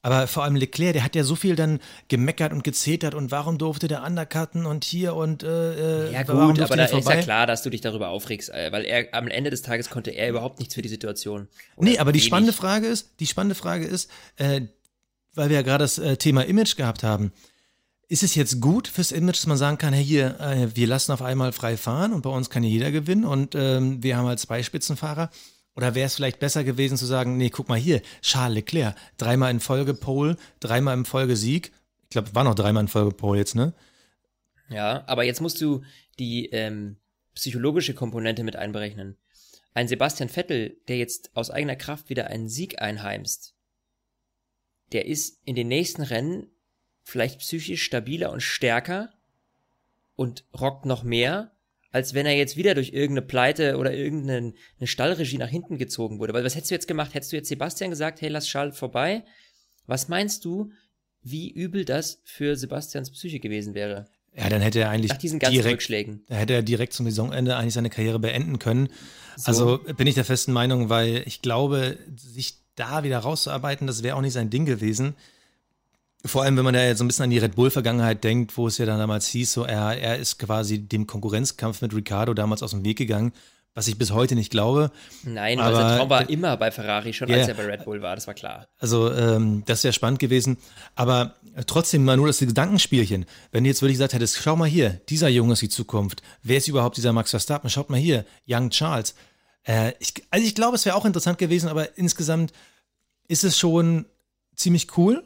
Aber 0.00 0.26
vor 0.26 0.44
allem 0.44 0.54
Leclerc, 0.54 0.92
der 0.92 1.02
hat 1.02 1.16
ja 1.16 1.24
so 1.24 1.34
viel 1.34 1.56
dann 1.56 1.80
gemeckert 2.08 2.52
und 2.52 2.62
gezetert 2.62 3.14
und 3.14 3.30
warum 3.30 3.56
durfte 3.56 3.88
der 3.88 4.04
undercutten 4.04 4.66
und 4.66 4.84
hier 4.84 5.14
und 5.14 5.42
äh, 5.42 6.12
Ja 6.12 6.28
warum 6.28 6.50
gut, 6.50 6.60
aber 6.60 6.76
da 6.76 6.84
ist 6.84 7.08
ja 7.08 7.22
klar, 7.22 7.46
dass 7.46 7.62
du 7.62 7.70
dich 7.70 7.80
darüber 7.80 8.10
aufregst, 8.10 8.50
äh, 8.50 8.70
weil 8.70 8.84
er 8.84 9.08
am 9.12 9.28
Ende 9.28 9.48
des 9.48 9.62
Tages 9.62 9.88
konnte 9.88 10.10
er 10.10 10.28
überhaupt 10.28 10.58
nichts 10.58 10.74
für 10.74 10.82
die 10.82 10.90
Situation. 10.90 11.48
Oder 11.76 11.88
Nee, 11.88 11.98
aber 11.98 12.12
die 12.12 12.18
wenig. 12.18 12.26
spannende 12.26 12.52
Frage 12.52 12.86
ist, 12.86 13.14
die 13.18 13.26
spannende 13.26 13.54
Frage 13.54 13.86
ist, 13.86 14.10
äh, 14.36 14.60
weil 15.34 15.48
wir 15.48 15.56
ja 15.56 15.62
gerade 15.62 15.84
das 15.84 15.98
äh, 15.98 16.16
Thema 16.16 16.42
Image 16.42 16.76
gehabt 16.76 17.02
haben. 17.02 17.32
Ist 18.08 18.22
es 18.22 18.34
jetzt 18.34 18.60
gut 18.60 18.86
fürs 18.86 19.12
Image, 19.12 19.36
dass 19.36 19.46
man 19.46 19.56
sagen 19.56 19.78
kann, 19.78 19.94
hey, 19.94 20.04
hier, 20.04 20.38
äh, 20.40 20.76
wir 20.76 20.86
lassen 20.86 21.12
auf 21.12 21.22
einmal 21.22 21.52
frei 21.52 21.76
fahren 21.76 22.12
und 22.12 22.22
bei 22.22 22.30
uns 22.30 22.50
kann 22.50 22.62
jeder 22.62 22.90
gewinnen 22.90 23.24
und 23.24 23.54
ähm, 23.54 24.02
wir 24.02 24.16
haben 24.16 24.26
halt 24.26 24.40
zwei 24.40 24.62
Spitzenfahrer? 24.62 25.30
Oder 25.76 25.94
wäre 25.94 26.06
es 26.06 26.14
vielleicht 26.14 26.38
besser 26.38 26.62
gewesen 26.62 26.96
zu 26.96 27.06
sagen, 27.06 27.36
nee, 27.36 27.50
guck 27.50 27.68
mal 27.68 27.78
hier, 27.78 28.02
Charles 28.22 28.54
Leclerc, 28.54 28.94
dreimal 29.16 29.50
in 29.50 29.60
Folge 29.60 29.94
Pole, 29.94 30.36
dreimal 30.60 30.96
in 30.96 31.04
Folge 31.04 31.36
Sieg. 31.36 31.72
Ich 32.04 32.10
glaube, 32.10 32.34
war 32.34 32.44
noch 32.44 32.54
dreimal 32.54 32.82
in 32.82 32.88
Folge 32.88 33.10
Pole 33.10 33.40
jetzt, 33.40 33.56
ne? 33.56 33.74
Ja, 34.68 35.02
aber 35.06 35.24
jetzt 35.24 35.40
musst 35.40 35.60
du 35.60 35.82
die 36.18 36.46
ähm, 36.46 36.96
psychologische 37.34 37.94
Komponente 37.94 38.44
mit 38.44 38.56
einberechnen. 38.56 39.16
Ein 39.72 39.88
Sebastian 39.88 40.28
Vettel, 40.28 40.76
der 40.86 40.98
jetzt 40.98 41.34
aus 41.34 41.50
eigener 41.50 41.74
Kraft 41.74 42.08
wieder 42.08 42.28
einen 42.28 42.48
Sieg 42.48 42.80
einheimst, 42.80 43.53
der 44.94 45.06
ist 45.06 45.40
in 45.44 45.54
den 45.54 45.68
nächsten 45.68 46.02
Rennen 46.02 46.46
vielleicht 47.02 47.40
psychisch 47.40 47.82
stabiler 47.82 48.32
und 48.32 48.40
stärker 48.40 49.10
und 50.16 50.44
rockt 50.58 50.86
noch 50.86 51.02
mehr, 51.02 51.50
als 51.90 52.14
wenn 52.14 52.26
er 52.26 52.36
jetzt 52.36 52.56
wieder 52.56 52.74
durch 52.74 52.92
irgendeine 52.92 53.26
Pleite 53.26 53.76
oder 53.76 53.92
irgendeine 53.92 54.54
eine 54.78 54.86
Stallregie 54.86 55.36
nach 55.36 55.48
hinten 55.48 55.76
gezogen 55.76 56.18
wurde. 56.18 56.32
Weil 56.32 56.44
was 56.44 56.54
hättest 56.54 56.70
du 56.70 56.74
jetzt 56.74 56.88
gemacht? 56.88 57.12
Hättest 57.14 57.32
du 57.32 57.36
jetzt 57.36 57.48
Sebastian 57.48 57.90
gesagt, 57.90 58.20
hey, 58.20 58.28
lass 58.30 58.46
Charles 58.46 58.78
vorbei? 58.78 59.24
Was 59.86 60.08
meinst 60.08 60.44
du, 60.44 60.72
wie 61.22 61.50
übel 61.50 61.84
das 61.84 62.20
für 62.24 62.56
Sebastians 62.56 63.10
Psyche 63.10 63.40
gewesen 63.40 63.74
wäre? 63.74 64.06
Ja, 64.36 64.48
dann 64.48 64.62
hätte 64.62 64.80
er 64.80 64.90
eigentlich 64.90 65.10
Nach 65.10 65.18
diesen 65.18 65.38
ganzen 65.38 65.54
direkt 65.54 65.74
Rückschlägen. 65.74 66.24
Da 66.26 66.36
hätte 66.36 66.54
er 66.54 66.62
direkt 66.62 66.92
zum 66.92 67.06
Saisonende 67.06 67.56
eigentlich 67.56 67.74
seine 67.74 67.90
Karriere 67.90 68.18
beenden 68.18 68.58
können. 68.58 68.88
Also 69.44 69.78
bin 69.96 70.06
ich 70.06 70.14
der 70.14 70.24
festen 70.24 70.52
Meinung, 70.52 70.88
weil 70.88 71.22
ich 71.26 71.42
glaube, 71.42 71.98
sich 72.16 72.63
da 72.76 73.02
wieder 73.04 73.18
rauszuarbeiten, 73.18 73.86
das 73.86 74.02
wäre 74.02 74.16
auch 74.16 74.20
nicht 74.20 74.32
sein 74.32 74.50
Ding 74.50 74.64
gewesen. 74.66 75.14
Vor 76.26 76.42
allem, 76.42 76.56
wenn 76.56 76.64
man 76.64 76.72
da 76.74 76.82
jetzt 76.82 76.98
so 76.98 77.04
ein 77.04 77.08
bisschen 77.08 77.24
an 77.24 77.30
die 77.30 77.38
Red 77.38 77.54
Bull-Vergangenheit 77.54 78.24
denkt, 78.24 78.56
wo 78.56 78.66
es 78.66 78.78
ja 78.78 78.86
dann 78.86 78.98
damals 78.98 79.26
hieß, 79.28 79.52
so 79.52 79.64
er, 79.64 79.98
er 79.98 80.16
ist 80.16 80.38
quasi 80.38 80.78
dem 80.78 81.06
Konkurrenzkampf 81.06 81.82
mit 81.82 81.94
Ricardo 81.94 82.32
damals 82.32 82.62
aus 82.62 82.70
dem 82.70 82.82
Weg 82.82 82.96
gegangen, 82.96 83.32
was 83.74 83.88
ich 83.88 83.98
bis 83.98 84.10
heute 84.12 84.34
nicht 84.34 84.50
glaube. 84.50 84.90
Nein, 85.24 85.58
weil 85.58 85.66
Aber- 85.66 85.76
sein 85.76 85.98
Traum 85.98 86.08
war 86.08 86.30
immer 86.30 86.56
bei 86.56 86.70
Ferrari, 86.70 87.12
schon 87.12 87.28
Ja. 87.28 87.36
als 87.36 87.48
er 87.48 87.54
bei 87.54 87.66
Red 87.66 87.84
Bull 87.84 88.00
war, 88.00 88.14
das 88.14 88.26
war 88.26 88.32
klar. 88.32 88.68
Also 88.78 89.12
ähm, 89.12 89.64
das 89.66 89.84
wäre 89.84 89.92
spannend 89.92 90.18
gewesen. 90.18 90.56
Aber 90.94 91.34
äh, 91.56 91.64
trotzdem 91.66 92.04
mal 92.06 92.16
nur 92.16 92.28
das 92.28 92.38
Gedankenspielchen. 92.38 93.26
Wenn 93.52 93.64
du 93.64 93.68
jetzt 93.68 93.82
wirklich 93.82 93.96
gesagt 93.96 94.14
hättest, 94.14 94.38
schau 94.38 94.56
mal 94.56 94.68
hier, 94.68 95.00
dieser 95.10 95.28
Junge 95.28 95.52
ist 95.52 95.62
die 95.62 95.68
Zukunft. 95.68 96.22
Wer 96.42 96.56
ist 96.56 96.68
überhaupt 96.68 96.96
dieser 96.96 97.12
Max 97.12 97.30
Verstappen? 97.30 97.68
Schaut 97.68 97.90
mal 97.90 97.98
hier, 98.00 98.24
Young 98.48 98.70
Charles. 98.70 99.14
Äh, 99.66 99.92
ich, 99.98 100.14
also 100.30 100.46
ich 100.46 100.54
glaube, 100.54 100.76
es 100.76 100.84
wäre 100.84 100.96
auch 100.96 101.04
interessant 101.04 101.38
gewesen, 101.38 101.68
aber 101.68 101.96
insgesamt 101.98 102.52
ist 103.28 103.44
es 103.44 103.58
schon 103.58 104.06
ziemlich 104.56 104.96
cool. 104.96 105.24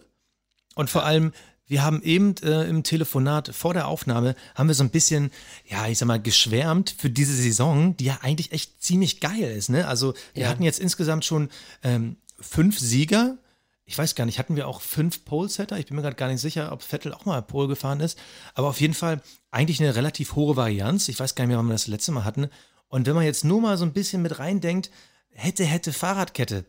Und 0.74 0.90
vor 0.90 1.04
allem, 1.04 1.32
wir 1.66 1.82
haben 1.82 2.02
eben 2.02 2.34
äh, 2.42 2.64
im 2.68 2.82
Telefonat 2.82 3.54
vor 3.54 3.74
der 3.74 3.88
Aufnahme, 3.88 4.34
haben 4.54 4.68
wir 4.68 4.74
so 4.74 4.84
ein 4.84 4.90
bisschen, 4.90 5.30
ja, 5.66 5.86
ich 5.88 5.98
sag 5.98 6.06
mal, 6.06 6.20
geschwärmt 6.22 6.94
für 6.96 7.10
diese 7.10 7.34
Saison, 7.34 7.96
die 7.96 8.04
ja 8.06 8.18
eigentlich 8.22 8.52
echt 8.52 8.82
ziemlich 8.82 9.20
geil 9.20 9.42
ist. 9.56 9.68
Ne? 9.68 9.86
Also 9.86 10.14
wir 10.34 10.44
Ja. 10.44 10.48
hatten 10.48 10.62
jetzt 10.62 10.80
insgesamt 10.80 11.24
schon 11.26 11.50
ähm, 11.82 12.16
fünf 12.40 12.78
Sieger. 12.78 13.36
Ich 13.84 13.98
weiß 13.98 14.14
gar 14.14 14.24
nicht, 14.24 14.38
hatten 14.38 14.54
wir 14.56 14.68
auch 14.68 14.80
fünf 14.80 15.24
Pole-Setter? 15.24 15.78
Ich 15.78 15.86
bin 15.86 15.96
mir 15.96 16.02
gerade 16.02 16.16
gar 16.16 16.28
nicht 16.28 16.40
sicher, 16.40 16.72
ob 16.72 16.82
Vettel 16.82 17.12
auch 17.12 17.24
mal 17.24 17.42
Pole 17.42 17.68
gefahren 17.68 18.00
ist. 18.00 18.18
Aber 18.54 18.68
auf 18.68 18.80
jeden 18.80 18.94
Fall 18.94 19.20
eigentlich 19.50 19.80
eine 19.80 19.94
relativ 19.96 20.36
hohe 20.36 20.56
Varianz. 20.56 21.08
Ich 21.08 21.18
weiß 21.18 21.34
gar 21.34 21.44
nicht 21.44 21.48
mehr, 21.48 21.58
wann 21.58 21.66
wir 21.66 21.72
das 21.72 21.86
letzte 21.86 22.12
Mal 22.12 22.24
hatten. 22.24 22.48
Und 22.88 23.06
wenn 23.06 23.14
man 23.14 23.24
jetzt 23.24 23.44
nur 23.44 23.60
mal 23.60 23.76
so 23.76 23.84
ein 23.84 23.92
bisschen 23.92 24.22
mit 24.22 24.38
reindenkt, 24.38 24.90
hätte, 25.30 25.64
hätte 25.64 25.92
Fahrradkette. 25.92 26.64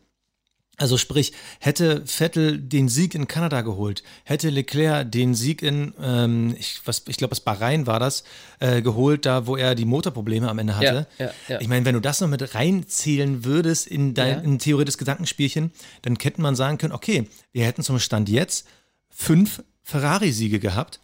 Also 0.76 0.96
sprich, 0.96 1.34
hätte 1.58 2.06
Vettel 2.06 2.58
den 2.58 2.88
Sieg 2.88 3.14
in 3.14 3.28
Kanada 3.28 3.60
geholt, 3.60 4.02
hätte 4.24 4.48
Leclerc 4.48 5.12
den 5.12 5.34
Sieg 5.34 5.60
in, 5.60 5.92
ähm, 6.00 6.54
ich, 6.58 6.80
was- 6.86 7.02
ich 7.06 7.18
glaube, 7.18 7.30
das 7.32 7.40
Bahrain 7.40 7.86
war 7.86 8.00
das, 8.00 8.24
äh, 8.60 8.80
geholt, 8.80 9.26
da 9.26 9.46
wo 9.46 9.56
er 9.56 9.74
die 9.74 9.84
Motorprobleme 9.84 10.48
am 10.48 10.58
Ende 10.58 10.76
hatte. 10.76 11.06
Ja, 11.18 11.26
ja, 11.26 11.32
ja. 11.48 11.60
Ich 11.60 11.68
meine, 11.68 11.84
wenn 11.84 11.94
du 11.96 12.00
das 12.00 12.22
noch 12.22 12.28
mit 12.28 12.54
reinzählen 12.54 13.44
würdest 13.44 13.88
in 13.88 14.14
dein 14.14 14.42
in 14.42 14.58
theoretisches 14.58 14.96
Gedankenspielchen, 14.96 15.70
dann 16.00 16.16
hätte 16.18 16.40
man 16.40 16.56
sagen 16.56 16.78
können, 16.78 16.94
okay, 16.94 17.28
wir 17.52 17.66
hätten 17.66 17.82
zum 17.82 17.98
Stand 17.98 18.30
jetzt 18.30 18.66
fünf 19.10 19.62
Ferrari-Siege 19.82 20.60
gehabt. 20.60 21.00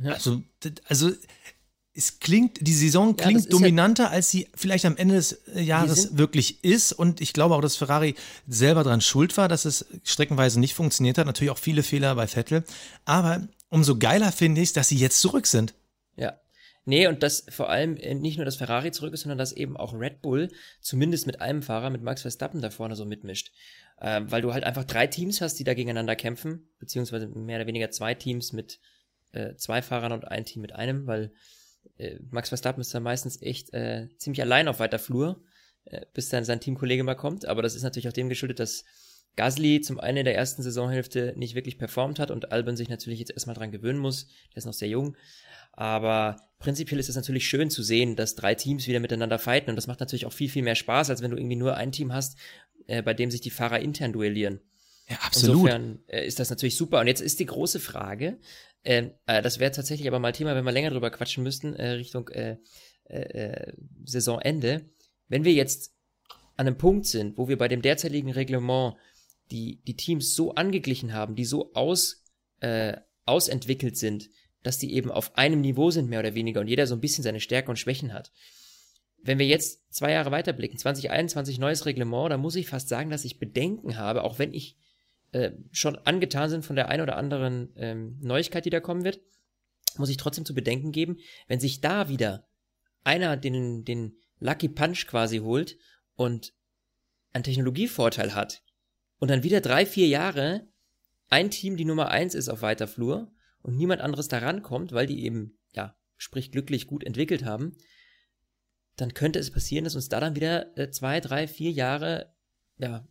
Ja. 0.00 0.12
Also, 0.12 0.42
also 0.86 1.10
es 1.94 2.20
klingt, 2.20 2.66
die 2.66 2.72
Saison 2.72 3.08
Ja, 3.18 3.24
klingt 3.26 3.44
ja- 3.44 3.50
dominanter, 3.50 4.10
als 4.10 4.30
sie 4.30 4.48
vielleicht 4.54 4.86
am 4.86 4.96
Ende 4.96 5.14
des 5.16 5.42
Jahres 5.54 6.16
wirklich 6.16 6.64
ist. 6.64 6.92
Und 6.92 7.20
ich 7.20 7.32
glaube 7.32 7.54
auch, 7.54 7.60
dass 7.60 7.76
Ferrari 7.76 8.14
selber 8.48 8.82
dran 8.82 9.00
schuld 9.00 9.36
war, 9.36 9.48
dass 9.48 9.64
es 9.66 9.84
streckenweise 10.02 10.58
nicht 10.58 10.74
funktioniert 10.74 11.18
hat. 11.18 11.26
Natürlich 11.26 11.50
auch 11.50 11.58
viele 11.58 11.82
Fehler 11.82 12.14
bei 12.14 12.26
Vettel. 12.26 12.64
Aber 13.04 13.46
umso 13.68 13.98
geiler 13.98 14.32
finde 14.32 14.62
ich 14.62 14.68
es, 14.68 14.72
dass 14.72 14.88
sie 14.88 14.96
jetzt 14.96 15.20
zurück 15.20 15.46
sind. 15.46 15.74
Ja. 16.16 16.38
Nee, 16.84 17.06
und 17.06 17.22
dass 17.22 17.44
vor 17.50 17.68
allem 17.68 17.96
äh, 17.96 18.14
nicht 18.14 18.38
nur 18.38 18.44
das 18.44 18.56
Ferrari 18.56 18.90
zurück 18.90 19.12
ist, 19.14 19.20
sondern 19.20 19.38
dass 19.38 19.52
eben 19.52 19.76
auch 19.76 19.92
Red 19.94 20.20
Bull 20.22 20.48
zumindest 20.80 21.26
mit 21.26 21.40
einem 21.40 21.62
Fahrer, 21.62 21.90
mit 21.90 22.02
Max 22.02 22.22
Verstappen 22.22 22.60
da 22.60 22.70
vorne 22.70 22.96
so 22.96 23.04
mitmischt. 23.04 23.52
Ähm, 24.00 24.30
weil 24.30 24.42
du 24.42 24.52
halt 24.52 24.64
einfach 24.64 24.84
drei 24.84 25.06
Teams 25.06 25.40
hast, 25.42 25.58
die 25.60 25.64
da 25.64 25.74
gegeneinander 25.74 26.16
kämpfen, 26.16 26.68
beziehungsweise 26.80 27.28
mehr 27.28 27.58
oder 27.58 27.66
weniger 27.68 27.90
zwei 27.90 28.14
Teams 28.14 28.52
mit 28.52 28.80
äh, 29.30 29.54
zwei 29.56 29.80
Fahrern 29.80 30.10
und 30.12 30.26
ein 30.26 30.44
Team 30.44 30.62
mit 30.62 30.72
einem, 30.72 31.06
weil 31.06 31.32
äh, 31.98 32.18
Max 32.30 32.48
Verstappen 32.48 32.80
ist 32.80 32.94
da 32.94 33.00
meistens 33.00 33.40
echt 33.42 33.72
äh, 33.72 34.08
ziemlich 34.18 34.42
allein 34.42 34.68
auf 34.68 34.80
weiter 34.80 34.98
Flur, 34.98 35.42
äh, 35.84 36.06
bis 36.14 36.28
dann 36.28 36.44
sein 36.44 36.60
Teamkollege 36.60 37.04
mal 37.04 37.14
kommt. 37.14 37.46
Aber 37.46 37.62
das 37.62 37.74
ist 37.74 37.82
natürlich 37.82 38.08
auch 38.08 38.12
dem 38.12 38.28
geschuldet, 38.28 38.60
dass 38.60 38.84
Gasly 39.36 39.80
zum 39.80 39.98
einen 39.98 40.18
in 40.18 40.24
der 40.24 40.36
ersten 40.36 40.62
Saisonhälfte 40.62 41.34
nicht 41.36 41.54
wirklich 41.54 41.78
performt 41.78 42.18
hat 42.18 42.30
und 42.30 42.52
Albon 42.52 42.76
sich 42.76 42.88
natürlich 42.88 43.18
jetzt 43.18 43.32
erstmal 43.32 43.56
dran 43.56 43.72
gewöhnen 43.72 43.98
muss. 43.98 44.26
Der 44.50 44.58
ist 44.58 44.66
noch 44.66 44.74
sehr 44.74 44.88
jung. 44.88 45.16
Aber 45.72 46.36
prinzipiell 46.58 47.00
ist 47.00 47.08
es 47.08 47.16
natürlich 47.16 47.48
schön 47.48 47.70
zu 47.70 47.82
sehen, 47.82 48.14
dass 48.14 48.34
drei 48.34 48.54
Teams 48.54 48.86
wieder 48.86 49.00
miteinander 49.00 49.38
fighten 49.38 49.70
und 49.70 49.76
das 49.76 49.86
macht 49.86 50.00
natürlich 50.00 50.26
auch 50.26 50.32
viel, 50.32 50.50
viel 50.50 50.62
mehr 50.62 50.74
Spaß, 50.74 51.08
als 51.08 51.22
wenn 51.22 51.30
du 51.30 51.38
irgendwie 51.38 51.56
nur 51.56 51.76
ein 51.76 51.92
Team 51.92 52.12
hast, 52.12 52.36
äh, 52.86 53.02
bei 53.02 53.14
dem 53.14 53.30
sich 53.30 53.40
die 53.40 53.50
Fahrer 53.50 53.80
intern 53.80 54.12
duellieren. 54.12 54.60
Ja, 55.08 55.16
absolut. 55.22 55.56
Insofern 55.56 55.98
äh, 56.08 56.26
ist 56.26 56.38
das 56.38 56.50
natürlich 56.50 56.76
super. 56.76 57.00
Und 57.00 57.06
jetzt 57.06 57.22
ist 57.22 57.40
die 57.40 57.46
große 57.46 57.80
Frage, 57.80 58.38
äh, 58.82 59.10
das 59.26 59.58
wäre 59.58 59.72
tatsächlich 59.72 60.08
aber 60.08 60.18
mal 60.18 60.32
Thema, 60.32 60.54
wenn 60.54 60.64
wir 60.64 60.72
länger 60.72 60.90
drüber 60.90 61.10
quatschen 61.10 61.42
müssten, 61.42 61.74
äh, 61.74 61.90
Richtung 61.90 62.28
äh, 62.28 62.56
äh, 63.04 63.20
äh, 63.20 63.72
Saisonende. 64.04 64.90
Wenn 65.28 65.44
wir 65.44 65.52
jetzt 65.52 65.94
an 66.56 66.66
einem 66.66 66.78
Punkt 66.78 67.06
sind, 67.06 67.38
wo 67.38 67.48
wir 67.48 67.58
bei 67.58 67.68
dem 67.68 67.82
derzeitigen 67.82 68.30
Reglement 68.30 68.96
die, 69.50 69.82
die 69.86 69.96
Teams 69.96 70.34
so 70.34 70.54
angeglichen 70.54 71.12
haben, 71.12 71.34
die 71.34 71.44
so 71.44 71.72
aus, 71.74 72.24
äh, 72.60 72.96
ausentwickelt 73.24 73.96
sind, 73.96 74.28
dass 74.62 74.78
die 74.78 74.94
eben 74.94 75.10
auf 75.10 75.36
einem 75.36 75.60
Niveau 75.60 75.90
sind, 75.90 76.08
mehr 76.08 76.20
oder 76.20 76.34
weniger, 76.34 76.60
und 76.60 76.68
jeder 76.68 76.86
so 76.86 76.94
ein 76.94 77.00
bisschen 77.00 77.24
seine 77.24 77.40
Stärken 77.40 77.70
und 77.70 77.78
Schwächen 77.78 78.12
hat. 78.12 78.32
Wenn 79.18 79.38
wir 79.38 79.46
jetzt 79.46 79.92
zwei 79.92 80.12
Jahre 80.12 80.30
weiterblicken, 80.30 80.78
2021 80.78 81.58
neues 81.58 81.86
Reglement, 81.86 82.30
da 82.30 82.38
muss 82.38 82.56
ich 82.56 82.68
fast 82.68 82.88
sagen, 82.88 83.10
dass 83.10 83.24
ich 83.24 83.38
Bedenken 83.38 83.96
habe, 83.96 84.24
auch 84.24 84.38
wenn 84.38 84.52
ich 84.52 84.76
äh, 85.32 85.52
schon 85.70 85.96
angetan 85.96 86.50
sind 86.50 86.64
von 86.64 86.76
der 86.76 86.88
ein 86.88 87.00
oder 87.00 87.16
anderen 87.16 87.72
ähm, 87.76 88.18
Neuigkeit, 88.20 88.64
die 88.64 88.70
da 88.70 88.80
kommen 88.80 89.04
wird, 89.04 89.20
muss 89.96 90.08
ich 90.08 90.16
trotzdem 90.16 90.44
zu 90.44 90.54
bedenken 90.54 90.92
geben, 90.92 91.18
wenn 91.48 91.60
sich 91.60 91.80
da 91.80 92.08
wieder 92.08 92.46
einer 93.04 93.36
den, 93.36 93.84
den 93.84 94.16
Lucky 94.40 94.68
Punch 94.68 95.06
quasi 95.06 95.38
holt 95.38 95.76
und 96.14 96.52
einen 97.32 97.44
Technologievorteil 97.44 98.34
hat 98.34 98.62
und 99.18 99.30
dann 99.30 99.42
wieder 99.42 99.60
drei, 99.60 99.86
vier 99.86 100.06
Jahre 100.06 100.68
ein 101.28 101.50
Team 101.50 101.76
die 101.76 101.86
Nummer 101.86 102.08
eins 102.08 102.34
ist 102.34 102.48
auf 102.48 102.60
weiter 102.60 102.86
Flur 102.86 103.32
und 103.62 103.76
niemand 103.76 104.02
anderes 104.02 104.28
da 104.28 104.38
rankommt, 104.38 104.92
weil 104.92 105.06
die 105.06 105.24
eben, 105.24 105.58
ja, 105.72 105.96
sprich 106.16 106.52
glücklich 106.52 106.86
gut 106.86 107.04
entwickelt 107.04 107.44
haben, 107.44 107.76
dann 108.96 109.14
könnte 109.14 109.38
es 109.38 109.50
passieren, 109.50 109.84
dass 109.84 109.94
uns 109.94 110.10
da 110.10 110.20
dann 110.20 110.36
wieder 110.36 110.76
äh, 110.76 110.90
zwei, 110.90 111.20
drei, 111.20 111.48
vier 111.48 111.70
Jahre, 111.70 112.34
ja, 112.76 113.08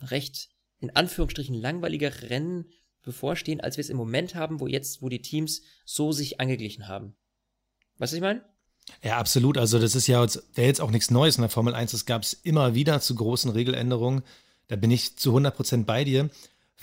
recht 0.00 0.51
in 0.82 0.90
Anführungsstrichen 0.90 1.54
langweiliger 1.54 2.22
Rennen 2.30 2.66
bevorstehen, 3.02 3.60
als 3.60 3.76
wir 3.76 3.82
es 3.82 3.90
im 3.90 3.96
Moment 3.96 4.34
haben, 4.34 4.60
wo 4.60 4.66
jetzt, 4.66 5.02
wo 5.02 5.08
die 5.08 5.22
Teams 5.22 5.62
so 5.84 6.12
sich 6.12 6.40
angeglichen 6.40 6.88
haben. 6.88 7.14
Was 7.98 8.12
ich 8.12 8.20
meine? 8.20 8.42
Ja, 9.02 9.18
absolut. 9.18 9.58
Also 9.58 9.78
das 9.78 9.94
ist 9.94 10.06
ja 10.06 10.22
jetzt, 10.22 10.42
jetzt 10.56 10.80
auch 10.80 10.90
nichts 10.90 11.10
Neues 11.10 11.36
in 11.36 11.42
der 11.42 11.50
Formel 11.50 11.74
1. 11.74 11.92
Das 11.92 12.06
gab 12.06 12.22
es 12.22 12.32
immer 12.32 12.74
wieder 12.74 13.00
zu 13.00 13.14
großen 13.14 13.50
Regeländerungen. 13.50 14.22
Da 14.68 14.76
bin 14.76 14.90
ich 14.90 15.16
zu 15.16 15.30
100 15.30 15.54
Prozent 15.54 15.86
bei 15.86 16.04
dir. 16.04 16.30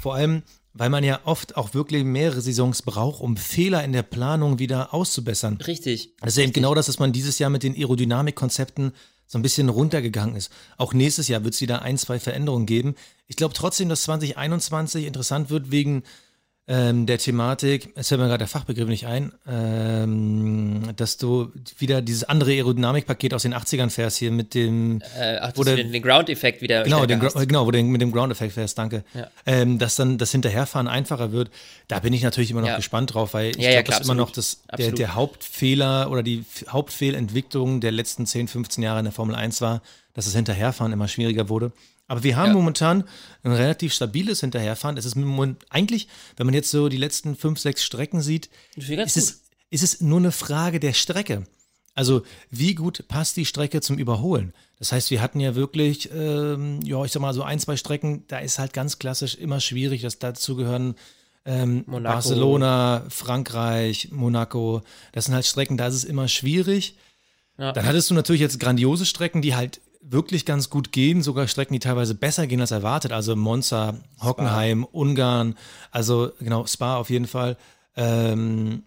Vor 0.02 0.16
allem, 0.16 0.44
weil 0.74 0.90
man 0.90 1.04
ja 1.04 1.20
oft 1.26 1.58
auch 1.58 1.74
wirklich 1.74 2.04
mehrere 2.04 2.42
Saisons 2.42 2.82
braucht, 2.84 3.22
um 3.22 3.36
Fehler 3.36 3.84
in 3.84 3.92
der 3.92 4.04
Planung 4.04 4.60
wieder 4.60 4.94
auszubessern. 4.94 5.58
Richtig. 5.58 6.16
Das 6.22 6.38
ist 6.38 6.44
eben 6.44 6.54
genau 6.54 6.74
das, 6.74 6.88
was 6.88 7.00
man 7.00 7.12
dieses 7.12 7.40
Jahr 7.40 7.50
mit 7.50 7.64
den 7.64 7.76
Aerodynamikkonzepten 7.76 8.94
so 9.30 9.38
ein 9.38 9.44
bisschen 9.44 9.70
runtergegangen 9.70 10.36
ist. 10.36 10.52
Auch 10.78 10.92
nächstes 10.92 11.28
Jahr 11.28 11.44
wird 11.44 11.54
es 11.54 11.62
wieder 11.62 11.84
ein, 11.84 12.00
zwei 12.00 12.20
Veränderungen 12.20 12.66
geben. 12.66 12.96
Ich 13.28 13.36
glaube 13.36 13.54
trotzdem, 13.54 13.88
dass 13.88 14.02
2021 14.04 15.06
interessant 15.06 15.52
wird 15.52 15.70
wegen 15.70 16.04
ähm, 16.72 17.08
der 17.08 17.18
Thematik, 17.18 17.90
es 17.96 18.10
fällt 18.10 18.22
mir 18.22 18.28
gerade 18.28 18.38
der 18.38 18.48
Fachbegriff 18.48 18.88
nicht 18.88 19.08
ein, 19.08 19.34
ähm, 19.48 20.84
dass 20.96 21.18
du 21.18 21.52
wieder 21.80 22.04
dieses 22.04 22.26
andere 22.26 22.52
Aerodynamikpaket 22.52 23.34
aus 23.34 23.42
den 23.42 23.56
80ern 23.56 23.90
fährst 23.90 24.18
hier 24.18 24.30
mit 24.30 24.54
dem. 24.54 25.02
Äh, 25.20 25.38
ach, 25.42 25.54
wo 25.56 25.64
der, 25.64 25.78
den, 25.78 25.92
den 25.92 26.04
Ground-Effekt 26.04 26.62
wieder. 26.62 26.84
Genau, 26.84 27.08
den, 27.08 27.20
genau 27.20 27.66
wo 27.66 27.72
du 27.72 27.82
mit 27.82 28.02
dem 28.02 28.12
Ground-Effekt 28.12 28.54
fährst, 28.54 28.78
danke. 28.78 29.04
Ja. 29.16 29.32
Ähm, 29.48 29.80
dass 29.80 29.96
dann 29.96 30.20
das 30.20 30.32
Hinterherfahren 30.32 30.88
einfacher 30.88 31.32
wird. 31.32 31.50
Da 31.88 31.98
bin 31.98 32.14
ich 32.14 32.22
natürlich 32.22 32.52
immer 32.52 32.62
noch 32.62 32.68
ja. 32.68 32.76
gespannt 32.76 33.16
drauf, 33.16 33.34
weil 33.34 33.50
ich 33.50 33.58
ja, 33.58 33.72
glaube, 33.72 33.86
das 33.86 34.00
ist 34.02 34.06
immer 34.06 34.14
noch 34.14 34.30
das, 34.30 34.62
der, 34.78 34.92
der 34.92 35.16
Hauptfehler 35.16 36.12
oder 36.12 36.22
die 36.22 36.46
Hauptfehlentwicklung 36.68 37.82
der 37.82 37.92
letzten 37.92 38.28
10, 38.28 38.48
15 38.48 38.84
Jahre 38.84 39.00
in 39.00 39.06
der 39.06 39.12
Formel 39.12 39.34
1 39.34 39.62
war, 39.62 39.82
dass 40.14 40.26
das 40.26 40.36
Hinterherfahren 40.36 40.94
immer 40.94 41.08
schwieriger 41.08 41.50
wurde. 41.50 41.72
Aber 42.10 42.24
wir 42.24 42.36
haben 42.36 42.50
ja. 42.50 42.54
momentan 42.54 43.04
ein 43.44 43.52
relativ 43.54 43.94
stabiles 43.94 44.42
Hinterherfahren. 44.42 44.98
Es 44.98 45.06
ist 45.06 45.16
eigentlich, 45.70 46.08
wenn 46.36 46.48
man 46.48 46.56
jetzt 46.56 46.72
so 46.72 46.90
die 46.90 46.98
letzten 46.98 47.36
fünf, 47.36 47.60
sechs 47.60 47.84
Strecken 47.84 48.22
sieht, 48.22 48.50
ist 48.76 49.16
es, 49.16 49.44
ist 49.70 49.84
es 49.84 50.02
nur 50.02 50.18
eine 50.18 50.32
Frage 50.32 50.80
der 50.80 50.94
Strecke. 50.94 51.46
Also 51.94 52.24
wie 52.50 52.74
gut 52.74 53.08
passt 53.08 53.38
die 53.38 53.46
Strecke 53.46 53.80
zum 53.82 54.00
Überholen? 54.00 54.54
Das 54.80 54.92
heißt, 54.92 55.12
wir 55.12 55.22
hatten 55.22 55.40
ja 55.40 55.54
wirklich, 55.54 56.10
ähm, 56.12 56.80
ja, 56.84 57.04
ich 57.06 57.12
sag 57.12 57.22
mal 57.22 57.34
so 57.34 57.44
ein, 57.44 57.60
zwei 57.60 57.78
Strecken, 57.78 58.24
da 58.28 58.40
ist 58.40 58.58
halt 58.58 58.74
ganz 58.74 58.98
klassisch 58.98 59.36
immer 59.36 59.60
schwierig, 59.60 60.02
dass 60.02 60.18
dazu 60.18 60.56
gehören 60.56 60.96
ähm, 61.46 61.86
Barcelona, 61.86 63.06
Frankreich, 63.10 64.10
Monaco. 64.12 64.82
Das 65.12 65.26
sind 65.26 65.36
halt 65.36 65.46
Strecken, 65.46 65.78
da 65.78 65.88
ist 65.88 65.96
es 65.96 66.04
immer 66.06 66.28
schwierig. 66.28 66.96
Ja. 67.60 67.72
Dann 67.72 67.86
hattest 67.86 68.10
du 68.10 68.16
natürlich 68.16 68.42
jetzt 68.42 68.60
grandiose 68.60 69.06
Strecken, 69.06 69.44
die 69.44 69.56
halt 69.56 69.80
wirklich 70.02 70.46
ganz 70.46 70.70
gut 70.70 70.92
gehen, 70.92 71.22
sogar 71.22 71.48
Strecken, 71.48 71.74
die 71.74 71.80
teilweise 71.80 72.16
besser 72.16 72.48
gehen 72.48 72.62
als 72.62 72.72
erwartet. 72.72 73.12
Also 73.12 73.36
Monza, 73.36 73.96
Hockenheim, 74.22 74.84
Spa. 74.84 74.90
Ungarn, 74.98 75.56
also 75.92 76.32
genau, 76.40 76.66
Spa 76.66 76.98
auf 76.98 77.10
jeden 77.10 77.28
Fall. 77.28 77.58
Ähm, 77.96 78.84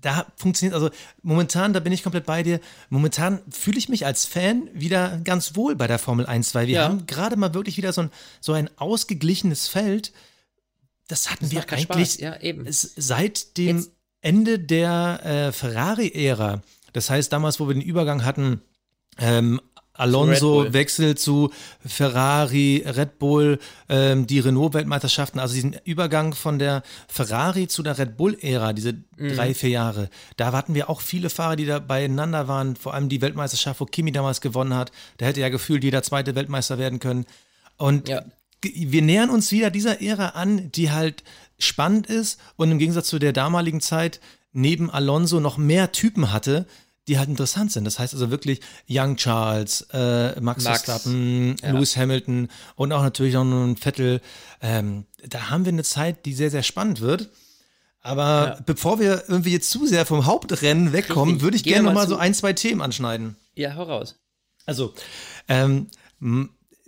da 0.00 0.26
funktioniert, 0.36 0.74
also 0.74 0.90
momentan, 1.22 1.72
da 1.72 1.80
bin 1.80 1.92
ich 1.92 2.02
komplett 2.02 2.26
bei 2.26 2.42
dir. 2.42 2.60
Momentan 2.90 3.40
fühle 3.50 3.78
ich 3.78 3.88
mich 3.88 4.06
als 4.06 4.26
Fan 4.26 4.68
wieder 4.72 5.18
ganz 5.24 5.56
wohl 5.56 5.74
bei 5.74 5.86
der 5.86 5.98
Formel 5.98 6.26
1, 6.26 6.54
weil 6.54 6.66
wir 6.66 6.74
ja. 6.74 6.84
haben 6.84 7.06
gerade 7.06 7.36
mal 7.36 7.54
wirklich 7.54 7.76
wieder 7.76 7.92
so 7.92 8.02
ein, 8.02 8.10
so 8.40 8.52
ein 8.52 8.70
ausgeglichenes 8.76 9.68
Feld. 9.68 10.12
Das 11.08 11.30
hatten 11.30 11.44
das 11.44 11.52
wir 11.52 11.72
eigentlich 11.72 12.18
ja, 12.18 12.36
seit 12.70 13.56
dem 13.56 13.78
Jetzt. 13.78 13.92
Ende 14.20 14.58
der 14.58 15.20
äh, 15.24 15.52
Ferrari-Ära. 15.52 16.62
Das 16.92 17.10
heißt, 17.10 17.32
damals, 17.32 17.60
wo 17.60 17.68
wir 17.68 17.74
den 17.74 17.82
Übergang 17.82 18.24
hatten, 18.24 18.60
ähm, 19.18 19.60
Alonso 19.96 20.72
wechselt 20.72 21.18
zu 21.18 21.50
Ferrari, 21.84 22.84
Red 22.86 23.18
Bull, 23.18 23.58
ähm, 23.88 24.26
die 24.26 24.40
Renault-Weltmeisterschaften, 24.40 25.40
also 25.40 25.54
diesen 25.54 25.76
Übergang 25.84 26.34
von 26.34 26.58
der 26.58 26.82
Ferrari 27.08 27.68
zu 27.68 27.82
der 27.82 27.98
Red 27.98 28.16
Bull-Ära, 28.16 28.72
diese 28.72 28.92
mhm. 29.16 29.34
drei, 29.34 29.54
vier 29.54 29.70
Jahre. 29.70 30.08
Da 30.36 30.52
hatten 30.52 30.74
wir 30.74 30.90
auch 30.90 31.00
viele 31.00 31.30
Fahrer, 31.30 31.56
die 31.56 31.66
da 31.66 31.78
beieinander 31.78 32.48
waren, 32.48 32.76
vor 32.76 32.94
allem 32.94 33.08
die 33.08 33.20
Weltmeisterschaft, 33.20 33.80
wo 33.80 33.86
Kimi 33.86 34.12
damals 34.12 34.40
gewonnen 34.40 34.74
hat. 34.74 34.92
Da 35.18 35.26
hätte 35.26 35.40
ja 35.40 35.48
gefühlt 35.48 35.84
jeder 35.84 36.02
zweite 36.02 36.34
Weltmeister 36.34 36.78
werden 36.78 36.98
können. 36.98 37.26
Und 37.76 38.08
ja. 38.08 38.24
wir 38.62 39.02
nähern 39.02 39.30
uns 39.30 39.52
wieder 39.52 39.70
dieser 39.70 40.02
Ära 40.02 40.30
an, 40.30 40.70
die 40.72 40.90
halt 40.90 41.24
spannend 41.58 42.06
ist 42.06 42.40
und 42.56 42.70
im 42.70 42.78
Gegensatz 42.78 43.08
zu 43.08 43.18
der 43.18 43.32
damaligen 43.32 43.80
Zeit 43.80 44.20
neben 44.52 44.90
Alonso 44.90 45.38
noch 45.38 45.58
mehr 45.58 45.92
Typen 45.92 46.32
hatte, 46.32 46.66
die 47.08 47.18
halt 47.18 47.28
interessant 47.28 47.72
sind. 47.72 47.84
Das 47.84 47.98
heißt 47.98 48.14
also 48.14 48.30
wirklich 48.30 48.60
Young 48.88 49.16
Charles, 49.16 49.86
äh, 49.92 50.40
Max, 50.40 50.64
Max 50.64 50.82
Verstappen, 50.82 51.56
ja. 51.62 51.70
Lewis 51.70 51.96
Hamilton 51.96 52.48
und 52.74 52.92
auch 52.92 53.02
natürlich 53.02 53.34
noch 53.34 53.44
ein 53.44 53.76
Vettel. 53.76 54.20
Ähm, 54.60 55.06
da 55.24 55.50
haben 55.50 55.64
wir 55.64 55.72
eine 55.72 55.84
Zeit, 55.84 56.26
die 56.26 56.34
sehr, 56.34 56.50
sehr 56.50 56.62
spannend 56.62 57.00
wird. 57.00 57.30
Aber 58.00 58.22
ja. 58.22 58.58
bevor 58.64 59.00
wir 59.00 59.24
irgendwie 59.26 59.52
jetzt 59.52 59.70
zu 59.70 59.84
sehr 59.86 60.06
vom 60.06 60.26
Hauptrennen 60.26 60.92
wegkommen, 60.92 61.40
würde 61.40 61.56
ich 61.56 61.64
gerne 61.64 61.84
noch 61.84 61.92
mal 61.92 62.08
so 62.08 62.16
ein, 62.16 62.34
zwei 62.34 62.52
Themen 62.52 62.80
anschneiden. 62.80 63.36
Ja, 63.54 63.74
hau 63.74 63.82
raus. 63.82 64.16
Also, 64.64 64.94
ähm, 65.48 65.88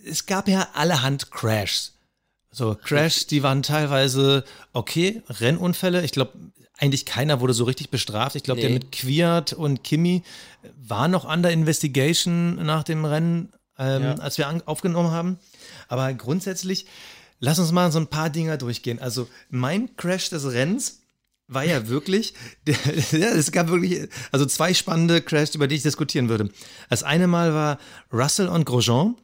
es 0.05 0.27
gab 0.27 0.49
ja 0.49 0.69
allerhand 0.75 1.31
Crashs. 1.33 1.95
So, 2.51 2.77
Crash, 2.77 3.27
die 3.27 3.43
waren 3.43 3.63
teilweise 3.63 4.45
okay, 4.73 5.23
Rennunfälle. 5.29 6.05
Ich 6.05 6.13
glaube, 6.13 6.33
eigentlich 6.79 7.05
keiner 7.05 7.41
wurde 7.41 7.53
so 7.53 7.65
richtig 7.65 7.91
bestraft. 7.91 8.37
Ich 8.37 8.45
glaube, 8.45 8.61
nee. 8.61 8.67
der 8.67 8.75
mit 8.75 8.93
Quiert 8.93 9.53
und 9.53 9.85
Kimi 9.85 10.23
war 10.81 11.09
noch 11.09 11.25
under 11.31 11.51
investigation 11.51 12.65
nach 12.65 12.85
dem 12.85 13.05
Rennen, 13.05 13.53
ähm, 13.79 14.03
ja. 14.03 14.15
als 14.15 14.39
wir 14.39 14.63
aufgenommen 14.67 15.11
haben. 15.11 15.39
Aber 15.89 16.13
grundsätzlich, 16.15 16.87
lass 17.41 17.59
uns 17.59 17.73
mal 17.73 17.91
so 17.91 17.99
ein 17.99 18.07
paar 18.07 18.31
Dinger 18.31 18.57
durchgehen. 18.57 19.01
Also 19.01 19.29
mein 19.51 19.97
Crash 19.97 20.31
des 20.31 20.53
Rennens 20.53 21.03
war 21.49 21.65
ja 21.65 21.89
wirklich, 21.89 22.35
der, 22.67 22.77
ja, 23.13 23.29
es 23.31 23.51
gab 23.51 23.69
wirklich, 23.69 24.09
also 24.31 24.47
zwei 24.47 24.73
spannende 24.73 25.21
Crashs, 25.21 25.55
über 25.55 25.67
die 25.67 25.77
ich 25.77 25.83
diskutieren 25.83 26.29
würde. 26.29 26.51
Das 26.89 27.03
eine 27.03 27.27
Mal 27.27 27.55
war 27.55 27.79
Russell 28.13 28.49
und 28.49 28.65
Grosjean. 28.65 29.17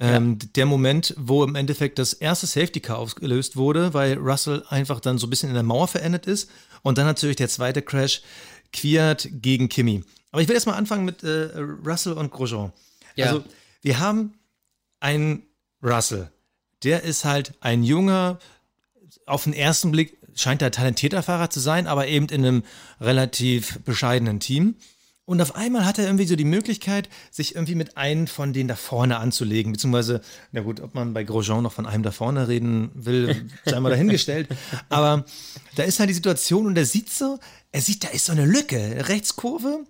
Ähm, 0.00 0.38
ja. 0.40 0.48
Der 0.54 0.66
Moment, 0.66 1.14
wo 1.18 1.42
im 1.42 1.54
Endeffekt 1.54 1.98
das 1.98 2.12
erste 2.12 2.46
Safety 2.46 2.80
Car 2.80 2.98
ausgelöst 2.98 3.56
wurde, 3.56 3.94
weil 3.94 4.16
Russell 4.16 4.64
einfach 4.68 5.00
dann 5.00 5.18
so 5.18 5.26
ein 5.26 5.30
bisschen 5.30 5.48
in 5.48 5.54
der 5.54 5.64
Mauer 5.64 5.88
verendet 5.88 6.26
ist. 6.26 6.50
Und 6.82 6.98
dann 6.98 7.06
natürlich 7.06 7.36
der 7.36 7.48
zweite 7.48 7.82
Crash, 7.82 8.22
Quiert 8.72 9.28
gegen 9.32 9.68
Kimi. 9.68 10.04
Aber 10.30 10.42
ich 10.42 10.48
will 10.48 10.54
erstmal 10.54 10.76
anfangen 10.76 11.04
mit 11.04 11.22
äh, 11.22 11.50
Russell 11.84 12.12
und 12.12 12.30
Grosjean. 12.30 12.72
Ja. 13.16 13.26
Also, 13.26 13.44
wir 13.80 13.98
haben 13.98 14.34
einen 15.00 15.44
Russell. 15.82 16.30
Der 16.84 17.02
ist 17.02 17.24
halt 17.24 17.54
ein 17.60 17.82
junger, 17.82 18.38
auf 19.26 19.44
den 19.44 19.52
ersten 19.52 19.90
Blick 19.90 20.18
scheint 20.34 20.62
er 20.62 20.70
talentierter 20.70 21.22
Fahrer 21.22 21.50
zu 21.50 21.60
sein, 21.60 21.86
aber 21.86 22.06
eben 22.06 22.26
in 22.28 22.44
einem 22.44 22.62
relativ 23.00 23.80
bescheidenen 23.80 24.38
Team. 24.38 24.76
Und 25.28 25.42
auf 25.42 25.56
einmal 25.56 25.84
hat 25.84 25.98
er 25.98 26.06
irgendwie 26.06 26.24
so 26.24 26.36
die 26.36 26.46
Möglichkeit, 26.46 27.10
sich 27.30 27.54
irgendwie 27.54 27.74
mit 27.74 27.98
einem 27.98 28.28
von 28.28 28.54
denen 28.54 28.66
da 28.66 28.76
vorne 28.76 29.18
anzulegen. 29.18 29.72
Beziehungsweise, 29.72 30.22
na 30.52 30.62
gut, 30.62 30.80
ob 30.80 30.94
man 30.94 31.12
bei 31.12 31.22
Grosjean 31.22 31.62
noch 31.62 31.74
von 31.74 31.84
einem 31.84 32.02
da 32.02 32.12
vorne 32.12 32.48
reden 32.48 32.90
will, 32.94 33.50
sei 33.66 33.78
mal 33.78 33.90
dahingestellt. 33.90 34.48
Aber 34.88 35.26
da 35.76 35.82
ist 35.82 36.00
halt 36.00 36.08
die 36.08 36.14
Situation 36.14 36.64
und 36.64 36.78
er 36.78 36.86
sieht 36.86 37.10
so, 37.10 37.38
er 37.72 37.82
sieht, 37.82 38.04
da 38.04 38.08
ist 38.08 38.24
so 38.24 38.32
eine 38.32 38.46
Lücke, 38.46 39.06
Rechtskurve. 39.06 39.80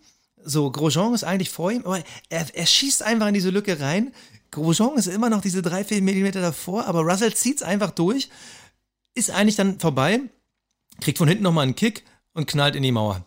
So, 0.42 0.72
Grosjean 0.72 1.14
ist 1.14 1.22
eigentlich 1.22 1.50
vor 1.50 1.70
ihm, 1.70 1.84
aber 1.84 2.02
er, 2.30 2.46
er 2.52 2.66
schießt 2.66 3.04
einfach 3.04 3.28
in 3.28 3.34
diese 3.34 3.50
Lücke 3.50 3.78
rein. 3.78 4.12
Grosjean 4.50 4.96
ist 4.96 5.06
immer 5.06 5.30
noch 5.30 5.40
diese 5.40 5.62
drei, 5.62 5.84
vier 5.84 6.02
Millimeter 6.02 6.40
davor, 6.40 6.86
aber 6.86 7.02
Russell 7.02 7.32
zieht 7.34 7.58
es 7.58 7.62
einfach 7.62 7.92
durch, 7.92 8.28
ist 9.14 9.30
eigentlich 9.30 9.56
dann 9.56 9.78
vorbei, 9.78 10.18
kriegt 11.00 11.18
von 11.18 11.28
hinten 11.28 11.44
nochmal 11.44 11.62
einen 11.62 11.76
Kick 11.76 12.02
und 12.32 12.48
knallt 12.48 12.74
in 12.74 12.82
die 12.82 12.90
Mauer. 12.92 13.24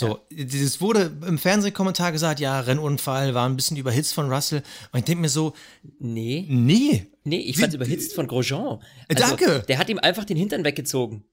So, 0.00 0.18
dieses 0.30 0.80
wurde 0.80 1.12
im 1.26 1.38
Fernsehkommentar 1.38 2.12
gesagt, 2.12 2.40
ja, 2.40 2.60
Rennunfall 2.60 3.34
war 3.34 3.48
ein 3.48 3.56
bisschen 3.56 3.76
überhitzt 3.76 4.14
von 4.14 4.32
Russell. 4.32 4.62
Und 4.92 4.98
ich 5.00 5.04
denke 5.04 5.22
mir 5.22 5.28
so, 5.28 5.52
nee. 5.98 6.46
Nee. 6.48 7.06
Nee, 7.24 7.38
ich 7.40 7.56
fand 7.56 7.68
es 7.68 7.74
überhitzt 7.74 8.14
von 8.14 8.26
Grosjean. 8.26 8.80
Also, 9.08 9.22
danke. 9.26 9.62
Der 9.68 9.78
hat 9.78 9.88
ihm 9.88 9.98
einfach 9.98 10.24
den 10.24 10.36
Hintern 10.36 10.64
weggezogen. 10.64 11.24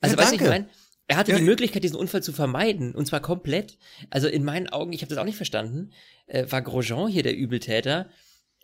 Also, 0.00 0.16
ja, 0.16 0.22
weißt 0.22 0.32
du, 0.32 0.36
ich 0.36 0.42
meine, 0.42 0.68
Er 1.08 1.16
hatte 1.16 1.32
Ja. 1.32 1.38
die 1.38 1.44
Möglichkeit, 1.44 1.82
diesen 1.82 1.96
Unfall 1.96 2.22
zu 2.22 2.32
vermeiden, 2.32 2.94
und 2.94 3.06
zwar 3.06 3.20
komplett. 3.20 3.76
Also 4.08 4.28
in 4.28 4.44
meinen 4.44 4.68
Augen, 4.68 4.92
ich 4.92 5.02
habe 5.02 5.10
das 5.10 5.18
auch 5.18 5.24
nicht 5.26 5.36
verstanden, 5.36 5.90
äh, 6.26 6.46
war 6.48 6.62
Grosjean 6.62 7.08
hier 7.08 7.24
der 7.24 7.36
Übeltäter 7.36 8.08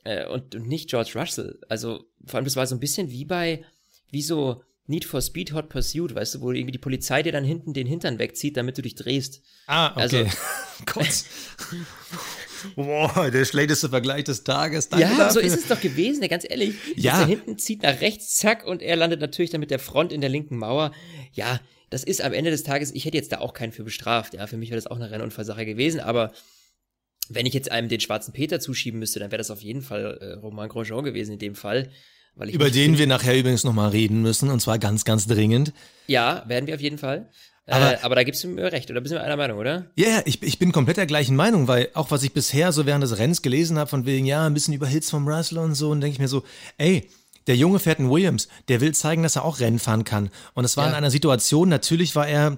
äh, 0.04 0.24
und, 0.26 0.54
und 0.54 0.68
nicht 0.68 0.88
George 0.88 1.12
Russell. 1.16 1.58
Also 1.68 2.04
vor 2.24 2.36
allem, 2.36 2.44
das 2.44 2.54
war 2.56 2.66
so 2.66 2.76
ein 2.76 2.80
bisschen 2.80 3.10
wie 3.10 3.24
bei, 3.24 3.64
wie 4.10 4.22
so 4.22 4.62
Need 4.88 5.04
for 5.04 5.20
Speed 5.22 5.52
Hot 5.52 5.68
Pursuit, 5.68 6.14
weißt 6.14 6.36
du, 6.36 6.40
wo 6.40 6.50
irgendwie 6.50 6.72
die 6.72 6.78
Polizei 6.78 7.22
dir 7.22 7.30
dann 7.30 7.44
hinten 7.44 7.74
den 7.74 7.86
Hintern 7.86 8.18
wegzieht, 8.18 8.56
damit 8.56 8.76
du 8.78 8.82
dich 8.82 8.94
drehst. 8.94 9.42
Ah, 9.66 9.90
okay. 9.92 10.00
Also- 10.00 10.26
Gott. 10.86 11.06
Boah, 12.74 13.30
der 13.30 13.44
schlechteste 13.44 13.88
Vergleich 13.88 14.24
des 14.24 14.42
Tages. 14.44 14.88
Danke 14.88 15.06
ja, 15.06 15.16
dafür. 15.16 15.30
so 15.30 15.40
ist 15.40 15.56
es 15.56 15.68
doch 15.68 15.80
gewesen, 15.80 16.26
ganz 16.28 16.44
ehrlich. 16.48 16.74
Ja. 16.96 17.18
Der 17.18 17.26
hinten 17.26 17.58
zieht 17.58 17.82
nach 17.82 18.00
rechts, 18.00 18.36
zack, 18.36 18.66
und 18.66 18.82
er 18.82 18.96
landet 18.96 19.20
natürlich 19.20 19.50
dann 19.50 19.60
mit 19.60 19.70
der 19.70 19.78
Front 19.78 20.12
in 20.12 20.20
der 20.20 20.30
linken 20.30 20.56
Mauer. 20.56 20.92
Ja, 21.32 21.60
das 21.90 22.02
ist 22.02 22.20
am 22.20 22.32
Ende 22.32 22.50
des 22.50 22.64
Tages, 22.64 22.90
ich 22.92 23.04
hätte 23.04 23.16
jetzt 23.16 23.30
da 23.32 23.38
auch 23.38 23.52
keinen 23.52 23.72
für 23.72 23.84
bestraft. 23.84 24.34
Ja, 24.34 24.46
für 24.46 24.56
mich 24.56 24.70
wäre 24.70 24.76
das 24.78 24.86
auch 24.88 24.96
eine 24.96 25.10
Rennunfallsache 25.10 25.64
gewesen, 25.66 26.00
aber 26.00 26.32
wenn 27.28 27.46
ich 27.46 27.54
jetzt 27.54 27.70
einem 27.70 27.88
den 27.88 28.00
schwarzen 28.00 28.32
Peter 28.32 28.58
zuschieben 28.58 28.98
müsste, 28.98 29.20
dann 29.20 29.30
wäre 29.30 29.38
das 29.38 29.50
auf 29.50 29.60
jeden 29.62 29.82
Fall 29.82 30.18
äh, 30.20 30.32
Romain 30.40 30.68
Grosjean 30.68 31.04
gewesen 31.04 31.32
in 31.32 31.38
dem 31.38 31.54
Fall. 31.54 31.90
Über 32.46 32.70
den 32.70 32.98
wir 32.98 33.06
nachher 33.06 33.36
übrigens 33.38 33.64
nochmal 33.64 33.90
reden 33.90 34.22
müssen, 34.22 34.48
und 34.50 34.60
zwar 34.60 34.78
ganz, 34.78 35.04
ganz 35.04 35.26
dringend. 35.26 35.72
Ja, 36.06 36.44
werden 36.46 36.66
wir 36.66 36.74
auf 36.74 36.80
jeden 36.80 36.98
Fall. 36.98 37.28
Aber- 37.66 37.94
äh, 37.94 37.98
aber 38.02 38.14
da 38.14 38.22
gibst 38.24 38.42
du 38.44 38.48
mir 38.48 38.72
recht, 38.72 38.90
oder 38.90 39.00
bist 39.00 39.12
du 39.14 39.20
einer 39.20 39.36
Meinung, 39.36 39.58
oder? 39.58 39.86
Ja, 39.96 40.08
ja, 40.08 40.22
ich, 40.24 40.42
ich 40.42 40.58
bin 40.58 40.72
komplett 40.72 40.96
der 40.96 41.06
gleichen 41.06 41.36
Meinung, 41.36 41.68
weil 41.68 41.90
auch 41.94 42.10
was 42.10 42.22
ich 42.22 42.32
bisher 42.32 42.72
so 42.72 42.86
während 42.86 43.02
des 43.04 43.18
Rennens 43.18 43.42
gelesen 43.42 43.78
habe, 43.78 43.90
von 43.90 44.06
wegen, 44.06 44.24
ja, 44.24 44.46
ein 44.46 44.54
bisschen 44.54 44.72
überhitzt 44.74 45.10
vom 45.10 45.28
Russell 45.28 45.58
und 45.58 45.74
so, 45.74 45.90
und 45.90 46.00
denke 46.00 46.14
ich 46.14 46.18
mir 46.18 46.28
so, 46.28 46.44
ey, 46.78 47.10
der 47.46 47.56
Junge 47.56 47.78
fährt 47.78 47.98
einen 47.98 48.10
Williams, 48.10 48.48
der 48.68 48.80
will 48.80 48.94
zeigen, 48.94 49.22
dass 49.22 49.36
er 49.36 49.44
auch 49.44 49.60
Rennen 49.60 49.78
fahren 49.78 50.04
kann. 50.04 50.30
Und 50.54 50.64
es 50.64 50.76
war 50.76 50.84
Ja. 50.84 50.90
in 50.90 50.96
einer 50.96 51.10
Situation, 51.10 51.68
natürlich 51.68 52.14
war 52.16 52.26
er 52.28 52.56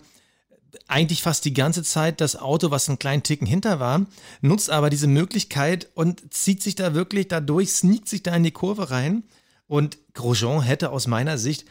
eigentlich 0.86 1.22
fast 1.22 1.44
die 1.44 1.54
ganze 1.54 1.82
Zeit 1.82 2.20
das 2.20 2.36
Auto, 2.36 2.70
was 2.70 2.88
einen 2.88 2.98
kleinen 2.98 3.22
Ticken 3.24 3.46
hinter 3.46 3.80
war, 3.80 4.06
nutzt 4.40 4.70
aber 4.70 4.90
diese 4.90 5.08
Möglichkeit 5.08 5.88
und 5.94 6.32
zieht 6.32 6.62
sich 6.62 6.76
da 6.76 6.94
wirklich 6.94 7.26
dadurch, 7.28 7.70
sneakt 7.72 8.08
sich 8.08 8.22
da 8.22 8.34
in 8.36 8.44
die 8.44 8.50
Kurve 8.52 8.90
rein. 8.90 9.24
Und 9.70 9.98
Grosjean 10.14 10.62
hätte 10.62 10.90
aus 10.90 11.06
meiner 11.06 11.38
Sicht 11.38 11.64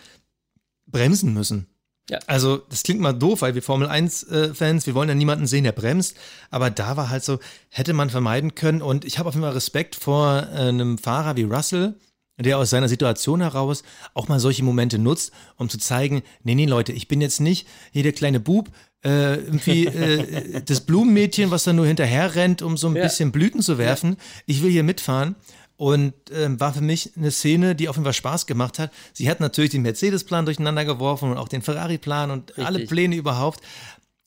bremsen 0.87 1.33
müssen. 1.33 1.67
Ja. 2.09 2.17
Also, 2.27 2.57
das 2.69 2.83
klingt 2.83 3.01
mal 3.01 3.11
doof, 3.11 3.41
weil 3.41 3.55
wir 3.55 3.61
Formel 3.61 3.89
1-Fans, 3.89 4.87
wir 4.87 4.95
wollen 4.95 5.09
ja 5.09 5.15
niemanden 5.15 5.45
sehen, 5.47 5.65
der 5.65 5.73
bremst. 5.73 6.15
Aber 6.49 6.69
da 6.71 6.95
war 6.95 7.09
halt 7.09 7.25
so, 7.25 7.39
hätte 7.67 7.91
man 7.93 8.09
vermeiden 8.09 8.55
können. 8.55 8.81
Und 8.81 9.03
ich 9.03 9.19
habe 9.19 9.27
auf 9.27 9.35
jeden 9.35 9.43
Fall 9.43 9.53
Respekt 9.53 9.95
vor 9.95 10.47
äh, 10.53 10.69
einem 10.69 10.97
Fahrer 10.97 11.35
wie 11.35 11.43
Russell, 11.43 11.95
der 12.39 12.57
aus 12.57 12.69
seiner 12.69 12.87
Situation 12.87 13.41
heraus 13.41 13.83
auch 14.13 14.29
mal 14.29 14.39
solche 14.39 14.63
Momente 14.63 14.97
nutzt, 14.97 15.33
um 15.57 15.67
zu 15.67 15.77
zeigen, 15.77 16.23
nee, 16.43 16.55
nee, 16.55 16.65
Leute, 16.65 16.93
ich 16.93 17.09
bin 17.09 17.19
jetzt 17.19 17.41
nicht 17.41 17.67
hier 17.91 18.03
der 18.03 18.13
kleine 18.13 18.39
Bub, 18.39 18.69
äh, 19.03 19.35
irgendwie 19.35 19.85
äh, 19.87 20.61
das 20.65 20.81
Blumenmädchen, 20.81 21.51
was 21.51 21.65
da 21.65 21.73
nur 21.73 21.85
hinterher 21.85 22.33
rennt, 22.35 22.61
um 22.61 22.77
so 22.77 22.87
ein 22.87 22.95
Ja. 22.95 23.03
bisschen 23.03 23.31
Blüten 23.33 23.61
zu 23.61 23.77
werfen. 23.77 24.15
Ich 24.45 24.63
will 24.63 24.71
hier 24.71 24.83
mitfahren. 24.83 25.35
Und 25.79 26.13
ähm, 26.33 26.59
war 26.59 26.73
für 26.73 26.81
mich 26.81 27.15
eine 27.15 27.31
Szene, 27.31 27.73
die 27.73 27.87
auf 27.87 27.95
jeden 27.95 28.03
Fall 28.03 28.11
Spaß 28.11 28.47
gemacht 28.47 28.79
hat. 28.79 28.91
Sie 29.13 29.29
hat 29.29 29.39
natürlich 29.39 29.71
den 29.71 29.81
Mercedes-Plan 29.83 30.43
durcheinander 30.43 30.83
geworfen 30.83 31.31
und 31.31 31.37
auch 31.37 31.47
den 31.47 31.61
Ferrari-Plan 31.61 32.31
und 32.31 32.59
alle 32.59 32.85
Pläne 32.85 33.15
überhaupt. 33.15 33.61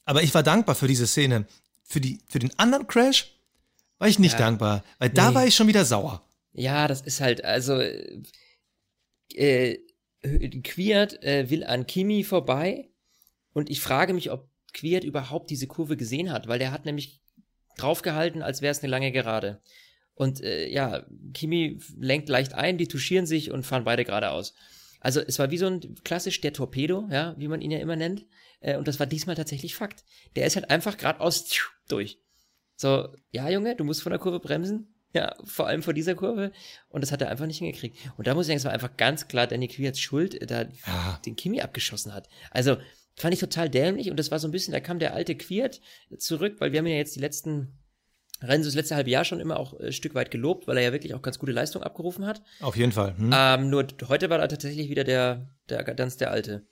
Aber 0.06 0.22
ich 0.22 0.32
war 0.32 0.42
dankbar 0.42 0.74
für 0.74 0.88
diese 0.88 1.06
Szene. 1.06 1.44
Für, 1.84 2.00
die, 2.00 2.20
für 2.26 2.38
den 2.38 2.58
anderen 2.58 2.86
Crash 2.86 3.34
war 3.98 4.08
ich 4.08 4.18
nicht 4.18 4.32
Ja. 4.32 4.38
dankbar, 4.38 4.82
weil 4.98 5.10
da 5.10 5.28
Nee. 5.28 5.34
war 5.34 5.46
ich 5.46 5.54
schon 5.54 5.66
wieder 5.68 5.84
sauer. 5.84 6.22
Ja, 6.54 6.88
das 6.88 7.02
ist 7.02 7.20
halt, 7.20 7.44
also, 7.44 7.78
äh, 7.78 8.22
äh, 9.34 9.78
Quiert 10.62 11.22
äh, 11.22 11.50
will 11.50 11.64
an 11.64 11.86
Kimi 11.86 12.24
vorbei 12.24 12.88
und 13.52 13.68
ich 13.68 13.80
frage 13.80 14.14
mich, 14.14 14.30
ob 14.30 14.48
Quiert 14.72 15.04
überhaupt 15.04 15.50
diese 15.50 15.66
Kurve 15.66 15.98
gesehen 15.98 16.32
hat, 16.32 16.48
weil 16.48 16.58
der 16.58 16.72
hat 16.72 16.86
nämlich 16.86 17.20
draufgehalten, 17.76 18.40
als 18.42 18.62
wäre 18.62 18.72
es 18.72 18.78
eine 18.82 18.88
lange 18.90 19.12
Gerade. 19.12 19.60
Und 20.14 20.40
äh, 20.42 20.68
ja, 20.68 21.04
Kimi 21.32 21.80
lenkt 21.98 22.28
leicht 22.28 22.54
ein, 22.54 22.78
die 22.78 22.88
touchieren 22.88 23.26
sich 23.26 23.50
und 23.50 23.64
fahren 23.64 23.84
beide 23.84 24.04
geradeaus. 24.04 24.54
Also 25.00 25.20
es 25.20 25.38
war 25.38 25.50
wie 25.50 25.58
so 25.58 25.66
ein 25.66 25.96
klassisch 26.04 26.40
der 26.40 26.52
Torpedo, 26.52 27.08
ja, 27.10 27.34
wie 27.38 27.48
man 27.48 27.60
ihn 27.60 27.70
ja 27.70 27.78
immer 27.78 27.96
nennt. 27.96 28.24
Äh, 28.60 28.76
und 28.76 28.86
das 28.86 29.00
war 29.00 29.06
diesmal 29.06 29.34
tatsächlich 29.36 29.74
Fakt. 29.74 30.04
Der 30.36 30.46
ist 30.46 30.54
halt 30.56 30.70
einfach 30.70 30.96
geradeaus 30.96 31.44
durch. 31.88 32.18
So, 32.76 33.08
ja, 33.30 33.48
Junge, 33.50 33.74
du 33.76 33.84
musst 33.84 34.02
von 34.02 34.10
der 34.10 34.18
Kurve 34.20 34.40
bremsen. 34.40 34.94
Ja, 35.14 35.34
vor 35.44 35.66
allem 35.66 35.82
vor 35.82 35.92
dieser 35.92 36.14
Kurve. 36.14 36.52
Und 36.88 37.02
das 37.02 37.12
hat 37.12 37.20
er 37.20 37.28
einfach 37.28 37.46
nicht 37.46 37.58
hingekriegt. 37.58 37.98
Und 38.16 38.26
da 38.26 38.34
muss 38.34 38.44
ich 38.44 38.48
sagen, 38.48 38.56
es 38.58 38.64
war 38.64 38.72
einfach 38.72 38.96
ganz 38.96 39.28
klar 39.28 39.46
Danny 39.46 39.68
Quierts 39.68 40.00
Schuld, 40.00 40.40
äh, 40.40 40.46
da 40.46 40.62
Ja. 40.86 41.20
den 41.26 41.36
Kimi 41.36 41.60
abgeschossen 41.60 42.14
hat. 42.14 42.28
Also, 42.50 42.76
fand 43.16 43.34
ich 43.34 43.40
total 43.40 43.68
dämlich. 43.68 44.10
Und 44.10 44.16
das 44.18 44.30
war 44.30 44.38
so 44.38 44.48
ein 44.48 44.52
bisschen, 44.52 44.72
da 44.72 44.80
kam 44.80 44.98
der 44.98 45.12
alte 45.14 45.34
Quiert 45.36 45.80
zurück, 46.18 46.56
weil 46.60 46.72
wir 46.72 46.78
haben 46.78 46.86
ja 46.86 46.96
jetzt 46.96 47.14
die 47.16 47.20
letzten 47.20 47.78
Rennen, 48.42 48.62
so 48.64 48.68
das 48.68 48.74
letzte 48.74 48.94
halbe 48.96 49.10
Jahr 49.10 49.24
schon 49.24 49.40
immer 49.40 49.58
auch 49.58 49.78
äh, 49.80 49.86
ein 49.86 49.92
Stück 49.92 50.14
weit 50.14 50.30
gelobt, 50.30 50.66
weil 50.66 50.76
er 50.76 50.82
ja 50.84 50.92
wirklich 50.92 51.14
auch 51.14 51.22
ganz 51.22 51.38
gute 51.38 51.52
Leistung 51.52 51.82
abgerufen 51.82 52.26
hat. 52.26 52.42
Auf 52.60 52.76
jeden 52.76 52.92
Fall. 52.92 53.16
Hm? 53.16 53.30
Ähm, 53.34 53.70
nur 53.70 53.86
heute 54.08 54.30
war 54.30 54.38
er 54.40 54.48
tatsächlich 54.48 54.88
wieder 54.90 55.04
der, 55.04 55.48
der 55.68 55.82
ganz 55.84 56.16
der 56.16 56.30
Alte. 56.30 56.66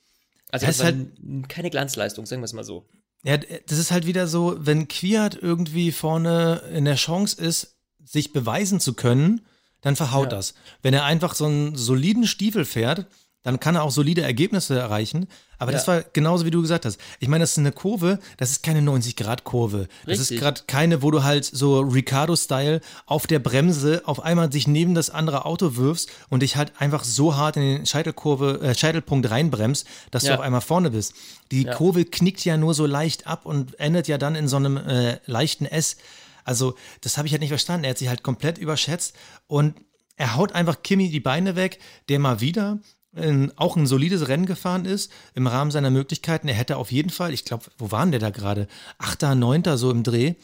Also 0.50 0.66
Das 0.66 0.78
das 0.78 0.86
war 0.86 0.92
halt- 0.92 1.48
keine 1.48 1.70
Glanzleistung, 1.70 2.26
sagen 2.26 2.42
wir 2.42 2.46
es 2.46 2.52
mal 2.52 2.64
so. 2.64 2.88
Ja, 3.22 3.36
das 3.36 3.78
ist 3.78 3.90
halt 3.90 4.06
wieder 4.06 4.26
so, 4.26 4.56
wenn 4.58 4.88
Kwiat 4.88 5.36
irgendwie 5.40 5.92
vorne 5.92 6.62
in 6.74 6.86
der 6.86 6.94
Chance 6.96 7.40
ist, 7.40 7.76
sich 8.02 8.32
beweisen 8.32 8.80
zu 8.80 8.94
können, 8.94 9.42
dann 9.82 9.94
verhaut 9.94 10.32
Ja. 10.32 10.38
das. 10.38 10.54
Wenn 10.82 10.94
er 10.94 11.04
einfach 11.04 11.34
so 11.34 11.44
einen 11.44 11.76
soliden 11.76 12.26
Stiefel 12.26 12.64
fährt, 12.64 13.06
dann 13.42 13.58
kann 13.58 13.74
er 13.74 13.82
auch 13.84 13.90
solide 13.90 14.20
Ergebnisse 14.22 14.78
erreichen. 14.78 15.26
Aber 15.58 15.72
das 15.72 15.86
Ja. 15.86 15.94
war 15.94 16.02
genauso, 16.12 16.44
wie 16.44 16.50
du 16.50 16.60
gesagt 16.60 16.84
hast. 16.84 16.98
Ich 17.20 17.28
meine, 17.28 17.42
das 17.42 17.52
ist 17.52 17.58
eine 17.58 17.72
Kurve, 17.72 18.18
das 18.36 18.50
ist 18.50 18.62
keine 18.62 18.80
90-Grad-Kurve. 18.82 19.88
Das 20.06 20.14
ist 20.18 20.20
Richtig. 20.30 20.40
gerade 20.40 20.62
keine, 20.66 21.02
wo 21.02 21.10
du 21.10 21.22
halt 21.22 21.44
so 21.44 21.80
Ricardo-Style 21.80 22.80
auf 23.06 23.26
der 23.26 23.38
Bremse 23.38 24.02
auf 24.04 24.20
einmal 24.20 24.48
dich 24.48 24.66
neben 24.66 24.94
das 24.94 25.10
andere 25.10 25.44
Auto 25.46 25.76
wirfst 25.76 26.10
und 26.28 26.42
dich 26.42 26.56
halt 26.56 26.72
einfach 26.80 27.04
so 27.04 27.36
hart 27.36 27.56
in 27.56 27.62
den 27.62 27.86
Scheitelkurve, 27.86 28.60
äh, 28.62 28.74
Scheitelpunkt 28.74 29.30
reinbremst, 29.30 29.86
dass 30.10 30.22
du 30.24 30.28
Ja. 30.30 30.34
auf 30.36 30.40
einmal 30.40 30.60
vorne 30.60 30.90
bist. 30.90 31.14
Die 31.50 31.64
Ja. 31.64 31.74
Kurve 31.74 32.04
knickt 32.04 32.44
ja 32.44 32.56
nur 32.56 32.74
so 32.74 32.86
leicht 32.86 33.26
ab 33.26 33.46
und 33.46 33.78
endet 33.80 34.08
ja 34.08 34.18
dann 34.18 34.34
in 34.34 34.48
so 34.48 34.56
einem 34.56 34.76
äh, 34.76 35.18
leichten 35.26 35.66
S. 35.66 35.96
Also, 36.44 36.74
das 37.02 37.16
habe 37.16 37.26
ich 37.26 37.32
halt 37.32 37.40
nicht 37.40 37.50
verstanden. 37.50 37.84
Er 37.84 37.90
hat 37.90 37.98
sich 37.98 38.08
halt 38.08 38.22
komplett 38.22 38.58
überschätzt 38.58 39.14
und 39.46 39.74
er 40.16 40.36
haut 40.36 40.52
einfach 40.52 40.82
Kimi 40.82 41.10
die 41.10 41.20
Beine 41.20 41.54
weg, 41.56 41.78
der 42.08 42.18
mal 42.18 42.40
wieder 42.40 42.78
ähm, 43.16 43.52
auch 43.56 43.76
ein 43.76 43.86
solides 43.86 44.28
Rennen 44.28 44.46
gefahren 44.46 44.84
ist 44.84 45.10
im 45.34 45.46
Rahmen 45.46 45.70
seiner 45.70 45.90
Möglichkeiten. 45.90 46.48
Er 46.48 46.54
hätte 46.54 46.76
auf 46.76 46.92
jeden 46.92 47.10
Fall, 47.10 47.32
ich 47.34 47.44
glaube, 47.44 47.64
wo 47.78 47.90
waren 47.90 48.10
der 48.10 48.20
da 48.20 48.30
gerade? 48.30 48.68
Achter, 48.98 49.34
neunter 49.34 49.78
so 49.78 49.90
im 49.90 50.02
Dreh. 50.02 50.34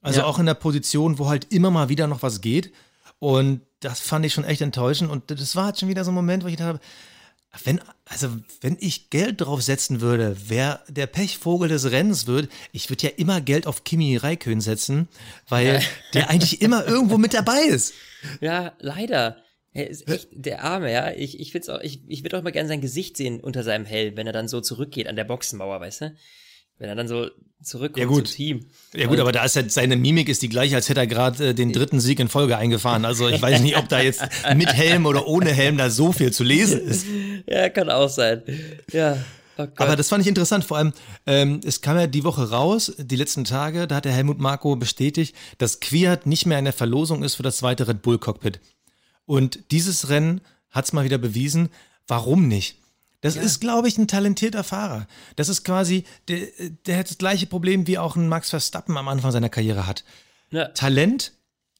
Also 0.00 0.20
Ja. 0.20 0.26
auch 0.26 0.38
in 0.38 0.46
der 0.46 0.54
Position, 0.54 1.18
wo 1.18 1.28
halt 1.28 1.52
immer 1.52 1.70
mal 1.70 1.88
wieder 1.88 2.06
noch 2.06 2.22
was 2.22 2.40
geht. 2.40 2.72
Und 3.18 3.60
das 3.80 4.00
fand 4.00 4.24
ich 4.26 4.32
schon 4.34 4.44
echt 4.44 4.60
enttäuschend. 4.60 5.10
Und 5.10 5.30
das 5.30 5.56
war 5.56 5.66
halt 5.66 5.78
schon 5.78 5.88
wieder 5.88 6.04
so 6.04 6.10
ein 6.10 6.14
Moment, 6.14 6.44
wo 6.44 6.48
ich 6.48 6.56
dachte, 6.56 6.80
wenn, 7.62 7.80
also 8.06 8.28
wenn 8.62 8.76
ich 8.80 9.10
Geld 9.10 9.40
drauf 9.40 9.62
setzen 9.62 10.00
würde, 10.00 10.36
wer 10.48 10.80
der 10.88 11.06
Pechvogel 11.06 11.68
des 11.68 11.90
Rennens 11.90 12.26
wird, 12.26 12.50
ich 12.72 12.90
würde 12.90 13.06
ja 13.06 13.12
immer 13.16 13.40
Geld 13.40 13.66
auf 13.68 13.84
Kimi 13.84 14.16
Raikön 14.16 14.60
setzen, 14.60 15.08
weil 15.48 15.80
der 16.14 16.30
eigentlich 16.30 16.62
immer 16.62 16.84
irgendwo 16.84 17.16
mit 17.16 17.32
dabei 17.32 17.60
ist. 17.60 17.94
Ja, 18.40 18.72
leider. 18.80 19.36
Er 19.74 19.90
ist 19.90 20.08
echt 20.08 20.28
der 20.30 20.62
Arme, 20.62 20.92
ja. 20.92 21.12
Ich, 21.12 21.40
ich 21.40 21.68
auch, 21.68 21.80
ich, 21.80 22.00
ich 22.06 22.22
würde 22.22 22.38
auch 22.38 22.42
mal 22.42 22.52
gerne 22.52 22.68
sein 22.68 22.80
Gesicht 22.80 23.16
sehen 23.16 23.40
unter 23.40 23.64
seinem 23.64 23.84
Helm, 23.84 24.16
wenn 24.16 24.26
er 24.26 24.32
dann 24.32 24.46
so 24.46 24.60
zurückgeht 24.60 25.08
an 25.08 25.16
der 25.16 25.24
Boxenmauer, 25.24 25.80
weißt 25.80 26.02
du? 26.02 26.14
Wenn 26.78 26.88
er 26.88 26.94
dann 26.94 27.08
so 27.08 27.28
zurückkommt 27.62 27.98
Ja, 27.98 28.06
gut. 28.06 28.28
zum 28.28 28.36
Team. 28.36 28.66
Ja 28.94 29.08
gut, 29.08 29.18
aber 29.18 29.32
da 29.32 29.44
ist 29.44 29.56
halt 29.56 29.72
seine 29.72 29.96
Mimik 29.96 30.28
ist 30.28 30.42
die 30.42 30.48
gleiche, 30.48 30.76
als 30.76 30.88
hätte 30.88 31.00
er 31.00 31.06
gerade 31.08 31.48
äh, 31.48 31.54
den 31.54 31.72
dritten 31.72 31.98
Sieg 31.98 32.20
in 32.20 32.28
Folge 32.28 32.56
eingefahren. 32.56 33.04
Also 33.04 33.28
ich 33.28 33.42
weiß 33.42 33.60
nicht, 33.62 33.76
ob 33.76 33.88
da 33.88 34.00
jetzt 34.00 34.22
mit 34.56 34.72
Helm 34.72 35.06
oder 35.06 35.26
ohne 35.26 35.50
Helm 35.52 35.76
da 35.76 35.90
so 35.90 36.12
viel 36.12 36.32
zu 36.32 36.44
lesen 36.44 36.80
ist. 36.80 37.06
Ja, 37.48 37.68
kann 37.68 37.90
auch 37.90 38.08
sein. 38.08 38.42
Ja. 38.92 39.18
Oh. 39.56 39.66
Aber 39.76 39.94
das 39.96 40.08
fand 40.08 40.22
ich 40.22 40.28
interessant. 40.28 40.64
Vor 40.64 40.78
allem, 40.78 40.92
ähm, 41.26 41.60
es 41.64 41.80
kam 41.80 41.96
ja 41.96 42.06
die 42.06 42.24
Woche 42.24 42.50
raus, 42.50 42.92
die 42.98 43.16
letzten 43.16 43.44
Tage, 43.44 43.86
da 43.86 43.96
hat 43.96 44.04
der 44.04 44.12
Helmut 44.12 44.38
Marko 44.38 44.74
bestätigt, 44.76 45.34
dass 45.58 45.78
Kwiat 45.80 46.26
nicht 46.26 46.46
mehr 46.46 46.58
in 46.58 46.64
der 46.64 46.72
Verlosung 46.72 47.22
ist 47.22 47.36
für 47.36 47.44
das 47.44 47.58
zweite 47.58 47.86
Red 47.86 48.02
Bull 48.02 48.18
Cockpit. 48.18 48.60
Und 49.26 49.70
dieses 49.70 50.08
Rennen 50.08 50.40
hat 50.70 50.86
es 50.86 50.92
mal 50.92 51.04
wieder 51.04 51.18
bewiesen, 51.18 51.70
warum 52.06 52.48
nicht? 52.48 52.78
Das 53.24 53.36
ist, 53.36 53.60
glaube 53.60 53.88
ich, 53.88 53.96
ein 53.96 54.06
talentierter 54.06 54.62
Fahrer. 54.62 55.06
Das 55.36 55.48
ist 55.48 55.64
quasi, 55.64 56.04
der, 56.28 56.46
der 56.84 56.98
hat 56.98 57.08
das 57.08 57.16
gleiche 57.16 57.46
Problem 57.46 57.86
wie 57.86 57.96
auch 57.96 58.16
ein 58.16 58.28
Max 58.28 58.50
Verstappen 58.50 58.98
am 58.98 59.08
Anfang 59.08 59.32
seiner 59.32 59.48
Karriere 59.48 59.86
hat. 59.86 60.04
ja. 60.50 60.68
Talent 60.68 61.32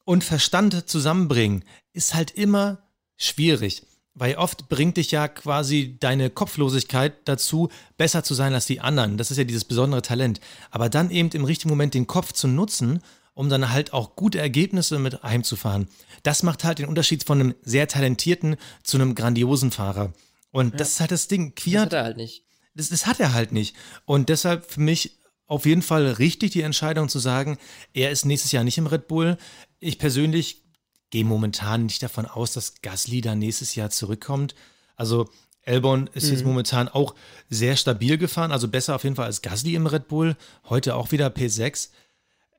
und 0.07 0.25
Verstand 0.25 0.89
zusammenbringen 0.89 1.65
ist 1.93 2.15
halt 2.15 2.31
immer 2.31 2.79
schwierig. 3.19 3.83
Weil 4.15 4.37
oft 4.37 4.71
bringt 4.71 4.97
dich 4.97 5.11
ja 5.11 5.29
quasi 5.29 5.97
deine 6.01 6.31
Kopflosigkeit 6.31 7.15
dazu, 7.27 7.69
besser 7.99 8.23
zu 8.23 8.33
sein 8.33 8.55
als 8.55 8.65
die 8.65 8.81
anderen. 8.81 9.19
Das 9.19 9.31
ist 9.31 9.37
ja 9.37 9.45
dieses 9.45 9.65
besondere 9.65 10.01
Talent. 10.01 10.41
Aber 10.71 10.89
dann 10.89 11.11
eben 11.11 11.31
im 11.31 11.45
richtigen 11.45 11.69
Moment 11.69 11.93
den 11.93 12.07
Kopf 12.07 12.33
zu 12.33 12.49
nutzen, 12.49 13.03
um 13.35 13.49
dann 13.49 13.71
halt 13.71 13.93
auch 13.93 14.17
gute 14.17 14.39
Ergebnisse 14.39 14.99
mit 14.99 15.23
heimzufahren. 15.23 15.89
Das 16.23 16.43
macht 16.43 16.65
halt 16.65 16.79
den 16.79 16.87
Unterschied 16.87 17.25
von 17.25 17.41
einem 17.41 17.55
sehr 17.63 17.89
talentierten 17.89 18.57
zu 18.83 18.97
einem 18.97 19.15
grandiosen 19.15 19.71
Fahrer. 19.71 20.13
Und 20.51 20.79
das 20.79 20.91
ist 20.91 21.01
halt 21.01 21.11
das 21.11 21.29
Ding. 21.29 21.55
Das 21.55 21.65
Kwiat 21.65 21.87
hat 21.87 21.93
er 21.93 22.05
halt 22.05 22.17
nicht. 22.17 22.45
Das, 22.75 22.89
das 22.89 23.07
hat 23.07 23.21
er 23.21 23.33
halt 23.33 23.53
nicht. 23.53 23.75
Und 24.05 24.29
deshalb 24.29 24.71
für 24.71 24.81
mich 24.81 25.19
auf 25.47 25.67
jeden 25.67 25.83
Fall 25.83 26.07
richtig 26.07 26.53
die 26.53 26.63
Entscheidung 26.63 27.09
zu 27.09 27.19
sagen, 27.19 27.59
er 27.93 28.11
ist 28.11 28.25
nächstes 28.25 28.53
Jahr 28.53 28.65
nicht 28.65 28.79
im 28.79 28.87
Red 28.87 29.09
Bull. 29.09 29.37
Ich 29.79 29.99
persönlich 29.99 30.63
gehe 31.11 31.25
momentan 31.25 31.87
nicht 31.87 32.03
davon 32.03 32.27
aus, 32.27 32.53
dass 32.53 32.83
Gasly 32.83 33.21
da 33.21 33.35
nächstes 33.35 33.75
Jahr 33.75 33.91
zurückkommt. 33.91 34.55
Also 34.97 35.29
Elbon 35.63 36.09
ist 36.13 36.27
mhm. 36.27 36.33
jetzt 36.33 36.45
momentan 36.45 36.89
auch 36.89 37.15
sehr 37.49 37.77
stabil 37.77 38.19
gefahren, 38.19 38.53
also 38.53 38.69
besser 38.69 38.95
auf 38.95 39.05
jeden 39.05 39.17
Fall 39.17 39.27
als 39.27 39.43
Gasly 39.43 39.75
im 39.75 39.87
Red 39.87 40.09
Bull. 40.09 40.37
Heute 40.69 40.95
auch 40.95 41.13
wieder 41.13 41.29
P6. 41.29 41.91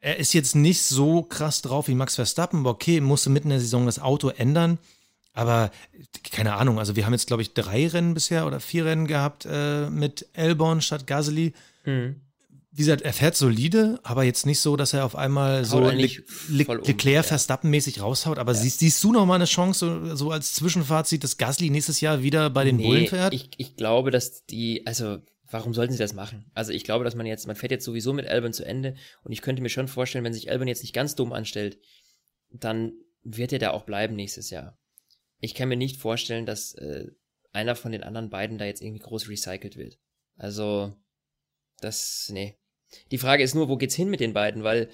Er 0.06 0.18
ist 0.18 0.34
jetzt 0.34 0.56
nicht 0.56 0.84
so 0.84 1.24
krass 1.24 1.64
drauf 1.64 1.88
wie 1.88 1.96
Max 1.96 2.14
Verstappen. 2.14 2.64
Okay, 2.68 3.02
musste 3.02 3.32
mitten 3.32 3.48
in 3.48 3.58
der 3.58 3.60
Saison 3.60 3.88
das 3.88 3.98
Auto 3.98 4.30
ändern. 4.30 4.78
Aber 5.34 5.72
keine 6.32 6.54
Ahnung, 6.54 6.78
also 6.78 6.96
wir 6.96 7.08
haben 7.08 7.14
jetzt, 7.14 7.26
glaube 7.26 7.42
ich, 7.42 7.56
drei 7.56 7.88
Rennen 7.88 8.14
bisher 8.14 8.46
oder 8.46 8.60
vier 8.60 8.86
Rennen 8.86 9.08
gehabt 9.08 9.48
äh, 9.50 9.90
mit 9.90 10.28
Elbon 10.34 10.82
statt 10.82 11.08
Gasly. 11.08 11.54
Mhm 11.86 12.18
wie 12.78 12.82
gesagt, 12.82 13.04
er 13.04 13.14
fährt 13.14 13.38
solide, 13.38 14.02
aber 14.04 14.26
jetzt 14.26 14.46
nicht 14.46 14.60
so, 14.60 14.76
dass 14.76 14.92
er 14.92 15.06
auf 15.06 15.16
einmal 15.16 15.64
so 15.64 15.80
Le 15.80 15.94
Le 15.94 16.10
um, 16.68 16.84
Leclerc 16.84 17.06
ja. 17.06 17.24
Verstappen-mäßig 17.24 18.02
raushaut. 18.02 18.38
Aber 18.38 18.52
ja. 18.52 18.60
siehst, 18.60 18.80
siehst, 18.80 19.02
du 19.02 19.14
noch 19.14 19.26
mal 19.26 19.36
eine 19.36 19.46
Chance, 19.46 20.02
so, 20.04 20.16
so, 20.16 20.32
als 20.32 20.56
Zwischenfazit, 20.56 21.24
dass 21.24 21.38
Gasly 21.38 21.70
nächstes 21.70 22.02
Jahr 22.02 22.22
wieder 22.22 22.50
bei 22.50 22.66
den 22.66 22.76
nee, 22.76 22.86
Bullen 22.86 23.08
fährt? 23.08 23.34
Ich, 23.34 23.50
ich 23.56 23.78
glaube, 23.78 24.12
dass 24.12 24.46
die, 24.46 24.86
also 24.86 25.20
warum 25.50 25.74
sollten 25.74 25.94
sie 25.94 26.00
das 26.00 26.14
machen? 26.14 26.50
Also 26.54 26.72
ich 26.72 26.84
glaube, 26.84 27.04
dass 27.04 27.16
man 27.16 27.26
jetzt, 27.26 27.48
man 27.48 27.56
fährt 27.56 27.72
jetzt 27.72 27.86
sowieso 27.86 28.14
mit 28.14 28.28
Albon 28.28 28.54
zu 28.54 28.66
Ende 28.66 28.96
und 29.24 29.32
ich 29.32 29.42
könnte 29.42 29.62
mir 29.62 29.70
schon 29.70 29.88
vorstellen, 29.88 30.24
wenn 30.24 30.34
sich 30.34 30.50
Albon 30.50 30.68
jetzt 30.68 30.82
nicht 30.82 30.94
ganz 30.94 31.16
dumm 31.16 31.34
anstellt, 31.34 31.78
dann 32.50 32.94
wird 33.24 33.54
er 33.54 33.60
da 33.60 33.72
auch 33.72 33.84
bleiben 33.84 34.16
nächstes 34.16 34.50
Jahr. 34.50 34.78
Ich 35.40 35.54
kann 35.54 35.70
mir 35.70 35.78
nicht 35.78 36.00
vorstellen, 36.00 36.46
dass 36.46 36.74
äh, 36.76 37.08
einer 37.52 37.76
von 37.76 37.92
den 37.92 38.04
anderen 38.04 38.30
beiden 38.30 38.58
da 38.58 38.66
jetzt 38.66 38.82
irgendwie 38.82 39.02
groß 39.02 39.30
recycelt 39.30 39.78
wird. 39.78 39.98
Also 40.38 40.96
das, 41.82 42.30
nee, 42.32 42.58
die 43.12 43.18
Frage 43.18 43.44
ist 43.44 43.56
nur, 43.56 43.70
wo 43.70 43.78
geht's 43.78 43.96
hin 43.96 44.10
mit 44.10 44.20
den 44.20 44.34
beiden? 44.34 44.64
Weil 44.64 44.90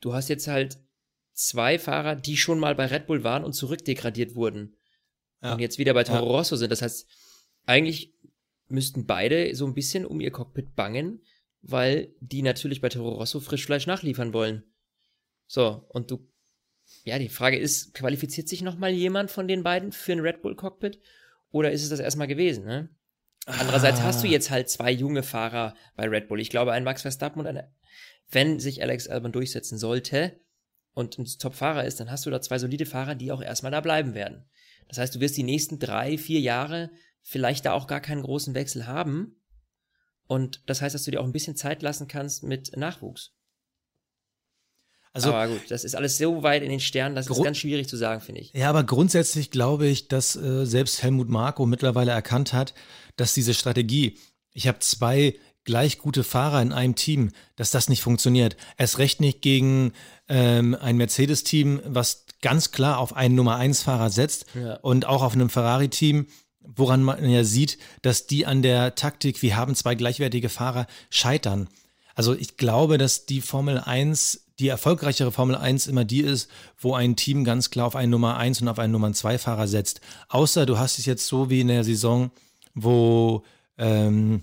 du 0.00 0.14
hast 0.14 0.28
jetzt 0.28 0.48
halt 0.48 0.78
zwei 1.32 1.78
Fahrer, 1.78 2.16
die 2.16 2.36
schon 2.36 2.58
mal 2.58 2.74
bei 2.74 2.86
Red 2.86 3.06
Bull 3.06 3.24
waren 3.24 3.44
und 3.44 3.52
zurückdegradiert 3.52 4.34
wurden. 4.34 4.76
Ja. 5.42 5.54
Und 5.54 5.60
jetzt 5.60 5.78
wieder 5.78 5.94
bei 5.94 6.04
Toro. 6.04 6.36
Rosso 6.36 6.56
sind. 6.56 6.70
Das 6.70 6.82
heißt, 6.82 7.06
eigentlich 7.64 8.14
müssten 8.68 9.06
beide 9.06 9.54
so 9.54 9.66
ein 9.66 9.74
bisschen 9.74 10.06
um 10.06 10.20
ihr 10.20 10.30
Cockpit 10.30 10.76
bangen, 10.76 11.22
weil 11.62 12.14
die 12.20 12.42
natürlich 12.42 12.80
bei 12.80 12.88
Toro 12.88 13.14
Rosso 13.14 13.40
Frischfleisch 13.40 13.86
nachliefern 13.86 14.32
wollen. 14.32 14.62
So, 15.46 15.86
und 15.88 16.10
du, 16.10 16.28
ja, 17.04 17.18
die 17.18 17.28
Frage 17.28 17.58
ist, 17.58 17.94
qualifiziert 17.94 18.48
sich 18.48 18.62
nochmal 18.62 18.90
jemand 18.90 19.30
von 19.30 19.48
den 19.48 19.62
beiden 19.62 19.92
für 19.92 20.12
ein 20.12 20.20
Red 20.20 20.42
Bull 20.42 20.54
Cockpit? 20.54 21.00
Oder 21.50 21.72
ist 21.72 21.82
es 21.82 21.88
das 21.88 22.00
erstmal 22.00 22.26
gewesen, 22.26 22.64
ne? 22.64 22.90
Andererseits 23.46 24.02
hast 24.02 24.22
du 24.22 24.28
ah. 24.28 24.30
jetzt 24.30 24.50
halt 24.50 24.68
zwei 24.68 24.90
junge 24.90 25.22
Fahrer 25.22 25.74
bei 25.96 26.06
Red 26.06 26.28
Bull. 26.28 26.38
Ich 26.38 26.50
glaube, 26.50 26.72
ein 26.72 26.84
Max 26.84 27.00
Verstappen 27.00 27.40
und 27.40 27.46
eine, 27.46 27.72
wenn 28.30 28.60
sich 28.60 28.82
Alex 28.82 29.08
Albon 29.08 29.32
durchsetzen 29.32 29.78
sollte 29.78 30.38
und 30.92 31.18
ein 31.18 31.24
Top-Fahrer 31.24 31.84
ist, 31.84 31.98
dann 31.98 32.10
hast 32.10 32.26
du 32.26 32.30
da 32.30 32.42
zwei 32.42 32.58
solide 32.58 32.84
Fahrer, 32.84 33.14
die 33.14 33.32
auch 33.32 33.40
erstmal 33.40 33.72
da 33.72 33.80
bleiben 33.80 34.14
werden. 34.14 34.44
Das 34.88 34.98
heißt, 34.98 35.14
du 35.14 35.20
wirst 35.20 35.36
die 35.36 35.44
nächsten 35.44 35.78
drei, 35.78 36.18
vier 36.18 36.40
Jahre 36.40 36.90
vielleicht 37.28 37.66
da 37.66 37.72
auch 37.72 37.86
gar 37.86 38.00
keinen 38.00 38.22
großen 38.22 38.54
Wechsel 38.54 38.86
haben. 38.86 39.36
Und 40.26 40.62
das 40.66 40.80
heißt, 40.80 40.94
dass 40.94 41.04
du 41.04 41.10
dir 41.10 41.20
auch 41.20 41.26
ein 41.26 41.32
bisschen 41.32 41.56
Zeit 41.56 41.82
lassen 41.82 42.08
kannst 42.08 42.42
mit 42.42 42.74
Nachwuchs. 42.74 43.34
Also, 45.12 45.32
aber 45.32 45.52
gut, 45.52 45.70
das 45.70 45.84
ist 45.84 45.94
alles 45.94 46.16
so 46.16 46.42
weit 46.42 46.62
in 46.62 46.70
den 46.70 46.80
Sternen, 46.80 47.14
das 47.14 47.28
ist 47.28 47.42
ganz 47.42 47.58
schwierig 47.58 47.88
zu 47.88 47.96
sagen, 47.96 48.20
finde 48.20 48.42
ich. 48.42 48.52
Ja, 48.52 48.70
aber 48.70 48.84
grundsätzlich 48.84 49.50
glaube 49.50 49.86
ich, 49.86 50.08
dass 50.08 50.36
äh, 50.36 50.64
selbst 50.64 51.02
Helmut 51.02 51.28
Marko 51.28 51.66
mittlerweile 51.66 52.12
erkannt 52.12 52.52
hat, 52.52 52.72
dass 53.16 53.34
diese 53.34 53.52
Strategie, 53.52 54.18
ich 54.52 54.68
habe 54.68 54.78
zwei 54.78 55.34
gleich 55.64 55.98
gute 55.98 56.24
Fahrer 56.24 56.62
in 56.62 56.72
einem 56.72 56.94
Team, 56.94 57.30
dass 57.56 57.70
das 57.70 57.90
nicht 57.90 58.02
funktioniert. 58.02 58.56
Erst 58.78 58.98
recht 58.98 59.20
nicht 59.20 59.42
gegen 59.42 59.92
ähm, 60.28 60.74
ein 60.80 60.96
Mercedes-Team, 60.96 61.82
was 61.84 62.24
ganz 62.40 62.70
klar 62.70 62.98
auf 62.98 63.14
einen 63.14 63.34
Nummer 63.34 63.58
1-Fahrer 63.58 64.10
setzt 64.10 64.46
ja. 64.54 64.76
und 64.76 65.06
auch 65.06 65.22
auf 65.22 65.34
einem 65.34 65.50
Ferrari-Team, 65.50 66.26
woran 66.76 67.02
man 67.02 67.28
ja 67.28 67.44
sieht, 67.44 67.78
dass 68.02 68.26
die 68.26 68.46
an 68.46 68.62
der 68.62 68.94
Taktik, 68.94 69.42
wir 69.42 69.56
haben 69.56 69.74
zwei 69.74 69.94
gleichwertige 69.94 70.48
Fahrer, 70.48 70.86
scheitern. 71.10 71.68
Also 72.14 72.34
ich 72.34 72.56
glaube, 72.56 72.98
dass 72.98 73.26
die 73.26 73.40
Formel 73.40 73.78
1 73.78 74.44
die 74.58 74.68
erfolgreichere 74.68 75.30
Formel 75.30 75.54
1 75.54 75.86
immer 75.86 76.04
die 76.04 76.20
ist, 76.20 76.50
wo 76.78 76.94
ein 76.94 77.14
Team 77.14 77.44
ganz 77.44 77.70
klar 77.70 77.86
auf 77.86 77.96
einen 77.96 78.10
Nummer 78.10 78.36
1 78.36 78.60
und 78.60 78.68
auf 78.68 78.78
einen 78.80 78.92
Nummer 78.92 79.12
2 79.12 79.38
Fahrer 79.38 79.68
setzt. 79.68 80.00
Außer 80.28 80.66
du 80.66 80.78
hast 80.78 80.98
es 80.98 81.06
jetzt 81.06 81.26
so 81.28 81.48
wie 81.48 81.60
in 81.60 81.68
der 81.68 81.84
Saison, 81.84 82.32
wo 82.74 83.44
ähm, 83.78 84.42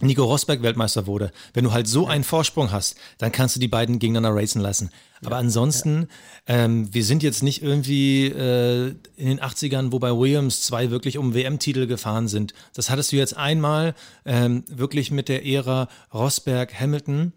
Nico 0.00 0.24
Rosberg 0.24 0.62
Weltmeister 0.62 1.06
wurde. 1.06 1.32
Wenn 1.54 1.64
du 1.64 1.72
halt 1.72 1.88
so 1.88 2.06
einen 2.06 2.22
Vorsprung 2.22 2.70
hast, 2.70 2.96
dann 3.18 3.32
kannst 3.32 3.56
du 3.56 3.60
die 3.60 3.66
beiden 3.66 3.98
gegeneinander 3.98 4.40
racen 4.40 4.60
lassen. 4.60 4.90
Aber 5.22 5.32
ja, 5.32 5.38
ansonsten, 5.38 6.08
ja. 6.48 6.54
Ähm, 6.64 6.94
wir 6.94 7.04
sind 7.04 7.24
jetzt 7.24 7.42
nicht 7.42 7.62
irgendwie 7.62 8.26
äh, 8.26 8.94
in 9.16 9.26
den 9.26 9.40
80ern, 9.40 9.90
wo 9.90 9.98
bei 9.98 10.16
Williams 10.16 10.62
zwei 10.62 10.90
wirklich 10.90 11.18
um 11.18 11.34
WM-Titel 11.34 11.86
gefahren 11.86 12.28
sind. 12.28 12.54
Das 12.74 12.90
hattest 12.90 13.10
du 13.10 13.16
jetzt 13.16 13.36
einmal 13.36 13.94
ähm, 14.24 14.64
wirklich 14.68 15.10
mit 15.10 15.28
der 15.28 15.44
Ära 15.44 15.88
Rosberg-Hamilton. 16.14 17.32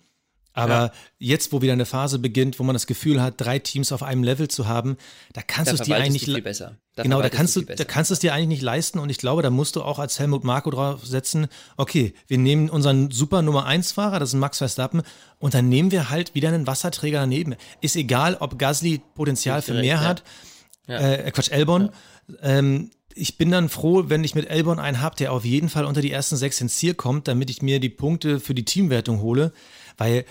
Aber 0.54 0.74
ja. 0.74 0.92
jetzt, 1.20 1.54
wo 1.54 1.62
wieder 1.62 1.74
eine 1.74 1.86
Phase 1.86 2.20
beginnt, 2.20 2.60
wo 2.60 2.64
man 2.64 2.74
das 2.74 2.86
Gefühl 2.86 3.22
hat, 3.22 3.36
drei 3.38 3.60
Teams 3.60 3.92
auf 3.92 4.04
einem 4.04 4.24
Level 4.24 4.50
zu 4.50 4.68
haben, 4.68 4.98
da 5.34 5.42
kannst 5.42 5.72
du 5.72 5.76
es 5.76 5.82
dir 5.82 5.96
eigentlich 5.96 6.28
nicht 6.28 6.44
besser. 6.44 6.78
Da 6.96 7.04
genau, 7.04 7.22
da 7.22 7.30
kannst 7.30 7.56
du, 7.56 7.62
da 7.62 7.84
kannst 7.86 8.12
du 8.12 8.14
es 8.14 8.20
dir 8.20 8.34
eigentlich 8.34 8.48
nicht 8.48 8.62
leisten 8.62 9.00
und 9.00 9.10
ich 9.10 9.18
glaube, 9.18 9.42
da 9.42 9.50
musst 9.50 9.78
du 9.78 9.82
auch 9.82 9.98
als 9.98 10.20
Helmut 10.20 10.44
Marko 10.44 10.72
drauf 10.72 11.06
setzen, 11.06 11.48
okay, 11.78 12.14
wir 12.28 12.38
nehmen 12.38 12.70
unseren 12.70 13.12
super 13.12 13.42
Nummer 13.42 13.66
1 13.66 13.94
Fahrer, 13.94 14.20
das 14.20 14.30
ist 14.30 14.36
Max 14.36 14.58
Verstappen 14.58 15.04
und 15.40 15.54
dann 15.54 15.70
nehmen 15.70 15.92
wir 15.92 16.10
halt 16.10 16.36
wieder 16.36 16.50
einen 16.50 16.68
Wasserträger 16.68 17.22
daneben. 17.22 17.56
Ist 17.80 17.96
egal, 17.96 18.36
ob 18.40 18.60
Gasly 18.60 19.02
Potenzial 19.16 19.62
für 19.62 19.74
mehr 19.74 19.96
ja. 19.96 20.00
hat. 20.02 20.24
Ja. 20.88 21.00
Äh, 21.00 21.32
Quatsch, 21.32 21.52
Elbon. 21.52 21.92
Ähm, 22.42 22.92
ich 23.16 23.38
bin 23.38 23.52
dann 23.52 23.70
froh, 23.70 24.06
wenn 24.08 24.24
ich 24.24 24.36
mit 24.36 24.50
Elbon 24.50 24.80
einen 24.80 25.02
habe, 25.02 25.16
der 25.16 25.32
auf 25.32 25.46
jeden 25.46 25.70
Fall 25.70 25.86
unter 25.86 26.02
die 26.02 26.12
ersten 26.12 26.36
sechs 26.38 26.60
ins 26.62 26.78
Ziel 26.78 26.94
kommt, 26.94 27.28
damit 27.28 27.50
ich 27.50 27.62
mir 27.62 27.80
die 27.80 27.90
Punkte 27.90 28.40
für 28.40 28.54
die 28.54 28.66
Teamwertung 28.66 29.22
hole. 29.22 29.54
Weil 30.02 30.26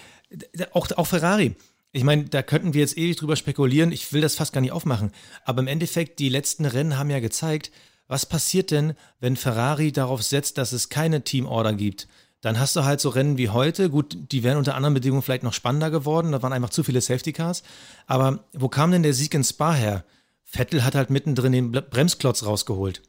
auch, 0.72 0.90
auch 0.96 1.06
Ferrari, 1.06 1.54
ich 1.92 2.02
meine, 2.02 2.24
da 2.24 2.42
könnten 2.42 2.74
wir 2.74 2.80
jetzt 2.80 2.98
ewig 2.98 3.16
drüber 3.16 3.36
spekulieren. 3.36 3.92
Ich 3.92 4.12
will 4.12 4.20
das 4.20 4.34
fast 4.34 4.52
gar 4.52 4.60
nicht 4.60 4.72
aufmachen. 4.72 5.12
Aber 5.44 5.60
im 5.60 5.68
Endeffekt, 5.68 6.18
die 6.18 6.28
letzten 6.28 6.64
Rennen 6.64 6.98
haben 6.98 7.08
ja 7.08 7.20
gezeigt, 7.20 7.70
was 8.08 8.26
passiert 8.26 8.72
denn, 8.72 8.94
wenn 9.20 9.36
Ferrari 9.36 9.92
darauf 9.92 10.24
setzt, 10.24 10.58
dass 10.58 10.72
es 10.72 10.88
keine 10.88 11.22
Teamorder 11.22 11.72
gibt? 11.72 12.08
Dann 12.40 12.58
hast 12.58 12.74
du 12.74 12.82
halt 12.82 13.00
so 13.00 13.10
Rennen 13.10 13.38
wie 13.38 13.50
heute. 13.50 13.90
Gut, 13.90 14.32
die 14.32 14.42
wären 14.42 14.58
unter 14.58 14.74
anderen 14.74 14.94
Bedingungen 14.94 15.22
vielleicht 15.22 15.44
noch 15.44 15.52
spannender 15.52 15.92
geworden. 15.92 16.32
Da 16.32 16.42
waren 16.42 16.52
einfach 16.52 16.70
zu 16.70 16.82
viele 16.82 17.00
Safety 17.00 17.32
Cars. 17.32 17.62
Aber 18.08 18.42
wo 18.52 18.68
kam 18.68 18.90
denn 18.90 19.04
der 19.04 19.14
Sieg 19.14 19.32
in 19.34 19.44
Spa 19.44 19.72
her? 19.72 20.04
Vettel 20.42 20.82
hat 20.82 20.96
halt 20.96 21.10
mittendrin 21.10 21.52
den 21.52 21.70
Bremsklotz 21.70 22.44
rausgeholt. 22.44 23.02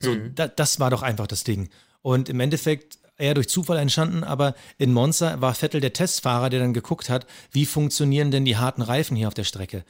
So, 0.00 0.10
mhm. 0.10 0.34
da, 0.34 0.48
das 0.48 0.80
war 0.80 0.90
doch 0.90 1.02
einfach 1.02 1.28
das 1.28 1.44
Ding. 1.44 1.68
Und 2.00 2.28
im 2.28 2.40
Endeffekt 2.40 2.98
eher 3.22 3.34
durch 3.34 3.48
Zufall 3.48 3.78
entstanden, 3.78 4.24
aber 4.24 4.54
in 4.78 4.92
Monza 4.92 5.40
war 5.40 5.54
Vettel 5.54 5.80
der 5.80 5.92
Testfahrer, 5.92 6.50
der 6.50 6.60
dann 6.60 6.74
geguckt 6.74 7.08
hat, 7.08 7.26
wie 7.52 7.66
funktionieren 7.66 8.30
denn 8.30 8.44
die 8.44 8.56
harten 8.56 8.82
Reifen 8.82 9.16
hier 9.16 9.28
auf 9.28 9.34
der 9.34 9.44
Strecke. 9.44 9.84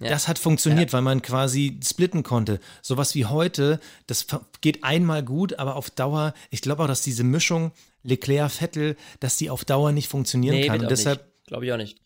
Ja. 0.00 0.08
Das 0.08 0.26
hat 0.26 0.38
funktioniert, 0.38 0.90
ja. 0.90 0.94
weil 0.94 1.02
man 1.02 1.22
quasi 1.22 1.78
splitten 1.84 2.24
konnte. 2.24 2.58
Sowas 2.80 3.14
wie 3.14 3.26
heute, 3.26 3.78
das 4.08 4.26
geht 4.60 4.82
einmal 4.82 5.22
gut, 5.22 5.58
aber 5.58 5.76
auf 5.76 5.90
Dauer, 5.90 6.34
ich 6.50 6.62
glaube 6.62 6.82
auch, 6.82 6.88
dass 6.88 7.02
diese 7.02 7.22
Mischung 7.22 7.70
Leclerc-Vettel, 8.02 8.96
dass 9.20 9.36
die 9.36 9.48
auf 9.48 9.64
Dauer 9.64 9.92
nicht 9.92 10.08
funktionieren 10.08 10.56
nee, 10.56 10.66
kann. 10.66 10.80
Und 10.80 10.90
deshalb 10.90 11.24
glaube 11.46 11.66
ich 11.66 11.72
auch 11.72 11.76
nicht. 11.76 11.98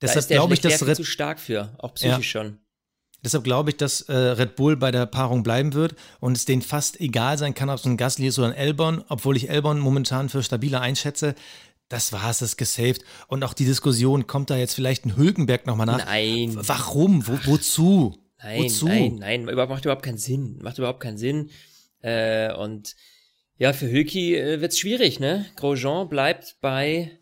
Deshalb 0.00 0.28
glaube 0.28 0.54
ich, 0.54 0.60
dass 0.60 0.84
Red 0.86 0.96
zu 0.96 1.04
stark 1.04 1.38
für, 1.38 1.74
auch 1.78 1.94
psychisch 1.94 2.34
ja. 2.34 2.42
schon. 2.42 2.58
Deshalb 3.24 3.44
glaube 3.44 3.70
ich, 3.70 3.76
dass 3.76 4.02
äh, 4.02 4.14
Red 4.14 4.56
Bull 4.56 4.76
bei 4.76 4.90
der 4.90 5.06
Paarung 5.06 5.44
bleiben 5.44 5.74
wird 5.74 5.94
und 6.18 6.36
es 6.36 6.44
denen 6.44 6.62
fast 6.62 7.00
egal 7.00 7.38
sein 7.38 7.54
kann, 7.54 7.70
ob 7.70 7.76
es 7.76 7.84
ein 7.84 7.96
Gasly 7.96 8.26
ist 8.26 8.38
oder 8.38 8.48
ein 8.48 8.54
Elbon, 8.54 9.04
obwohl 9.08 9.36
ich 9.36 9.48
Elbon 9.48 9.78
momentan 9.78 10.28
für 10.28 10.42
stabiler 10.42 10.80
einschätze. 10.80 11.36
Das 11.88 12.12
war 12.12 12.30
es, 12.30 12.38
das 12.38 12.56
gesaved. 12.56 13.04
Und 13.28 13.44
auch 13.44 13.52
die 13.52 13.64
Diskussion, 13.64 14.26
kommt 14.26 14.50
da 14.50 14.56
jetzt 14.56 14.74
vielleicht 14.74 15.04
ein 15.04 15.16
Hülkenberg 15.16 15.66
nochmal 15.66 15.86
nach? 15.86 16.04
Nein. 16.04 16.56
Warum? 16.56 17.26
Wo, 17.26 17.38
wozu? 17.44 18.18
Nein, 18.42 18.64
wozu? 18.64 18.88
nein, 18.88 19.16
nein, 19.20 19.44
macht 19.44 19.84
überhaupt 19.84 20.02
keinen 20.02 20.18
Sinn. 20.18 20.58
Macht 20.62 20.78
überhaupt 20.78 21.00
keinen 21.00 21.18
Sinn. 21.18 21.50
Äh, 22.00 22.52
und 22.54 22.96
ja, 23.56 23.72
für 23.72 23.88
Hülki 23.88 24.34
äh, 24.36 24.60
wird's 24.60 24.78
schwierig, 24.78 25.20
ne? 25.20 25.46
Grosjean 25.54 26.08
bleibt 26.08 26.56
bei 26.60 27.18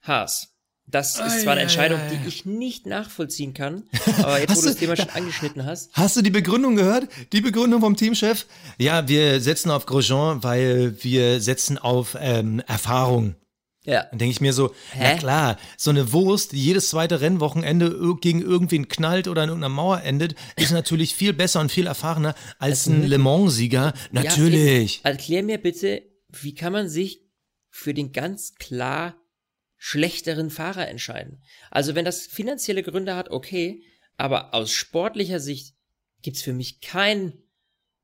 Haas. 0.00 0.49
Das 0.90 1.18
ist 1.18 1.42
zwar 1.42 1.52
eine 1.52 1.62
Entscheidung, 1.62 2.00
die 2.10 2.28
ich 2.28 2.44
nicht 2.44 2.86
nachvollziehen 2.86 3.54
kann, 3.54 3.84
aber 4.18 4.40
jetzt, 4.40 4.56
wo 4.56 4.60
du 4.60 4.66
das 4.68 4.76
Thema 4.76 4.96
schon 4.96 5.10
angeschnitten 5.10 5.64
hast. 5.64 5.90
Hast 5.92 6.16
du 6.16 6.22
die 6.22 6.30
Begründung 6.30 6.76
gehört? 6.76 7.08
Die 7.32 7.40
Begründung 7.40 7.80
vom 7.80 7.96
Teamchef? 7.96 8.46
Ja, 8.78 9.08
wir 9.08 9.40
setzen 9.40 9.70
auf 9.70 9.86
Grosjean, 9.86 10.42
weil 10.42 10.96
wir 11.02 11.40
setzen 11.40 11.78
auf 11.78 12.16
ähm, 12.20 12.60
Erfahrung. 12.66 13.36
Ja. 13.84 14.04
Dann 14.10 14.18
denke 14.18 14.32
ich 14.32 14.40
mir 14.40 14.52
so, 14.52 14.74
Hä? 14.92 15.00
na 15.00 15.14
klar, 15.14 15.58
so 15.76 15.90
eine 15.90 16.12
Wurst, 16.12 16.52
die 16.52 16.62
jedes 16.62 16.90
zweite 16.90 17.20
Rennwochenende 17.20 17.96
gegen 18.20 18.42
irgendwen 18.42 18.88
knallt 18.88 19.26
oder 19.26 19.44
in 19.44 19.48
irgendeiner 19.48 19.74
Mauer 19.74 20.02
endet, 20.02 20.34
ist 20.56 20.72
natürlich 20.72 21.14
viel 21.14 21.32
besser 21.32 21.60
und 21.60 21.72
viel 21.72 21.86
erfahrener 21.86 22.34
als 22.58 22.86
ein 22.86 23.06
Le 23.06 23.18
Mans-Sieger. 23.18 23.94
Natürlich. 24.12 25.00
Ja, 25.04 25.10
erklär 25.10 25.42
mir 25.42 25.58
bitte, 25.58 26.02
wie 26.28 26.54
kann 26.54 26.72
man 26.72 26.88
sich 26.88 27.22
für 27.70 27.94
den 27.94 28.12
ganz 28.12 28.54
klar 28.56 29.14
schlechteren 29.82 30.50
Fahrer 30.50 30.86
entscheiden? 30.86 31.42
Also 31.70 31.94
wenn 31.94 32.04
das 32.04 32.26
finanzielle 32.26 32.82
Gründe 32.82 33.16
hat, 33.16 33.30
okay, 33.30 33.82
aber 34.16 34.54
aus 34.54 34.70
sportlicher 34.70 35.40
Sicht 35.40 35.74
gibt's 36.22 36.42
für 36.42 36.52
mich 36.52 36.80
kein 36.80 37.32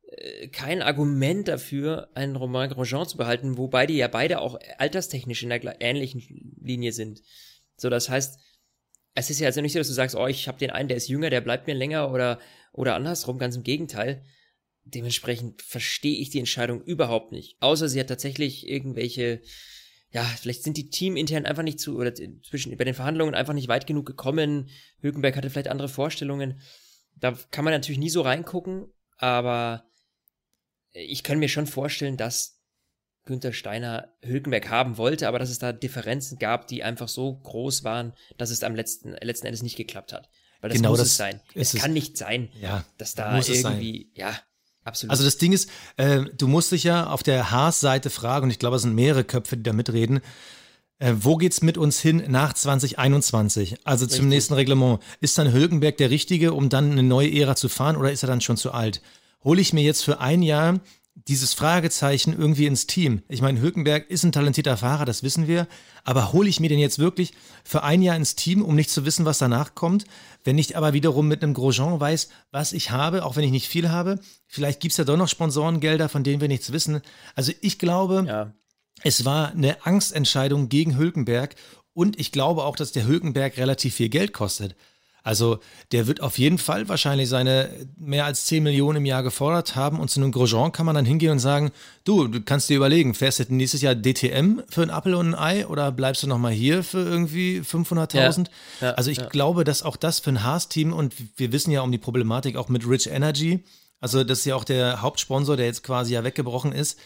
äh, 0.08 0.48
kein 0.48 0.80
Argument 0.82 1.46
dafür, 1.46 2.10
einen 2.14 2.34
Romain 2.34 2.70
Grosjean 2.70 3.06
zu 3.06 3.18
behalten, 3.18 3.58
wobei 3.58 3.86
die 3.86 3.96
ja 3.96 4.08
beide 4.08 4.40
auch 4.40 4.58
alterstechnisch 4.78 5.42
in 5.42 5.50
der 5.50 5.80
ähnlichen 5.80 6.54
Linie 6.60 6.92
sind. 6.92 7.22
So, 7.76 7.90
das 7.90 8.08
heißt, 8.08 8.40
es 9.14 9.30
ist 9.30 9.40
ja 9.40 9.46
also 9.46 9.60
nicht 9.60 9.72
so, 9.72 9.78
dass 9.78 9.88
du 9.88 9.94
sagst, 9.94 10.16
oh, 10.16 10.26
ich 10.26 10.48
habe 10.48 10.58
den 10.58 10.70
einen, 10.70 10.88
der 10.88 10.96
ist 10.96 11.08
jünger, 11.08 11.30
der 11.30 11.42
bleibt 11.42 11.66
mir 11.66 11.74
länger 11.74 12.10
oder 12.10 12.40
oder 12.72 12.94
andersrum, 12.94 13.38
ganz 13.38 13.56
im 13.56 13.62
Gegenteil. 13.62 14.24
Dementsprechend 14.84 15.62
verstehe 15.62 16.18
ich 16.18 16.30
die 16.30 16.38
Entscheidung 16.38 16.82
überhaupt 16.82 17.32
nicht. 17.32 17.56
Außer 17.60 17.88
sie 17.88 17.98
hat 17.98 18.08
tatsächlich 18.08 18.68
irgendwelche, 18.68 19.40
ja, 20.16 20.22
vielleicht 20.22 20.62
sind 20.62 20.78
die 20.78 20.88
teamintern 20.88 21.44
einfach 21.44 21.62
nicht 21.62 21.78
zu, 21.78 21.98
oder 21.98 22.14
zwischen, 22.14 22.74
bei 22.78 22.84
den 22.84 22.94
Verhandlungen 22.94 23.34
einfach 23.34 23.52
nicht 23.52 23.68
weit 23.68 23.86
genug 23.86 24.06
gekommen. 24.06 24.70
Hülkenberg 25.02 25.36
hatte 25.36 25.50
vielleicht 25.50 25.68
andere 25.68 25.90
Vorstellungen. 25.90 26.58
Da 27.16 27.36
kann 27.50 27.66
man 27.66 27.74
natürlich 27.74 27.98
nie 27.98 28.08
so 28.08 28.22
reingucken, 28.22 28.86
aber 29.18 29.84
ich 30.92 31.22
kann 31.22 31.38
mir 31.38 31.50
schon 31.50 31.66
vorstellen, 31.66 32.16
dass 32.16 32.62
Günther 33.26 33.52
Steiner 33.52 34.16
Hülkenberg 34.22 34.70
haben 34.70 34.96
wollte, 34.96 35.28
aber 35.28 35.38
dass 35.38 35.50
es 35.50 35.58
da 35.58 35.74
Differenzen 35.74 36.38
gab, 36.38 36.66
die 36.66 36.82
einfach 36.82 37.08
so 37.08 37.36
groß 37.36 37.84
waren, 37.84 38.14
dass 38.38 38.48
es 38.48 38.62
am 38.62 38.74
letzten, 38.74 39.10
letzten 39.20 39.46
Endes 39.48 39.62
nicht 39.62 39.76
geklappt 39.76 40.14
hat. 40.14 40.30
Weil 40.62 40.70
das 40.70 40.78
Genau 40.78 40.90
muss 40.92 41.00
das 41.00 41.08
es 41.08 41.16
sein. 41.18 41.42
Es 41.54 41.74
es. 41.74 41.80
kann 41.82 41.92
nicht 41.92 42.16
sein, 42.16 42.48
Ja, 42.58 42.86
dass 42.96 43.14
da 43.14 43.38
es 43.38 43.48
sein. 43.48 43.56
irgendwie, 43.74 44.10
ja, 44.14 44.34
absolut. 44.86 45.10
Also 45.10 45.24
das 45.24 45.36
Ding 45.36 45.52
ist, 45.52 45.68
äh, 45.96 46.24
du 46.36 46.48
musst 46.48 46.72
dich 46.72 46.84
ja 46.84 47.08
auf 47.08 47.22
der 47.22 47.50
Haas-Seite 47.50 48.10
fragen, 48.10 48.44
und 48.44 48.50
ich 48.50 48.58
glaube, 48.58 48.76
es 48.76 48.82
sind 48.82 48.94
mehrere 48.94 49.24
Köpfe, 49.24 49.56
die 49.56 49.62
da 49.62 49.72
mitreden, 49.72 50.20
äh, 50.98 51.12
wo 51.18 51.36
geht's 51.36 51.62
mit 51.62 51.76
uns 51.76 52.00
hin 52.00 52.24
nach 52.28 52.54
2021? 52.54 53.76
Also 53.84 54.06
zum 54.06 54.12
Richtig. 54.12 54.28
nächsten 54.28 54.54
Reglement. 54.54 55.00
Ist 55.20 55.36
dann 55.36 55.52
Hülkenberg 55.52 55.96
der 55.98 56.10
Richtige, 56.10 56.54
um 56.54 56.68
dann 56.68 56.92
eine 56.92 57.02
neue 57.02 57.30
Ära 57.30 57.56
zu 57.56 57.68
fahren, 57.68 57.96
oder 57.96 58.12
ist 58.12 58.22
er 58.22 58.28
dann 58.28 58.40
schon 58.40 58.56
zu 58.56 58.72
alt? 58.72 59.02
Hole 59.44 59.60
ich 59.60 59.72
mir 59.72 59.82
jetzt 59.82 60.02
für 60.02 60.20
ein 60.20 60.42
Jahr 60.42 60.80
dieses 61.16 61.54
Fragezeichen 61.54 62.38
irgendwie 62.38 62.66
ins 62.66 62.86
Team? 62.86 63.22
Ich 63.28 63.40
meine, 63.40 63.60
Hülkenberg 63.60 64.08
ist 64.10 64.22
ein 64.22 64.32
talentierter 64.32 64.76
Fahrer, 64.76 65.04
das 65.04 65.22
wissen 65.22 65.48
wir, 65.48 65.66
aber 66.04 66.32
hole 66.32 66.48
ich 66.48 66.60
mir 66.60 66.68
den 66.68 66.78
jetzt 66.78 66.98
wirklich 66.98 67.32
für 67.64 67.82
ein 67.82 68.02
Jahr 68.02 68.16
ins 68.16 68.36
Team, 68.36 68.62
um 68.62 68.74
nicht 68.74 68.90
zu 68.90 69.04
wissen, 69.04 69.24
was 69.24 69.38
danach 69.38 69.74
kommt? 69.74 70.04
Wenn 70.44 70.58
ich 70.58 70.76
aber 70.76 70.92
wiederum 70.92 71.26
mit 71.26 71.42
einem 71.42 71.54
Grosjean 71.54 71.98
weiß, 71.98 72.28
was 72.52 72.72
ich 72.72 72.90
habe, 72.90 73.24
auch 73.24 73.36
wenn 73.36 73.44
ich 73.44 73.50
nicht 73.50 73.68
viel 73.68 73.90
habe, 73.90 74.20
vielleicht 74.46 74.80
gibt's 74.80 74.98
ja 74.98 75.04
doch 75.04 75.16
noch 75.16 75.28
Sponsorengelder, 75.28 76.08
von 76.08 76.22
denen 76.22 76.40
wir 76.40 76.48
nichts 76.48 76.70
wissen. 76.70 77.00
Also 77.34 77.52
ich 77.62 77.78
glaube, 77.78 78.24
ja. 78.26 78.52
es 79.02 79.24
war 79.24 79.50
eine 79.50 79.84
Angstentscheidung 79.84 80.68
gegen 80.68 80.96
Hülkenberg 80.96 81.56
und 81.94 82.20
ich 82.20 82.30
glaube 82.30 82.64
auch, 82.64 82.76
dass 82.76 82.92
der 82.92 83.06
Hülkenberg 83.06 83.56
relativ 83.56 83.94
viel 83.94 84.10
Geld 84.10 84.34
kostet. 84.34 84.76
Also 85.26 85.58
der 85.90 86.06
wird 86.06 86.22
auf 86.22 86.38
jeden 86.38 86.56
Fall 86.56 86.88
wahrscheinlich 86.88 87.28
seine 87.28 87.68
mehr 87.98 88.26
als 88.26 88.46
10 88.46 88.62
Millionen 88.62 88.98
im 88.98 89.06
Jahr 89.06 89.24
gefordert 89.24 89.74
haben 89.74 89.98
und 89.98 90.08
zu 90.08 90.20
einem 90.20 90.30
Grosjean 90.30 90.70
kann 90.70 90.86
man 90.86 90.94
dann 90.94 91.04
hingehen 91.04 91.32
und 91.32 91.40
sagen, 91.40 91.72
du, 92.04 92.28
du 92.28 92.40
kannst 92.42 92.70
dir 92.70 92.76
überlegen, 92.76 93.12
fährst 93.12 93.40
du 93.40 93.52
nächstes 93.52 93.82
Jahr 93.82 93.96
DTM 93.96 94.60
für 94.68 94.82
ein 94.82 94.90
Apfel 94.90 95.14
und 95.14 95.34
ein 95.34 95.34
Ei 95.34 95.66
oder 95.66 95.90
bleibst 95.90 96.22
du 96.22 96.28
nochmal 96.28 96.52
hier 96.52 96.84
für 96.84 97.00
irgendwie 97.00 97.60
500.000? 97.60 98.46
Ja, 98.80 98.86
ja, 98.86 98.94
also 98.94 99.10
ich 99.10 99.18
ja. 99.18 99.26
glaube, 99.26 99.64
dass 99.64 99.82
auch 99.82 99.96
das 99.96 100.20
für 100.20 100.30
ein 100.30 100.44
Haas-Team 100.44 100.92
und 100.92 101.12
wir 101.36 101.50
wissen 101.50 101.72
ja 101.72 101.80
um 101.80 101.90
die 101.90 101.98
Problematik 101.98 102.54
auch 102.54 102.68
mit 102.68 102.88
Rich 102.88 103.08
Energy, 103.08 103.64
also 103.98 104.22
das 104.22 104.38
ist 104.40 104.44
ja 104.44 104.54
auch 104.54 104.62
der 104.62 105.02
Hauptsponsor, 105.02 105.56
der 105.56 105.66
jetzt 105.66 105.82
quasi 105.82 106.14
ja 106.14 106.22
weggebrochen 106.22 106.70
ist, 106.70 107.00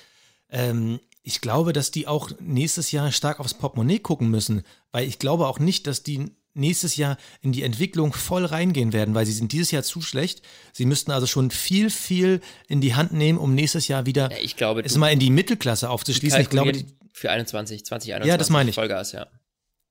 ähm, 0.51 1.01
ich 1.23 1.41
glaube, 1.41 1.73
dass 1.73 1.91
die 1.91 2.07
auch 2.07 2.31
nächstes 2.39 2.93
Jahr 2.93 3.13
stark 3.13 3.41
aufs 3.41 3.55
Portemonnaie 3.55 3.99
gucken 3.99 4.31
müssen, 4.31 4.63
weil 4.93 5.09
ich 5.09 5.19
glaube 5.19 5.47
auch 5.47 5.59
nicht, 5.59 5.87
dass 5.87 6.03
die 6.03 6.31
nächstes 6.55 6.97
Jahr 6.97 7.17
in 7.43 7.53
die 7.53 7.63
Entwicklung 7.63 8.13
voll 8.13 8.45
reingehen 8.45 8.93
werden, 8.93 9.15
weil 9.15 9.27
sie 9.27 9.33
sind 9.33 9.53
dieses 9.53 9.71
Jahr 9.71 9.83
zu 9.83 10.01
schlecht. 10.01 10.43
Sie 10.73 10.85
müssten 10.85 11.11
also 11.11 11.27
schon 11.27 11.51
viel, 11.51 11.91
viel 11.91 12.41
in 12.69 12.81
die 12.81 12.95
Hand 12.95 13.13
nehmen, 13.13 13.39
um 13.39 13.55
nächstes 13.55 13.89
Jahr 13.89 14.07
wieder 14.07 14.31
ja, 14.31 14.39
ich 14.39 14.57
glaube, 14.57 14.83
es 14.83 14.97
mal 14.97 15.13
in 15.13 15.19
die 15.19 15.31
Mittelklasse 15.31 15.89
aufzuschließen. 15.89 16.41
Ich 16.41 16.51
glaube, 16.51 16.73
für 17.13 17.31
21, 17.31 17.85
2021 17.85 18.29
Ja, 18.29 18.37
das 18.37 18.51
meine 18.51 18.71
ich. 18.71 18.77
Vollgas, 18.77 19.13
ja. 19.13 19.27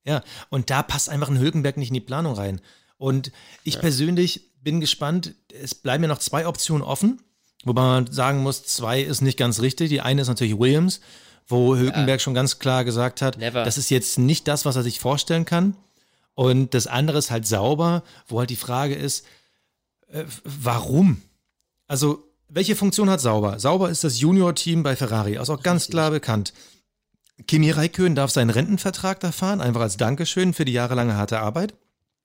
ja, 0.05 0.23
und 0.49 0.69
da 0.69 0.83
passt 0.83 1.09
einfach 1.09 1.29
ein 1.29 1.39
Hülkenberg 1.39 1.77
nicht 1.77 1.89
in 1.89 1.93
die 1.93 2.01
Planung 2.01 2.33
rein. 2.33 2.61
Und 2.97 3.31
ich 3.63 3.79
persönlich 3.79 4.51
bin 4.61 4.81
gespannt, 4.81 5.33
es 5.53 5.73
bleiben 5.73 6.03
ja 6.03 6.09
noch 6.09 6.17
zwei 6.17 6.45
Optionen 6.47 6.83
offen, 6.83 7.21
wobei 7.63 7.81
man 7.81 8.11
sagen 8.11 8.43
muss, 8.43 8.65
zwei 8.65 9.01
ist 9.01 9.21
nicht 9.21 9.37
ganz 9.37 9.61
richtig. 9.61 9.89
Die 9.89 10.01
eine 10.01 10.21
ist 10.21 10.27
natürlich 10.27 10.59
Williams, 10.59 10.99
wo 11.47 11.77
Hülkenberg 11.77 12.19
schon 12.19 12.33
ganz 12.33 12.59
klar 12.59 12.83
gesagt 12.83 13.21
hat, 13.21 13.37
Never. 13.37 13.63
das 13.63 13.77
ist 13.77 13.89
jetzt 13.89 14.19
nicht 14.19 14.47
das, 14.47 14.65
was 14.65 14.75
er 14.75 14.83
sich 14.83 14.99
vorstellen 14.99 15.45
kann. 15.45 15.77
Und 16.39 16.73
das 16.73 16.87
andere 16.87 17.17
ist 17.17 17.31
halt 17.31 17.45
sauber, 17.45 18.01
wo 18.29 18.39
halt 18.39 18.49
die 18.49 18.55
Frage 18.55 18.95
ist, 18.95 19.25
äh, 20.07 20.23
warum? 20.45 21.21
Also, 21.85 22.23
welche 22.47 22.77
Funktion 22.77 23.09
hat 23.09 23.19
Sauber? 23.19 23.59
Sauber 23.59 23.89
ist 23.89 24.05
das 24.05 24.21
Junior-Team 24.21 24.81
bei 24.81 24.95
Ferrari, 24.95 25.35
ist 25.35 25.49
auch 25.49 25.61
ganz 25.61 25.89
klar 25.89 26.11
bekannt. 26.11 26.53
Kimi 27.45 27.71
Räikkönen 27.71 28.15
darf 28.15 28.31
seinen 28.31 28.51
Rentenvertrag 28.51 29.19
da 29.19 29.33
fahren, 29.33 29.59
einfach 29.59 29.81
als 29.81 29.97
Dankeschön 29.97 30.53
für 30.53 30.63
die 30.63 30.71
jahrelange 30.71 31.17
harte 31.17 31.41
Arbeit 31.41 31.73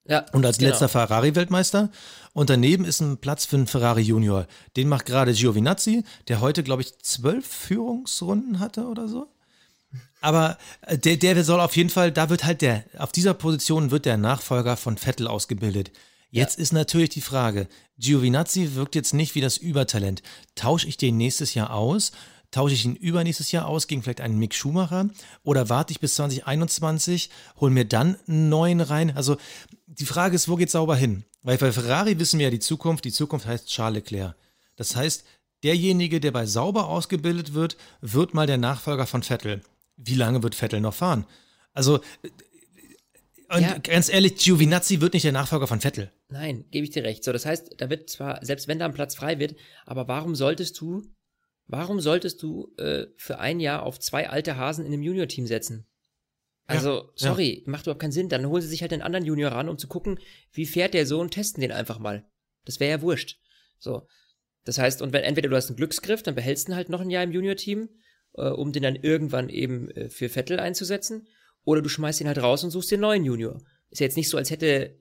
Ja, 0.07 0.25
und 0.31 0.45
als 0.45 0.59
genau. 0.59 0.69
letzter 0.69 0.87
Ferrari-Weltmeister. 0.87 1.91
Und 2.31 2.49
daneben 2.49 2.85
ist 2.85 3.01
ein 3.01 3.17
Platz 3.17 3.43
für 3.43 3.57
einen 3.57 3.67
Ferrari 3.67 4.03
Junior. 4.03 4.47
Den 4.77 4.87
macht 4.87 5.07
gerade 5.07 5.33
Giovinazzi, 5.33 6.05
der 6.29 6.39
heute, 6.39 6.63
glaube 6.63 6.83
ich, 6.83 6.97
zwölf 6.99 7.45
Führungsrunden 7.45 8.59
hatte 8.61 8.87
oder 8.87 9.09
so. 9.09 9.27
Aber 10.21 10.57
äh, 10.81 10.97
der, 10.97 11.17
der 11.17 11.43
soll 11.43 11.59
auf 11.59 11.75
jeden 11.75 11.89
Fall, 11.89 12.11
da 12.11 12.29
wird 12.29 12.43
halt 12.43 12.61
der, 12.61 12.83
auf 12.97 13.11
dieser 13.11 13.33
Position 13.33 13.91
wird 13.91 14.05
der 14.05 14.17
Nachfolger 14.17 14.77
von 14.77 14.97
Vettel 14.97 15.27
ausgebildet. 15.27 15.91
Jetzt 16.31 16.59
ist 16.59 16.73
natürlich 16.73 17.09
die 17.09 17.21
Frage, 17.21 17.67
Giovinazzi 17.97 18.75
wirkt 18.75 18.95
jetzt 18.95 19.13
nicht 19.13 19.35
wie 19.35 19.41
das 19.41 19.57
Übertalent. 19.57 20.21
Tausche 20.55 20.87
ich 20.87 20.97
den 20.97 21.17
nächstes 21.17 21.53
Jahr 21.53 21.71
aus? 21.71 22.11
Tausche 22.51 22.73
ich 22.73 22.85
ihn 22.85 22.95
übernächstes 22.95 23.51
Jahr 23.51 23.67
aus 23.67 23.87
gegen 23.87 24.03
vielleicht 24.03 24.21
einen 24.21 24.39
Mick 24.39 24.53
Schumacher? 24.53 25.09
Oder 25.43 25.69
warte 25.69 25.91
ich 25.91 25.99
bis 25.99 26.15
2021, 26.15 27.29
hol 27.59 27.69
mir 27.69 27.85
dann 27.85 28.17
einen 28.27 28.49
neuen 28.49 28.81
rein? 28.81 29.15
Also 29.15 29.37
die 29.87 30.05
Frage 30.05 30.35
ist, 30.35 30.49
wo 30.49 30.55
geht 30.55 30.71
sauber 30.71 30.95
hin? 30.95 31.23
Weil 31.43 31.57
bei 31.57 31.71
Ferrari 31.71 32.17
wissen 32.19 32.39
wir 32.39 32.47
ja 32.47 32.51
die 32.51 32.59
Zukunft. 32.59 33.05
Die 33.05 33.11
Zukunft 33.11 33.45
heißt 33.45 33.67
Charles 33.67 34.03
Leclerc. 34.03 34.35
Das 34.75 34.95
heißt, 34.95 35.23
derjenige, 35.63 36.19
der 36.19 36.31
bei 36.31 36.45
Sauber 36.45 36.87
ausgebildet 36.87 37.53
wird, 37.53 37.77
wird 38.01 38.33
mal 38.33 38.47
der 38.47 38.57
Nachfolger 38.57 39.05
von 39.05 39.23
Vettel. 39.23 39.61
Wie 39.97 40.15
lange 40.15 40.43
wird 40.43 40.55
Vettel 40.55 40.81
noch 40.81 40.93
fahren? 40.93 41.25
Also, 41.73 41.97
äh, 42.23 42.29
und 43.55 43.61
Ja. 43.61 43.77
ganz 43.77 44.09
ehrlich, 44.09 44.35
Giovinazzi 44.37 45.01
wird 45.01 45.13
nicht 45.13 45.23
der 45.23 45.31
Nachfolger 45.31 45.67
von 45.67 45.79
Vettel. 45.79 46.11
Nein, 46.29 46.65
gebe 46.71 46.83
ich 46.83 46.91
dir 46.91 47.03
recht. 47.03 47.23
So, 47.23 47.31
das 47.31 47.45
heißt, 47.45 47.75
da 47.77 47.89
wird 47.89 48.09
zwar, 48.09 48.43
selbst 48.43 48.67
wenn 48.67 48.79
da 48.79 48.85
ein 48.85 48.93
Platz 48.93 49.15
frei 49.15 49.37
wird, 49.39 49.55
aber 49.85 50.07
warum 50.07 50.35
solltest 50.35 50.79
du, 50.81 51.03
warum 51.67 51.99
solltest 51.99 52.41
du 52.41 52.73
äh, 52.77 53.05
für 53.17 53.37
ein 53.39 53.59
Jahr 53.59 53.83
auf 53.83 53.99
zwei 53.99 54.29
alte 54.29 54.57
Hasen 54.57 54.85
in 54.85 54.93
einem 54.93 55.03
Junior-Team 55.03 55.45
setzen? 55.45 55.85
Also, 56.67 57.11
sorry, 57.15 57.63
macht 57.67 57.85
überhaupt 57.85 58.01
keinen 58.01 58.11
Sinn. 58.11 58.27
Dann 58.27 58.47
holen 58.47 58.63
sie 58.63 58.67
sich 58.67 58.81
halt 58.81 58.91
den 58.91 59.03
anderen 59.03 59.23
Junior 59.25 59.51
ran, 59.51 59.69
um 59.69 59.77
zu 59.77 59.87
gucken, 59.87 60.19
wie 60.51 60.65
fährt 60.65 60.95
der 60.95 61.05
so 61.05 61.19
und 61.19 61.29
testen 61.29 61.61
den 61.61 61.71
einfach 61.71 61.99
mal. 61.99 62.25
Das 62.65 62.79
wäre 62.79 62.89
ja 62.97 63.01
wurscht. 63.03 63.37
So. 63.77 64.07
Das 64.63 64.79
heißt, 64.79 65.03
und 65.03 65.13
wenn 65.13 65.23
entweder 65.23 65.47
du 65.49 65.55
hast 65.55 65.67
einen 65.67 65.77
Glücksgriff, 65.77 66.23
dann 66.23 66.33
behältst 66.33 66.67
du 66.67 66.71
ihn 66.71 66.75
halt 66.75 66.89
noch 66.89 67.01
ein 67.01 67.11
Jahr 67.11 67.23
im 67.23 67.31
Junior-Team, 67.31 67.87
äh, 68.37 68.49
um 68.49 68.71
den 68.73 68.83
dann 68.83 68.95
irgendwann 68.95 69.49
eben 69.49 69.89
äh, 69.91 70.09
für 70.09 70.29
Vettel 70.29 70.59
einzusetzen, 70.59 71.27
oder 71.63 71.81
du 71.81 71.89
schmeißt 71.89 72.21
ihn 72.21 72.27
halt 72.27 72.37
raus 72.37 72.63
und 72.63 72.69
suchst 72.71 72.91
den 72.91 72.99
neuen 72.99 73.25
Junior. 73.25 73.59
Ist 73.89 73.99
ja 73.99 74.05
jetzt 74.05 74.17
nicht 74.17 74.29
so, 74.29 74.37
als 74.37 74.51
hätte 74.51 74.95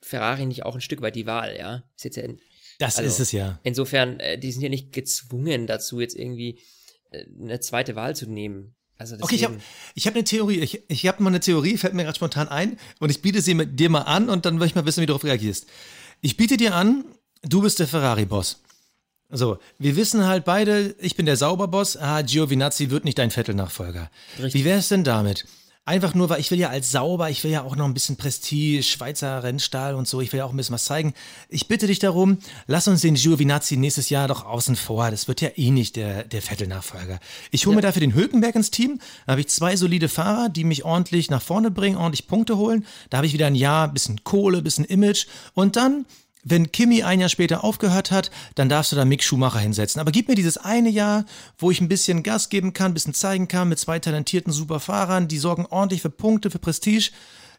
Ferrari 0.00 0.46
nicht 0.46 0.64
auch 0.64 0.74
ein 0.74 0.80
Stück 0.80 1.00
weit 1.00 1.16
die 1.16 1.26
Wahl, 1.26 1.56
ja. 1.58 1.84
Ist 1.96 2.04
jetzt 2.04 2.16
ja 2.16 2.24
in, 2.24 2.38
Das 2.78 2.96
Also- 2.98 3.08
ist 3.08 3.20
es 3.20 3.32
ja. 3.32 3.58
insofern, 3.62 4.20
äh, 4.20 4.38
die 4.38 4.52
sind 4.52 4.62
ja 4.62 4.68
nicht 4.68 4.92
gezwungen 4.92 5.66
dazu, 5.66 6.00
jetzt 6.00 6.14
irgendwie 6.14 6.60
äh, 7.10 7.24
eine 7.40 7.60
zweite 7.60 7.96
Wahl 7.96 8.14
zu 8.14 8.26
nehmen. 8.30 8.74
Also 8.98 9.16
Okay, 9.20 9.34
ich 9.36 9.44
habe 9.44 9.58
ich 9.94 10.06
hab 10.06 10.14
eine 10.14 10.24
Theorie. 10.24 10.60
Ich, 10.60 10.82
ich 10.88 11.06
habe 11.06 11.22
mal 11.22 11.28
eine 11.30 11.40
Theorie, 11.40 11.76
fällt 11.76 11.92
mir 11.94 12.04
gerade 12.04 12.16
spontan 12.16 12.48
ein 12.48 12.78
und 12.98 13.10
ich 13.10 13.20
biete 13.22 13.40
sie 13.42 13.54
mit 13.54 13.78
dir 13.78 13.90
mal 13.90 14.02
an 14.02 14.28
und 14.30 14.46
dann 14.46 14.58
will 14.58 14.66
ich 14.66 14.74
mal 14.74 14.86
wissen, 14.86 15.00
wie 15.02 15.06
du 15.06 15.12
darauf 15.12 15.24
reagierst. 15.24 15.66
Ich 16.22 16.36
biete 16.38 16.56
dir 16.56 16.74
an, 16.74 17.04
du 17.42 17.60
bist 17.62 17.78
der 17.78 17.86
Ferrari-Boss. 17.88 18.62
So, 19.30 19.58
wir 19.78 19.96
wissen 19.96 20.24
halt 20.24 20.44
beide, 20.44 20.94
ich 21.00 21.16
bin 21.16 21.26
der 21.26 21.36
Sauberboss, 21.36 21.96
ah, 21.96 22.22
Giovinazzi 22.22 22.90
wird 22.90 23.04
nicht 23.04 23.18
dein 23.18 23.32
Vettel-Nachfolger. 23.32 24.08
Wie 24.38 24.64
wäre 24.64 24.78
es 24.78 24.88
denn 24.88 25.02
damit? 25.02 25.46
Einfach 25.84 26.14
nur, 26.14 26.28
weil 26.28 26.40
ich 26.40 26.50
will 26.50 26.58
ja 26.58 26.68
als 26.68 26.90
Sauber, 26.90 27.30
ich 27.30 27.44
will 27.44 27.50
ja 27.52 27.62
auch 27.62 27.76
noch 27.76 27.84
ein 27.84 27.94
bisschen 27.94 28.16
Prestige, 28.16 28.82
Schweizer 28.82 29.44
Rennstall 29.44 29.94
und 29.94 30.08
so, 30.08 30.20
ich 30.20 30.32
will 30.32 30.38
ja 30.38 30.44
auch 30.44 30.50
ein 30.50 30.56
bisschen 30.56 30.74
was 30.74 30.84
zeigen. 30.84 31.14
Ich 31.48 31.68
bitte 31.68 31.86
dich 31.86 32.00
darum, 32.00 32.38
lass 32.66 32.88
uns 32.88 33.02
den 33.02 33.14
Giovinazzi 33.14 33.76
nächstes 33.76 34.10
Jahr 34.10 34.26
doch 34.26 34.44
außen 34.44 34.74
vor. 34.74 35.10
Das 35.12 35.28
wird 35.28 35.40
ja 35.40 35.50
eh 35.54 35.70
nicht 35.70 35.94
der, 35.94 36.24
der 36.24 36.42
Vettel-Nachfolger. 36.42 37.20
Ich 37.52 37.66
hole 37.66 37.76
mir 37.76 37.82
dafür 37.82 38.00
den 38.00 38.14
Hülkenberg 38.14 38.56
ins 38.56 38.72
Team, 38.72 39.00
da 39.26 39.32
habe 39.32 39.42
ich 39.42 39.48
zwei 39.48 39.76
solide 39.76 40.08
Fahrer, 40.08 40.48
die 40.48 40.64
mich 40.64 40.84
ordentlich 40.84 41.30
nach 41.30 41.42
vorne 41.42 41.70
bringen, 41.70 41.96
ordentlich 41.96 42.26
Punkte 42.26 42.56
holen. 42.56 42.84
Da 43.10 43.18
habe 43.18 43.28
ich 43.28 43.32
wieder 43.32 43.46
ein 43.46 43.54
Jahr, 43.54 43.86
bisschen 43.86 44.24
Kohle, 44.24 44.62
bisschen 44.62 44.84
Image 44.84 45.26
und 45.54 45.76
dann 45.76 46.04
wenn 46.48 46.70
Kimi 46.70 47.02
ein 47.02 47.18
Jahr 47.18 47.28
später 47.28 47.64
aufgehört 47.64 48.12
hat, 48.12 48.30
dann 48.54 48.68
darfst 48.68 48.92
du 48.92 48.96
da 48.96 49.04
Mick 49.04 49.24
Schumacher 49.24 49.58
hinsetzen. 49.58 50.00
Aber 50.00 50.12
gib 50.12 50.28
mir 50.28 50.36
dieses 50.36 50.58
eine 50.58 50.88
Jahr, 50.88 51.24
wo 51.58 51.72
ich 51.72 51.80
ein 51.80 51.88
bisschen 51.88 52.22
Gas 52.22 52.50
geben 52.50 52.72
kann, 52.72 52.92
ein 52.92 52.94
bisschen 52.94 53.14
zeigen 53.14 53.48
kann 53.48 53.68
mit 53.68 53.80
zwei 53.80 53.98
talentierten 53.98 54.52
Superfahrern, 54.52 55.26
die 55.26 55.38
sorgen 55.38 55.66
ordentlich 55.66 56.02
für 56.02 56.10
Punkte, 56.10 56.52
für 56.52 56.60
Prestige. 56.60 57.10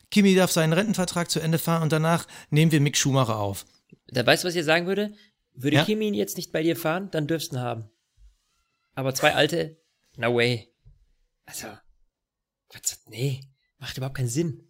Kimi 0.10 0.36
darf 0.36 0.52
seinen 0.52 0.72
Rentenvertrag 0.72 1.30
zu 1.30 1.42
Ende 1.42 1.60
fahren 1.60 1.84
und 1.84 1.92
danach 1.92 2.28
nehmen 2.50 2.72
wir 2.72 2.80
Mick 2.80 2.96
Schumacher 2.96 3.38
auf. 3.38 3.66
Da 4.08 4.26
weißt 4.26 4.46
du, 4.46 4.48
was 4.48 4.56
ich 4.56 4.64
sagen 4.64 4.88
würde? 4.88 5.14
Würde 5.54 5.76
Ja? 5.76 5.84
Kimi 5.84 6.10
jetzt 6.16 6.38
nicht 6.38 6.54
bei 6.54 6.64
dir 6.64 6.78
fahren, 6.78 7.10
dann 7.12 7.28
dürfst 7.28 7.52
du 7.52 7.58
ihn 7.58 7.62
haben. 7.62 7.90
Aber 8.94 9.14
zwei 9.14 9.36
alte, 9.36 9.82
no 10.16 10.34
way. 10.34 10.74
Also, 11.46 11.68
was, 12.70 13.02
nee, 13.08 13.42
macht 13.80 13.98
überhaupt 13.98 14.16
keinen 14.16 14.30
Sinn. 14.30 14.67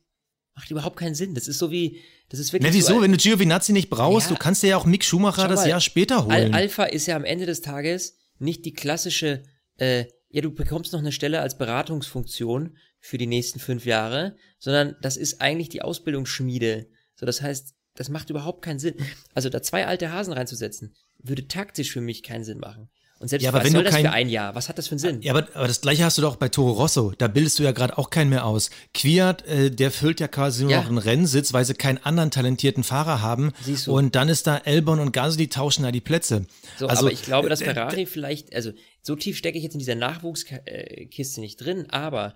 Macht 0.57 0.71
überhaupt 0.71 0.97
keinen 0.97 1.13
Sinn. 1.15 1.35
Das 1.35 1.47
ist 1.47 1.59
so 1.59 1.69
wie, 1.71 2.01
das 2.29 2.39
ist 2.39 2.51
wirklich 2.51 2.71
Na, 2.71 2.75
wieso? 2.75 2.95
so, 2.95 3.01
Wenn 3.03 3.11
du 3.11 3.17
Giovinazzi 3.17 3.71
nicht 3.73 3.89
brauchst, 3.91 4.27
Ja. 4.29 4.35
du 4.35 4.39
kannst 4.39 4.63
dir 4.63 4.67
ja 4.69 4.77
auch 4.77 4.85
Mick 4.85 5.05
Schumacher 5.05 5.43
Schau 5.43 5.47
das 5.47 5.61
mal, 5.61 5.69
Jahr 5.69 5.81
später 5.81 6.17
Al 6.17 6.41
holen. 6.43 6.53
Alpha 6.53 6.83
ist 6.85 7.05
ja 7.05 7.15
am 7.15 7.23
Ende 7.23 7.45
des 7.45 7.61
Tages 7.61 8.17
nicht 8.39 8.65
die 8.65 8.73
klassische, 8.73 9.43
äh, 9.77 10.05
ja, 10.29 10.41
du 10.41 10.51
bekommst 10.51 10.93
noch 10.93 10.99
eine 10.99 11.11
Stelle 11.11 11.41
als 11.41 11.57
Beratungsfunktion 11.57 12.75
für 12.99 13.17
die 13.17 13.27
nächsten 13.27 13.59
fünf 13.59 13.85
Jahre, 13.85 14.35
sondern 14.59 14.95
das 15.01 15.15
ist 15.15 15.41
eigentlich 15.41 15.69
die 15.69 15.83
Ausbildungsschmiede. 15.83 16.87
So, 17.15 17.25
das 17.27 17.41
heißt, 17.41 17.73
das 17.95 18.09
macht 18.09 18.29
überhaupt 18.29 18.63
keinen 18.63 18.79
Sinn. 18.79 18.95
Also 19.33 19.49
da 19.49 19.61
zwei 19.61 19.85
alte 19.87 20.11
Hasen 20.11 20.33
reinzusetzen, 20.33 20.95
würde 21.19 21.47
taktisch 21.47 21.91
für 21.91 22.01
mich 22.01 22.23
keinen 22.23 22.43
Sinn 22.43 22.59
machen. 22.59 22.89
Und 23.19 23.29
selbst 23.29 23.43
Ja, 23.43 23.49
aber 23.49 23.59
was 23.59 23.65
wenn 23.65 23.71
soll 23.71 23.81
du 23.81 23.85
das 23.85 23.95
kein- 23.95 24.05
für 24.05 24.11
ein 24.11 24.29
Jahr? 24.29 24.53
Was 24.53 24.69
hat 24.69 24.77
das 24.77 24.87
für 24.87 24.91
einen 24.91 24.99
Sinn? 24.99 25.21
Ja, 25.23 25.33
aber, 25.33 25.47
aber 25.55 25.67
das 25.67 25.81
gleiche 25.81 26.03
hast 26.05 26.17
du 26.19 26.21
doch 26.21 26.35
bei 26.35 26.49
Toro 26.49 26.71
Rosso. 26.73 27.13
Da 27.17 27.27
bildest 27.27 27.57
du 27.57 27.63
ja 27.63 27.71
gerade 27.71 27.97
auch 27.97 28.09
keinen 28.11 28.29
mehr 28.29 28.45
aus. 28.45 28.69
Kwiat, 28.93 29.43
äh, 29.47 29.71
der 29.71 29.89
füllt 29.91 30.19
ja 30.19 30.27
quasi 30.27 30.63
nur 30.63 30.71
Ja. 30.71 30.81
noch 30.81 30.87
einen 30.89 30.99
Rennsitz, 30.99 31.51
weil 31.51 31.65
sie 31.65 31.73
keinen 31.73 31.97
anderen 31.97 32.29
talentierten 32.29 32.83
Fahrer 32.83 33.21
haben. 33.21 33.53
Siehst 33.61 33.87
du. 33.87 33.93
Und 33.97 34.15
dann 34.15 34.29
ist 34.29 34.45
da 34.45 34.57
Elbon 34.57 34.99
und 34.99 35.13
Gasly 35.13 35.47
tauschen 35.47 35.83
da 35.83 35.91
die 35.91 36.01
Plätze. 36.01 36.45
So, 36.77 36.85
also, 36.87 37.01
aber 37.05 37.11
ich 37.11 37.23
glaube, 37.23 37.49
dass 37.49 37.61
äh, 37.61 37.65
Ferrari 37.65 38.05
vielleicht, 38.05 38.53
also 38.53 38.71
so 39.01 39.15
tief 39.15 39.35
stecke 39.37 39.57
ich 39.57 39.63
jetzt 39.63 39.73
in 39.73 39.79
dieser 39.79 39.95
Nachwuchskiste 39.95 41.39
nicht 41.41 41.57
drin, 41.57 41.87
aber 41.89 42.35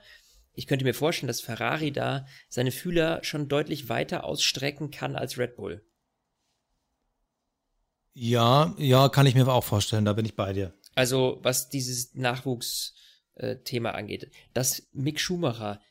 ich 0.54 0.68
könnte 0.68 0.84
mir 0.86 0.94
vorstellen, 0.94 1.28
dass 1.28 1.42
Ferrari 1.42 1.92
da 1.92 2.26
seine 2.50 2.72
Fühler 2.72 3.20
schon 3.24 3.48
deutlich 3.48 3.88
weiter 3.90 4.24
ausstrecken 4.24 4.92
kann 4.92 5.16
als 5.16 5.38
Red 5.38 5.56
Bull. 5.56 5.84
Ja, 8.14 8.76
ja, 8.78 9.10
kann 9.10 9.26
ich 9.26 9.36
mir 9.36 9.48
auch 9.48 9.64
vorstellen. 9.64 10.06
Da 10.06 10.14
bin 10.14 10.26
ich 10.26 10.36
bei 10.36 10.54
dir. 10.54 10.74
Also 10.96 11.40
was 11.42 11.70
dieses 11.70 12.14
Nachwuchsthema 12.16 13.92
angeht, 13.92 14.32
dass 14.54 14.88
Mick 14.92 15.20
Schumacher 15.20 15.82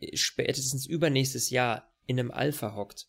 äh, 0.00 0.16
spätestens 0.16 0.86
übernächstes 0.86 1.50
Jahr 1.50 1.92
in 2.06 2.18
einem 2.18 2.30
Alpha 2.30 2.74
hockt, 2.74 3.06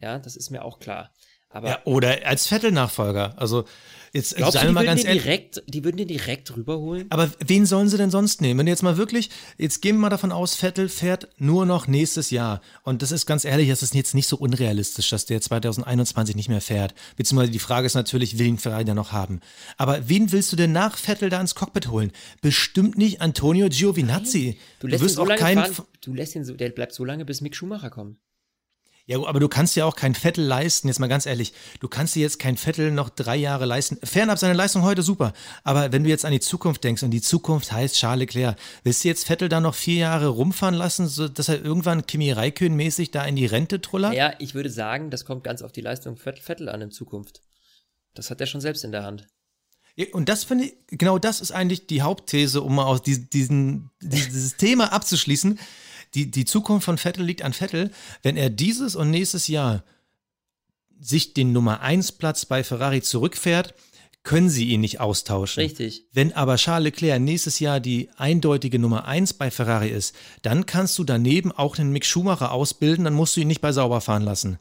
ja, 0.00 0.18
das 0.18 0.36
ist 0.36 0.50
mir 0.50 0.64
auch 0.64 0.80
klar. 0.80 1.14
Aber 1.54 1.68
Ja, 1.68 1.78
oder 1.84 2.18
als 2.26 2.48
Vettel-Nachfolger. 2.48 3.34
Also, 3.36 3.64
jetzt 4.12 4.34
glaubst 4.34 4.56
du, 4.56 4.58
seien 4.58 4.66
wir 4.66 4.70
die 4.70 4.74
mal 4.74 4.84
ganz 4.84 5.04
ehrlich. 5.04 5.22
direkt, 5.22 5.62
die 5.68 5.84
würden 5.84 5.96
den 5.98 6.08
direkt 6.08 6.56
rüberholen? 6.56 7.06
Aber 7.10 7.30
wen 7.38 7.64
sollen 7.64 7.88
sie 7.88 7.96
denn 7.96 8.10
sonst 8.10 8.40
nehmen? 8.40 8.58
Wenn 8.58 8.66
du 8.66 8.72
jetzt 8.72 8.82
mal 8.82 8.96
wirklich, 8.96 9.30
jetzt 9.56 9.80
gehen 9.80 9.94
wir 9.94 10.00
mal 10.00 10.08
davon 10.08 10.32
aus, 10.32 10.56
Vettel 10.56 10.88
fährt 10.88 11.28
nur 11.38 11.64
noch 11.64 11.86
nächstes 11.86 12.32
Jahr. 12.32 12.60
Und 12.82 13.02
das 13.02 13.12
ist 13.12 13.24
ganz 13.26 13.44
ehrlich, 13.44 13.68
das 13.68 13.84
ist 13.84 13.94
jetzt 13.94 14.16
nicht 14.16 14.26
so 14.26 14.36
unrealistisch, 14.36 15.08
dass 15.10 15.26
der 15.26 15.40
2021 15.40 16.34
nicht 16.34 16.48
mehr 16.48 16.60
fährt. 16.60 16.92
Beziehungsweise 17.16 17.52
die 17.52 17.60
Frage 17.60 17.86
ist 17.86 17.94
natürlich, 17.94 18.36
will 18.36 18.46
ihn 18.48 18.58
Ferrari 18.58 18.84
da 18.84 18.94
noch 18.94 19.12
haben? 19.12 19.38
Aber 19.76 20.08
wen 20.08 20.32
willst 20.32 20.50
du 20.50 20.56
denn 20.56 20.72
nach 20.72 20.98
Vettel 20.98 21.30
da 21.30 21.40
ins 21.40 21.54
Cockpit 21.54 21.86
holen? 21.88 22.10
Bestimmt 22.42 22.98
nicht 22.98 23.20
Antonio 23.20 23.68
Giovinazzi. 23.68 24.58
Du 24.80 24.88
lässt 24.88 25.02
ihn 25.02 25.04
wirst 25.04 25.14
so 25.14 25.22
auch 25.22 25.28
lange 25.28 25.40
keinen. 25.40 25.72
fahren, 25.72 25.86
du 26.00 26.14
lässt 26.14 26.34
ihn 26.34 26.44
so, 26.44 26.54
der 26.54 26.70
bleibt 26.70 26.94
so 26.94 27.04
lange, 27.04 27.24
bis 27.24 27.40
Mick 27.40 27.54
Schumacher 27.54 27.90
kommt. 27.90 28.18
Ja, 29.06 29.22
aber 29.22 29.38
du 29.38 29.48
kannst 29.48 29.76
ja 29.76 29.84
auch 29.84 29.96
kein 29.96 30.14
Vettel 30.14 30.44
leisten, 30.46 30.88
jetzt 30.88 30.98
mal 30.98 31.08
ganz 31.08 31.26
ehrlich. 31.26 31.52
Du 31.78 31.88
kannst 31.88 32.14
dir 32.14 32.22
jetzt 32.22 32.38
kein 32.38 32.56
Vettel 32.56 32.90
noch 32.90 33.10
drei 33.10 33.36
Jahre 33.36 33.66
leisten. 33.66 33.98
Fernab 34.02 34.38
seine 34.38 34.54
Leistung 34.54 34.82
heute 34.82 35.02
super. 35.02 35.34
Aber 35.62 35.92
wenn 35.92 36.04
du 36.04 36.08
jetzt 36.08 36.24
an 36.24 36.32
die 36.32 36.40
Zukunft 36.40 36.84
denkst 36.84 37.02
und 37.02 37.10
die 37.10 37.20
Zukunft 37.20 37.70
heißt 37.70 37.96
Charles 37.96 38.20
Leclerc, 38.20 38.56
willst 38.82 39.04
du 39.04 39.08
jetzt 39.08 39.26
Vettel 39.26 39.50
da 39.50 39.60
noch 39.60 39.74
vier 39.74 39.96
Jahre 39.96 40.28
rumfahren 40.28 40.74
lassen, 40.74 41.06
so 41.06 41.28
dass 41.28 41.50
er 41.50 41.62
irgendwann 41.62 42.06
Kimi 42.06 42.32
Räikkönen-mäßig 42.32 43.10
da 43.10 43.24
in 43.24 43.36
die 43.36 43.44
Rente 43.44 43.82
trullert? 43.82 44.14
Ja, 44.14 44.32
ich 44.38 44.54
würde 44.54 44.70
sagen, 44.70 45.10
das 45.10 45.26
kommt 45.26 45.44
ganz 45.44 45.60
auf 45.60 45.72
die 45.72 45.82
Leistung 45.82 46.16
Vett- 46.16 46.40
Vettel 46.40 46.70
an 46.70 46.80
in 46.80 46.90
Zukunft. 46.90 47.42
Das 48.14 48.30
hat 48.30 48.40
er 48.40 48.46
schon 48.46 48.62
selbst 48.62 48.84
in 48.84 48.92
der 48.92 49.02
Hand. 49.02 49.26
Und 50.12 50.28
das 50.28 50.44
finde 50.44 50.64
ich, 50.64 50.74
genau 50.88 51.18
das 51.18 51.40
ist 51.40 51.52
eigentlich 51.52 51.86
die 51.86 52.02
Hauptthese, 52.02 52.62
um 52.62 52.74
mal 52.76 52.84
aus 52.84 53.02
diesen, 53.02 53.28
diesen, 53.30 53.90
dieses 54.00 54.56
Thema 54.56 54.92
abzuschließen. 54.92 55.58
Die, 56.14 56.30
die 56.30 56.44
Zukunft 56.44 56.84
von 56.84 56.98
Vettel 56.98 57.24
liegt 57.24 57.42
an 57.42 57.52
Vettel. 57.52 57.90
Wenn 58.22 58.36
er 58.36 58.50
dieses 58.50 58.96
und 58.96 59.10
nächstes 59.10 59.48
Jahr 59.48 59.82
sich 61.00 61.34
den 61.34 61.52
Nummer 61.52 61.80
1 61.80 62.12
Platz 62.12 62.46
bei 62.46 62.64
Ferrari 62.64 63.02
zurückfährt, 63.02 63.74
können 64.22 64.48
sie 64.48 64.70
ihn 64.70 64.80
nicht 64.80 65.00
austauschen. 65.00 65.62
Richtig. 65.62 66.06
Wenn 66.12 66.32
aber 66.32 66.56
Charles 66.56 66.84
Leclerc 66.84 67.20
nächstes 67.20 67.60
Jahr 67.60 67.78
die 67.78 68.08
eindeutige 68.16 68.78
Nummer 68.78 69.04
1 69.04 69.34
bei 69.34 69.50
Ferrari 69.50 69.90
ist, 69.90 70.14
dann 70.42 70.64
kannst 70.64 70.98
du 70.98 71.04
daneben 71.04 71.52
auch 71.52 71.78
einen 71.78 71.92
Mick 71.92 72.06
Schumacher 72.06 72.50
ausbilden, 72.50 73.04
dann 73.04 73.12
musst 73.12 73.36
du 73.36 73.42
ihn 73.42 73.48
nicht 73.48 73.60
bei 73.60 73.72
sauber 73.72 74.00
fahren 74.00 74.22
lassen. 74.22 74.58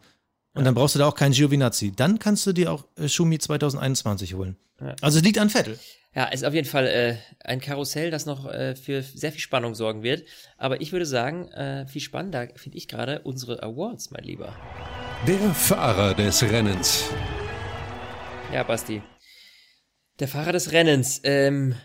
Und 0.53 0.65
dann 0.65 0.75
brauchst 0.75 0.95
du 0.95 0.99
da 0.99 1.07
auch 1.07 1.15
keinen 1.15 1.31
Giovinazzi. 1.31 1.93
Dann 1.95 2.19
kannst 2.19 2.45
du 2.45 2.53
dir 2.53 2.71
auch 2.71 2.85
äh, 2.95 3.07
Schumi 3.07 3.39
2021 3.39 4.35
holen. 4.35 4.57
Ja. 4.79 4.95
Also 5.01 5.17
es 5.17 5.23
liegt 5.23 5.39
an 5.39 5.49
Vettel. 5.49 5.79
Ja, 6.15 6.25
ist 6.25 6.45
auf 6.45 6.53
jeden 6.53 6.67
Fall 6.67 6.85
äh, 6.87 7.15
ein 7.43 7.59
Karussell, 7.59 8.11
das 8.11 8.25
noch 8.27 8.45
äh, 8.45 8.75
für 8.75 9.01
sehr 9.01 9.31
viel 9.31 9.41
Spannung 9.41 9.73
sorgen 9.73 10.03
wird. 10.03 10.23
Aber 10.57 10.79
ich 10.79 10.91
würde 10.91 11.07
sagen, 11.07 11.47
äh, 11.49 11.87
viel 11.87 12.01
spannender 12.01 12.49
finde 12.55 12.77
ich 12.77 12.87
gerade 12.87 13.21
unsere 13.21 13.63
Awards, 13.63 14.11
mein 14.11 14.23
Lieber. 14.23 14.55
Der 15.27 15.39
Fahrer 15.55 16.13
des 16.13 16.43
Rennens. 16.43 17.05
Ja, 18.53 18.61
Basti. 18.63 19.01
Der 20.19 20.27
Fahrer 20.27 20.51
des 20.51 20.71
Rennens. 20.71 21.19
Ähm, 21.23 21.75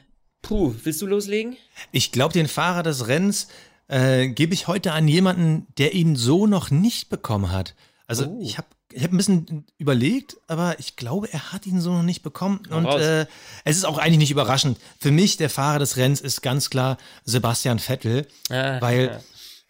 puh, 0.43 0.75
willst 0.85 1.01
du 1.01 1.07
loslegen? 1.07 1.57
Ich 1.93 2.13
glaube, 2.13 2.35
den 2.35 2.49
Fahrer 2.49 2.83
des 2.83 3.09
Rennens 3.09 3.49
äh, 3.89 4.29
gebe 4.29 4.53
ich 4.53 4.67
heute 4.69 4.93
an 4.93 5.09
jemanden, 5.09 5.67
der 5.79 5.95
ihn 5.95 6.17
so 6.17 6.47
noch 6.47 6.71
nicht 6.71 7.09
bekommen 7.09 7.51
hat. 7.51 7.75
Also 8.07 8.27
Oh. 8.27 8.39
ich 8.43 8.59
habe 8.59 8.69
ich 8.93 9.03
hab 9.05 9.13
ein 9.13 9.17
bisschen 9.19 9.67
überlegt, 9.77 10.37
aber 10.47 10.79
ich 10.79 10.97
glaube, 10.97 11.31
er 11.33 11.53
hat 11.53 11.67
ihn 11.67 11.81
so 11.81 11.93
noch 11.93 12.03
nicht 12.03 12.23
bekommen. 12.23 12.61
Und 12.71 12.87
äh, 12.87 13.27
es 13.65 13.77
ist 13.77 13.85
auch 13.85 13.99
eigentlich 13.99 14.19
nicht 14.19 14.31
überraschend. 14.31 14.79
Für 14.99 15.11
mich, 15.11 15.37
der 15.37 15.51
Fahrer 15.51 15.79
des 15.79 15.97
Rennens, 15.97 16.21
ist 16.21 16.43
ganz 16.43 16.71
klar 16.71 16.97
Sebastian 17.25 17.79
Vettel, 17.79 18.27
Ah, 18.49 18.81
weil 18.81 19.21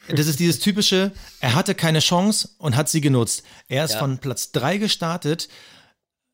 das 0.09 0.27
ist 0.27 0.39
dieses 0.41 0.61
typische, 0.61 1.13
er 1.41 1.55
hatte 1.55 1.75
keine 1.75 1.99
Chance 1.99 2.51
und 2.59 2.77
hat 2.77 2.89
sie 2.89 3.01
genutzt. 3.01 3.43
Er 3.69 3.85
ist 3.85 3.93
Ja. 3.95 3.99
von 3.99 4.19
Platz 4.19 4.53
drei 4.53 4.79
gestartet, 4.79 5.49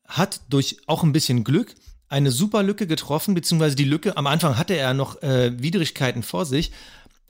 hat 0.07 0.41
durch 0.49 0.77
auch 0.85 1.03
ein 1.03 1.11
bisschen 1.11 1.43
Glück 1.43 1.73
eine 2.07 2.31
super 2.31 2.61
Lücke 2.61 2.85
getroffen, 2.85 3.33
beziehungsweise 3.33 3.75
die 3.75 3.83
Lücke, 3.83 4.15
am 4.15 4.27
Anfang 4.27 4.57
hatte 4.57 4.75
er 4.77 4.93
noch 4.93 5.21
äh, 5.23 5.59
Widrigkeiten 5.61 6.21
vor 6.21 6.45
sich, 6.45 6.71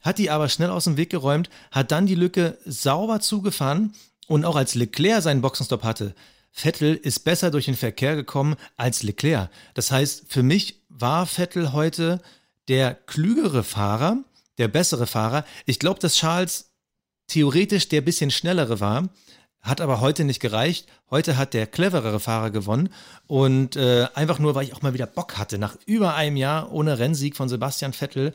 hat 0.01 0.17
die 0.17 0.29
aber 0.29 0.49
schnell 0.49 0.69
aus 0.69 0.83
dem 0.83 0.97
Weg 0.97 1.09
geräumt, 1.09 1.49
hat 1.71 1.91
dann 1.91 2.05
die 2.05 2.13
Lücke 2.15 2.57
sauber 2.65 3.21
zugefahren 3.21 3.93
und 4.27 4.45
auch 4.45 4.55
als 4.55 4.75
Leclerc 4.75 5.21
seinen 5.21 5.41
Boxenstopp 5.41 5.83
hatte, 5.83 6.15
Vettel 6.51 6.95
ist 6.95 7.19
besser 7.19 7.51
durch 7.51 7.65
den 7.65 7.75
Verkehr 7.75 8.15
gekommen 8.15 8.55
als 8.77 9.03
Leclerc. 9.03 9.49
Das 9.73 9.91
heißt, 9.91 10.25
für 10.29 10.41
mich 10.41 10.81
war 10.87 11.25
Vettel 11.25 11.73
heute 11.73 12.21
der 12.69 12.95
klügere 12.95 13.63
Fahrer, 13.63 14.23
der 14.57 14.69
bessere 14.69 15.05
Fahrer. 15.05 15.43
Ich 15.65 15.79
glaube, 15.79 15.99
dass 15.99 16.15
Charles 16.15 16.71
theoretisch 17.27 17.89
der 17.89 18.01
bisschen 18.01 18.31
schnellere 18.31 18.79
war, 18.79 19.09
hat 19.61 19.81
aber 19.81 19.99
heute 19.99 20.23
nicht 20.23 20.39
gereicht. 20.39 20.87
Heute 21.09 21.37
hat 21.37 21.53
der 21.53 21.67
cleverere 21.67 22.19
Fahrer 22.19 22.51
gewonnen 22.51 22.89
und 23.27 23.75
äh, 23.75 24.07
einfach 24.13 24.39
nur, 24.39 24.55
weil 24.55 24.63
ich 24.65 24.73
auch 24.73 24.81
mal 24.81 24.93
wieder 24.93 25.07
Bock 25.07 25.37
hatte, 25.37 25.57
nach 25.57 25.75
über 25.85 26.15
einem 26.15 26.37
Jahr 26.37 26.71
ohne 26.71 26.99
Rennsieg 26.99 27.35
von 27.35 27.49
Sebastian 27.49 27.91
Vettel, 27.91 28.33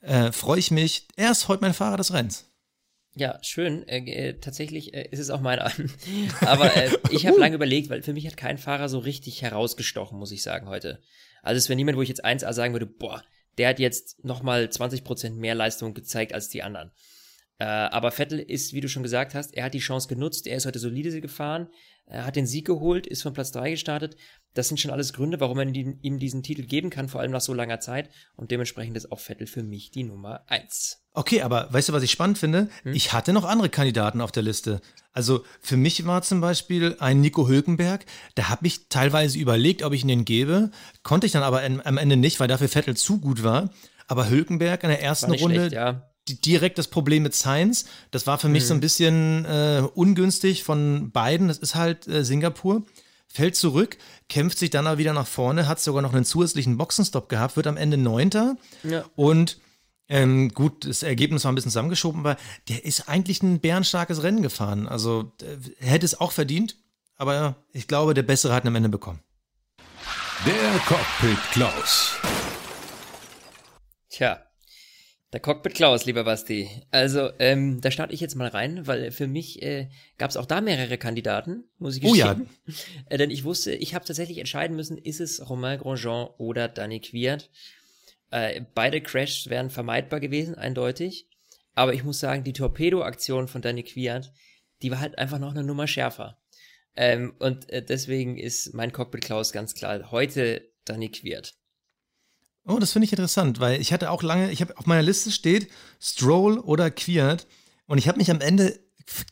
äh, 0.00 0.32
freue 0.32 0.58
ich 0.58 0.70
mich. 0.70 1.06
Er 1.16 1.30
ist 1.30 1.48
heute 1.48 1.62
mein 1.62 1.74
Fahrer 1.74 1.98
des 1.98 2.12
Renns. 2.12 2.49
Ja, 3.20 3.38
schön. 3.42 3.86
Äh, 3.86 3.98
äh, 3.98 4.40
tatsächlich 4.40 4.94
äh, 4.94 5.06
ist 5.10 5.18
es 5.18 5.28
auch 5.28 5.42
meiner. 5.42 5.70
Aber 6.40 6.74
äh, 6.74 6.88
ich 7.10 7.26
habe 7.26 7.38
lange 7.38 7.54
überlegt, 7.54 7.90
weil 7.90 8.00
für 8.00 8.14
mich 8.14 8.26
hat 8.26 8.38
kein 8.38 8.56
Fahrer 8.56 8.88
so 8.88 8.98
richtig 8.98 9.42
herausgestochen, 9.42 10.18
muss 10.18 10.32
ich 10.32 10.42
sagen, 10.42 10.70
heute. 10.70 11.02
Also 11.42 11.58
es 11.58 11.68
wäre 11.68 11.76
niemand, 11.76 11.98
wo 11.98 12.02
ich 12.02 12.08
jetzt 12.08 12.24
1A 12.24 12.54
sagen 12.54 12.72
würde, 12.72 12.86
boah, 12.86 13.22
der 13.58 13.68
hat 13.68 13.78
jetzt 13.78 14.24
nochmal 14.24 14.64
20% 14.72 15.32
mehr 15.34 15.54
Leistung 15.54 15.92
gezeigt 15.92 16.32
als 16.32 16.48
die 16.48 16.62
anderen. 16.62 16.92
Äh, 17.58 17.64
aber 17.64 18.10
Vettel 18.10 18.38
ist, 18.38 18.72
wie 18.72 18.80
du 18.80 18.88
schon 18.88 19.02
gesagt 19.02 19.34
hast, 19.34 19.54
er 19.54 19.64
hat 19.64 19.74
die 19.74 19.80
Chance 19.80 20.08
genutzt, 20.08 20.46
er 20.46 20.56
ist 20.56 20.64
heute 20.64 20.78
solide 20.78 21.20
gefahren, 21.20 21.68
er 22.06 22.24
hat 22.24 22.36
den 22.36 22.46
Sieg 22.46 22.66
geholt, 22.66 23.06
ist 23.06 23.20
von 23.20 23.34
Platz 23.34 23.52
3 23.52 23.72
gestartet. 23.72 24.16
Das 24.54 24.68
sind 24.68 24.80
schon 24.80 24.90
alles 24.90 25.12
Gründe, 25.12 25.40
warum 25.40 25.56
man 25.56 25.74
ihm 25.74 26.18
diesen 26.18 26.42
Titel 26.42 26.62
geben 26.62 26.90
kann, 26.90 27.08
vor 27.08 27.20
allem 27.20 27.30
nach 27.30 27.40
so 27.40 27.54
langer 27.54 27.80
Zeit. 27.80 28.10
Und 28.36 28.50
dementsprechend 28.50 28.96
ist 28.96 29.12
auch 29.12 29.20
Vettel 29.20 29.46
für 29.46 29.62
mich 29.62 29.90
die 29.90 30.04
Nummer 30.04 30.42
1. 30.48 31.00
Okay, 31.12 31.42
aber 31.42 31.72
weißt 31.72 31.88
du, 31.88 31.92
was 31.92 32.02
ich 32.02 32.12
spannend 32.12 32.38
finde? 32.38 32.68
Ich 32.84 33.12
hatte 33.12 33.32
noch 33.32 33.44
andere 33.44 33.68
Kandidaten 33.68 34.20
auf 34.20 34.30
der 34.30 34.44
Liste. 34.44 34.80
Also 35.12 35.44
für 35.60 35.76
mich 35.76 36.06
war 36.06 36.22
zum 36.22 36.40
Beispiel 36.40 36.96
ein 37.00 37.20
Nico 37.20 37.48
Hülkenberg, 37.48 38.06
da 38.36 38.48
habe 38.48 38.66
ich 38.66 38.88
teilweise 38.88 39.38
überlegt, 39.38 39.82
ob 39.82 39.92
ich 39.92 40.02
ihn 40.02 40.08
den 40.08 40.24
gebe, 40.24 40.70
konnte 41.02 41.26
ich 41.26 41.32
dann 41.32 41.42
aber 41.42 41.62
am 41.64 41.98
Ende 41.98 42.16
nicht, 42.16 42.38
weil 42.38 42.46
dafür 42.46 42.68
Vettel 42.68 42.96
zu 42.96 43.18
gut 43.18 43.42
war. 43.42 43.70
Aber 44.06 44.28
Hülkenberg 44.28 44.82
in 44.82 44.88
der 44.88 45.02
ersten 45.02 45.32
Runde 45.32 45.68
schlecht, 45.68 45.72
ja. 45.72 46.10
direkt 46.28 46.78
das 46.78 46.88
Problem 46.88 47.22
mit 47.24 47.34
Science. 47.34 47.86
Das 48.10 48.26
war 48.26 48.38
für 48.38 48.48
mich 48.48 48.66
so 48.66 48.74
ein 48.74 48.80
bisschen 48.80 49.44
äh, 49.44 49.82
ungünstig 49.94 50.64
von 50.64 51.10
beiden. 51.10 51.48
Das 51.48 51.58
ist 51.58 51.74
halt 51.74 52.06
äh, 52.08 52.24
Singapur. 52.24 52.84
Fällt 53.32 53.54
zurück, 53.54 53.96
kämpft 54.28 54.58
sich 54.58 54.70
dann 54.70 54.88
aber 54.88 54.98
wieder 54.98 55.12
nach 55.12 55.26
vorne, 55.26 55.68
hat 55.68 55.78
sogar 55.78 56.02
noch 56.02 56.12
einen 56.12 56.24
zusätzlichen 56.24 56.76
Boxenstopp 56.76 57.28
gehabt, 57.28 57.56
wird 57.56 57.68
am 57.68 57.76
Ende 57.76 57.96
Neunter. 57.96 58.56
Ja. 58.82 59.04
Und 59.14 59.60
ähm, 60.08 60.48
gut, 60.48 60.84
das 60.84 61.04
Ergebnis 61.04 61.44
war 61.44 61.52
ein 61.52 61.54
bisschen 61.54 61.70
zusammengeschoben, 61.70 62.20
aber 62.20 62.36
der 62.68 62.84
ist 62.84 63.08
eigentlich 63.08 63.40
ein 63.44 63.60
bärenstarkes 63.60 64.24
Rennen 64.24 64.42
gefahren. 64.42 64.88
Also 64.88 65.30
äh, 65.42 65.84
hätte 65.86 66.04
es 66.04 66.20
auch 66.20 66.32
verdient, 66.32 66.76
aber 67.14 67.54
ich 67.72 67.86
glaube, 67.86 68.14
der 68.14 68.24
Bessere 68.24 68.52
hat 68.52 68.64
ihn 68.64 68.68
am 68.68 68.74
Ende 68.74 68.88
bekommen. 68.88 69.20
Der 70.44 70.80
Cockpit 70.86 71.38
Klaus. 71.52 72.16
Tja, 74.08 74.40
der 75.32 75.40
Cockpit 75.40 75.74
Klaus, 75.74 76.06
lieber 76.06 76.24
Basti. 76.24 76.68
Also, 76.90 77.30
ähm, 77.38 77.80
da 77.80 77.90
starte 77.90 78.12
ich 78.12 78.20
jetzt 78.20 78.34
mal 78.34 78.48
rein, 78.48 78.86
weil 78.86 79.12
für 79.12 79.28
mich 79.28 79.62
äh, 79.62 79.88
gab 80.18 80.30
es 80.30 80.36
auch 80.36 80.46
da 80.46 80.60
mehrere 80.60 80.98
Kandidaten, 80.98 81.64
muss 81.78 81.96
ich 81.96 82.04
Oh 82.04 82.14
ja. 82.14 82.34
gestehen. 82.34 82.50
Äh, 83.08 83.18
denn 83.18 83.30
ich 83.30 83.44
wusste, 83.44 83.72
ich 83.72 83.94
habe 83.94 84.04
tatsächlich 84.04 84.38
entscheiden 84.38 84.76
müssen, 84.76 84.98
ist 84.98 85.20
es 85.20 85.48
Romain 85.48 85.78
Grosjean 85.78 86.28
oder 86.38 86.68
Danny 86.68 87.00
Quiert. 87.00 87.50
Äh, 88.30 88.62
beide 88.74 89.00
Crashs 89.00 89.48
wären 89.48 89.70
vermeidbar 89.70 90.20
gewesen, 90.20 90.56
eindeutig. 90.56 91.28
Aber 91.74 91.94
ich 91.94 92.04
muss 92.04 92.20
sagen, 92.20 92.44
die 92.44 92.52
Torpedo-Aktion 92.52 93.48
von 93.48 93.62
Danny 93.62 93.84
Quiert, 93.84 94.32
die 94.82 94.90
war 94.90 95.00
halt 95.00 95.18
einfach 95.18 95.38
noch 95.38 95.50
eine 95.50 95.62
Nummer 95.62 95.86
schärfer. 95.86 96.38
Ähm, 96.96 97.34
und 97.38 97.70
äh, 97.70 97.84
deswegen 97.84 98.36
ist 98.36 98.74
mein 98.74 98.92
Cockpit 98.92 99.22
Klaus 99.22 99.52
ganz 99.52 99.74
klar 99.74 100.10
heute 100.10 100.68
Danny 100.84 101.08
Quiert. 101.10 101.54
Oh, 102.66 102.78
das 102.78 102.92
finde 102.92 103.06
ich 103.06 103.12
interessant, 103.12 103.58
weil 103.60 103.80
ich 103.80 103.92
hatte 103.92 104.10
auch 104.10 104.22
lange, 104.22 104.50
ich 104.50 104.60
habe 104.60 104.76
auf 104.76 104.86
meiner 104.86 105.02
Liste 105.02 105.30
steht 105.30 105.68
Stroll 106.00 106.58
oder 106.58 106.90
Quiert 106.90 107.46
und 107.86 107.98
ich 107.98 108.06
habe 108.06 108.18
mich 108.18 108.30
am 108.30 108.40
Ende 108.40 108.78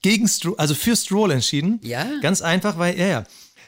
gegen 0.02 0.26
Stroll, 0.26 0.54
also 0.58 0.74
für 0.74 0.96
Stroll 0.96 1.30
entschieden. 1.30 1.80
Ja? 1.82 2.06
Ganz 2.20 2.42
einfach, 2.42 2.78
weil, 2.78 2.98
ja, 2.98 3.06
ja. 3.06 3.24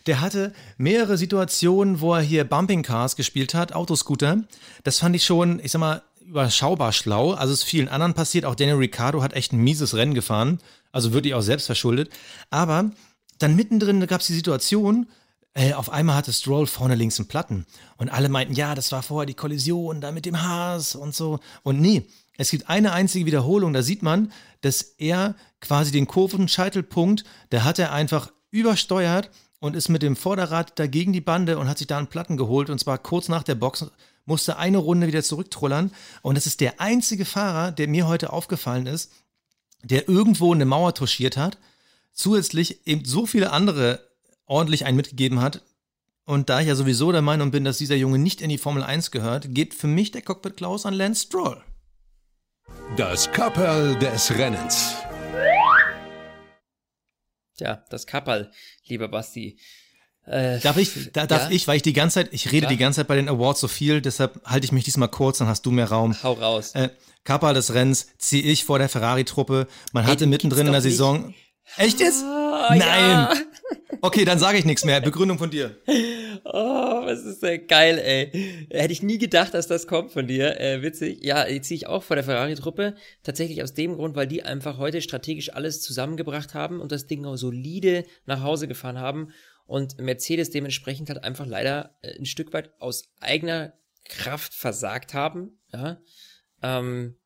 Der 0.06 0.22
hatte 0.22 0.54
mehrere 0.78 1.18
Situationen, 1.18 2.00
wo 2.00 2.14
er 2.14 2.22
hier 2.22 2.44
Bumping 2.44 2.82
Cars 2.82 3.16
gespielt 3.16 3.52
hat, 3.52 3.74
Autoscooter. 3.74 4.44
Das 4.82 4.98
fand 4.98 5.14
ich 5.14 5.26
schon, 5.26 5.60
ich 5.62 5.72
sag 5.72 5.78
mal, 5.78 6.02
überschaubar 6.24 6.92
schlau. 6.92 7.32
Also 7.32 7.52
es 7.52 7.60
ist 7.60 7.68
vielen 7.68 7.88
anderen 7.88 8.14
passiert. 8.14 8.46
Auch 8.46 8.54
Daniel 8.54 8.76
Ricciardo 8.76 9.22
hat 9.22 9.34
echt 9.34 9.52
ein 9.52 9.58
mieses 9.58 9.94
Rennen 9.94 10.14
gefahren. 10.14 10.58
Also 10.90 11.12
wirklich 11.12 11.34
auch 11.34 11.42
selbst 11.42 11.66
verschuldet. 11.66 12.10
Aber 12.48 12.90
dann 13.38 13.56
mittendrin 13.56 14.06
gab 14.06 14.22
es 14.22 14.28
die 14.28 14.34
Situation, 14.34 15.06
äh, 15.54 15.72
auf 15.72 15.90
einmal 15.90 16.16
hatte 16.16 16.32
Stroll 16.32 16.66
vorne 16.66 16.94
links 16.94 17.18
einen 17.18 17.28
Platten. 17.28 17.66
Und 17.96 18.08
alle 18.08 18.28
meinten, 18.28 18.54
ja, 18.54 18.74
das 18.74 18.92
war 18.92 19.02
vorher 19.02 19.26
die 19.26 19.34
Kollision 19.34 20.00
da 20.00 20.12
mit 20.12 20.26
dem 20.26 20.42
Haas 20.42 20.94
und 20.94 21.14
so. 21.14 21.40
Und 21.62 21.80
nee, 21.80 22.06
es 22.36 22.50
gibt 22.50 22.68
eine 22.68 22.92
einzige 22.92 23.26
Wiederholung, 23.26 23.72
da 23.72 23.82
sieht 23.82 24.02
man, 24.02 24.32
dass 24.60 24.82
er 24.82 25.34
quasi 25.60 25.90
den 25.90 26.06
Kurvenscheitelpunkt, 26.06 27.24
da 27.50 27.64
hat 27.64 27.78
er 27.78 27.92
einfach 27.92 28.32
übersteuert 28.50 29.30
und 29.58 29.76
ist 29.76 29.88
mit 29.88 30.02
dem 30.02 30.16
Vorderrad 30.16 30.78
dagegen 30.78 31.12
die 31.12 31.20
Bande 31.20 31.58
und 31.58 31.68
hat 31.68 31.78
sich 31.78 31.86
da 31.86 31.98
einen 31.98 32.06
Platten 32.06 32.36
geholt. 32.36 32.70
Und 32.70 32.78
zwar 32.78 32.98
kurz 32.98 33.28
nach 33.28 33.42
der 33.42 33.56
Box 33.56 33.86
musste 34.24 34.56
eine 34.56 34.78
Runde 34.78 35.06
wieder 35.06 35.22
zurücktrullern. 35.22 35.92
Und 36.22 36.36
das 36.36 36.46
ist 36.46 36.60
der 36.60 36.80
einzige 36.80 37.24
Fahrer, 37.24 37.72
der 37.72 37.88
mir 37.88 38.06
heute 38.06 38.32
aufgefallen 38.32 38.86
ist, 38.86 39.12
der 39.82 40.08
irgendwo 40.08 40.54
eine 40.54 40.64
Mauer 40.64 40.94
touchiert 40.94 41.36
hat, 41.36 41.58
zusätzlich 42.12 42.86
eben 42.86 43.04
so 43.04 43.26
viele 43.26 43.52
andere 43.52 44.09
ordentlich 44.50 44.84
einen 44.84 44.96
mitgegeben 44.96 45.40
hat. 45.40 45.62
Und 46.26 46.48
da 46.50 46.60
ich 46.60 46.66
ja 46.68 46.74
sowieso 46.74 47.12
der 47.12 47.22
Meinung 47.22 47.50
bin, 47.50 47.64
dass 47.64 47.78
dieser 47.78 47.96
Junge 47.96 48.18
nicht 48.18 48.40
in 48.42 48.50
die 48.50 48.58
Formel 48.58 48.82
1 48.82 49.10
gehört, 49.10 49.54
geht 49.54 49.74
für 49.74 49.86
mich 49.86 50.10
der 50.10 50.22
Cockpit 50.22 50.56
Klaus 50.56 50.84
an 50.86 50.94
Lance 50.94 51.24
Stroll. 51.26 51.62
Das 52.96 53.30
Kapperl 53.32 53.96
des 53.98 54.30
Rennens. 54.36 54.94
Tja, 57.56 57.84
das 57.90 58.06
Kapperl, 58.06 58.50
lieber 58.86 59.08
Basti. 59.08 59.58
Äh, 60.26 60.60
Darf 60.60 60.76
ich, 60.76 61.10
da, 61.12 61.26
darf 61.26 61.44
Ja? 61.44 61.50
ich, 61.50 61.66
weil 61.66 61.76
ich 61.76 61.82
die 61.82 61.92
ganze 61.92 62.14
Zeit, 62.14 62.28
ich 62.32 62.52
rede 62.52 62.64
Ja. 62.64 62.68
die 62.70 62.76
ganze 62.76 63.00
Zeit 63.00 63.08
bei 63.08 63.16
den 63.16 63.28
Awards 63.28 63.60
so 63.60 63.68
viel, 63.68 64.00
deshalb 64.00 64.40
halte 64.44 64.64
ich 64.64 64.72
mich 64.72 64.84
diesmal 64.84 65.08
kurz, 65.08 65.38
dann 65.38 65.48
hast 65.48 65.62
du 65.66 65.70
mehr 65.70 65.88
Raum. 65.88 66.14
Hau 66.22 66.32
raus. 66.34 66.74
Äh, 66.74 66.90
Kappa 67.24 67.52
des 67.52 67.74
Rennens 67.74 68.08
ziehe 68.18 68.42
ich 68.42 68.64
vor 68.64 68.78
der 68.78 68.88
Ferrari-Truppe. 68.88 69.66
Man 69.92 70.06
hatte 70.06 70.18
den 70.18 70.30
mittendrin 70.30 70.66
in 70.66 70.72
der 70.72 70.80
doch 70.82 70.86
nicht. 70.86 70.96
Echt 71.76 72.00
jetzt? 72.00 72.24
Ah, 72.24 72.74
Nein! 72.76 72.80
ja. 72.80 73.34
Okay, 74.02 74.24
dann 74.24 74.38
sage 74.38 74.58
ich 74.58 74.64
nichts 74.64 74.84
mehr. 74.84 75.00
Begründung 75.00 75.38
von 75.38 75.50
dir. 75.50 75.76
Oh, 76.44 77.04
was 77.04 77.24
ist 77.24 77.42
denn 77.42 77.66
geil, 77.66 77.98
ey. 77.98 78.66
Hätte 78.70 78.92
ich 78.92 79.02
nie 79.02 79.18
gedacht, 79.18 79.52
dass 79.52 79.66
das 79.66 79.86
kommt 79.86 80.10
von 80.10 80.26
dir. 80.26 80.58
Äh, 80.58 80.82
witzig. 80.82 81.22
Ja, 81.22 81.46
jetzt 81.46 81.68
ziehe 81.68 81.76
ich 81.76 81.86
auch 81.86 82.02
vor 82.02 82.16
der 82.16 82.24
Ferrari-Truppe. 82.24 82.94
Tatsächlich 83.22 83.62
aus 83.62 83.74
dem 83.74 83.96
Grund, 83.96 84.16
weil 84.16 84.26
die 84.26 84.42
einfach 84.42 84.78
heute 84.78 85.02
strategisch 85.02 85.52
alles 85.52 85.82
zusammengebracht 85.82 86.54
haben 86.54 86.80
und 86.80 86.92
das 86.92 87.06
Ding 87.06 87.24
auch 87.26 87.36
solide 87.36 88.04
nach 88.24 88.42
Hause 88.42 88.68
gefahren 88.68 88.98
haben. 88.98 89.32
Und 89.66 90.00
Mercedes 90.00 90.50
dementsprechend 90.50 91.10
hat 91.10 91.22
einfach 91.22 91.46
leider 91.46 91.96
äh, 92.02 92.18
ein 92.18 92.26
Stück 92.26 92.52
weit 92.52 92.72
aus 92.80 93.12
eigener 93.20 93.74
Kraft 94.08 94.54
versagt 94.54 95.14
haben. 95.14 95.60
Ja. 95.72 96.00
Ähm, 96.62 97.16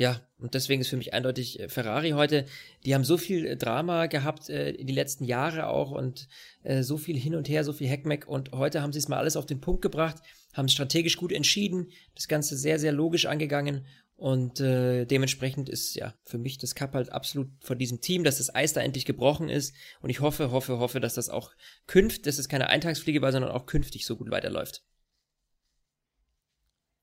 ja, 0.00 0.18
und 0.38 0.54
deswegen 0.54 0.80
ist 0.80 0.88
für 0.88 0.96
mich 0.96 1.12
eindeutig 1.12 1.60
äh, 1.60 1.68
Ferrari 1.68 2.12
heute. 2.12 2.46
Die 2.86 2.94
haben 2.94 3.04
so 3.04 3.18
viel 3.18 3.44
äh, 3.44 3.56
Drama 3.58 4.06
gehabt, 4.06 4.48
äh, 4.48 4.72
die 4.82 4.94
letzten 4.94 5.24
Jahre 5.24 5.66
auch 5.66 5.90
und 5.90 6.26
äh, 6.62 6.82
so 6.82 6.96
viel 6.96 7.18
hin 7.18 7.34
und 7.34 7.50
her, 7.50 7.64
so 7.64 7.74
viel 7.74 7.86
Heckmeck 7.86 8.26
und 8.26 8.52
heute 8.52 8.80
haben 8.80 8.94
sie 8.94 8.98
es 8.98 9.08
mal 9.08 9.18
alles 9.18 9.36
auf 9.36 9.44
den 9.44 9.60
Punkt 9.60 9.82
gebracht, 9.82 10.16
haben 10.54 10.68
strategisch 10.68 11.18
gut 11.18 11.32
entschieden, 11.32 11.88
das 12.14 12.28
Ganze 12.28 12.56
sehr, 12.56 12.78
sehr 12.78 12.92
logisch 12.92 13.26
angegangen 13.26 13.84
und 14.16 14.58
äh, 14.60 15.04
dementsprechend 15.04 15.68
ist 15.68 15.94
ja 15.96 16.14
für 16.24 16.38
mich 16.38 16.56
das 16.56 16.74
Cup 16.74 16.94
halt 16.94 17.12
absolut 17.12 17.50
von 17.60 17.76
diesem 17.78 18.00
Team, 18.00 18.24
dass 18.24 18.38
das 18.38 18.54
Eis 18.54 18.72
da 18.72 18.80
endlich 18.80 19.04
gebrochen 19.04 19.50
ist 19.50 19.74
und 20.00 20.08
ich 20.08 20.20
hoffe, 20.20 20.50
hoffe, 20.50 20.78
hoffe, 20.78 21.00
dass 21.00 21.12
das 21.12 21.28
auch 21.28 21.50
künft, 21.86 22.26
dass 22.26 22.38
es 22.38 22.48
keine 22.48 22.70
Eintagsfliege 22.70 23.20
war, 23.20 23.32
sondern 23.32 23.50
auch 23.50 23.66
künftig 23.66 24.06
so 24.06 24.16
gut 24.16 24.30
weiterläuft. 24.30 24.82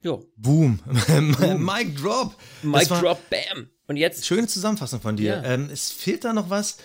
Jo, 0.08 0.26
Boom. 0.38 0.80
Mic 1.58 1.98
Drop. 1.98 2.34
Mic 2.64 2.88
Drop, 2.88 3.20
Bam! 3.30 3.68
Und 3.88 3.98
jetzt 3.98 4.26
Schöne 4.26 4.48
Zusammenfassung 4.48 5.02
von 5.02 5.18
dir. 5.18 5.36
Ja. 5.38 5.44
Ähm, 5.44 5.70
es 5.72 5.92
fehlt 5.92 6.24
da 6.24 6.32
noch 6.32 6.50
was. 6.50 6.78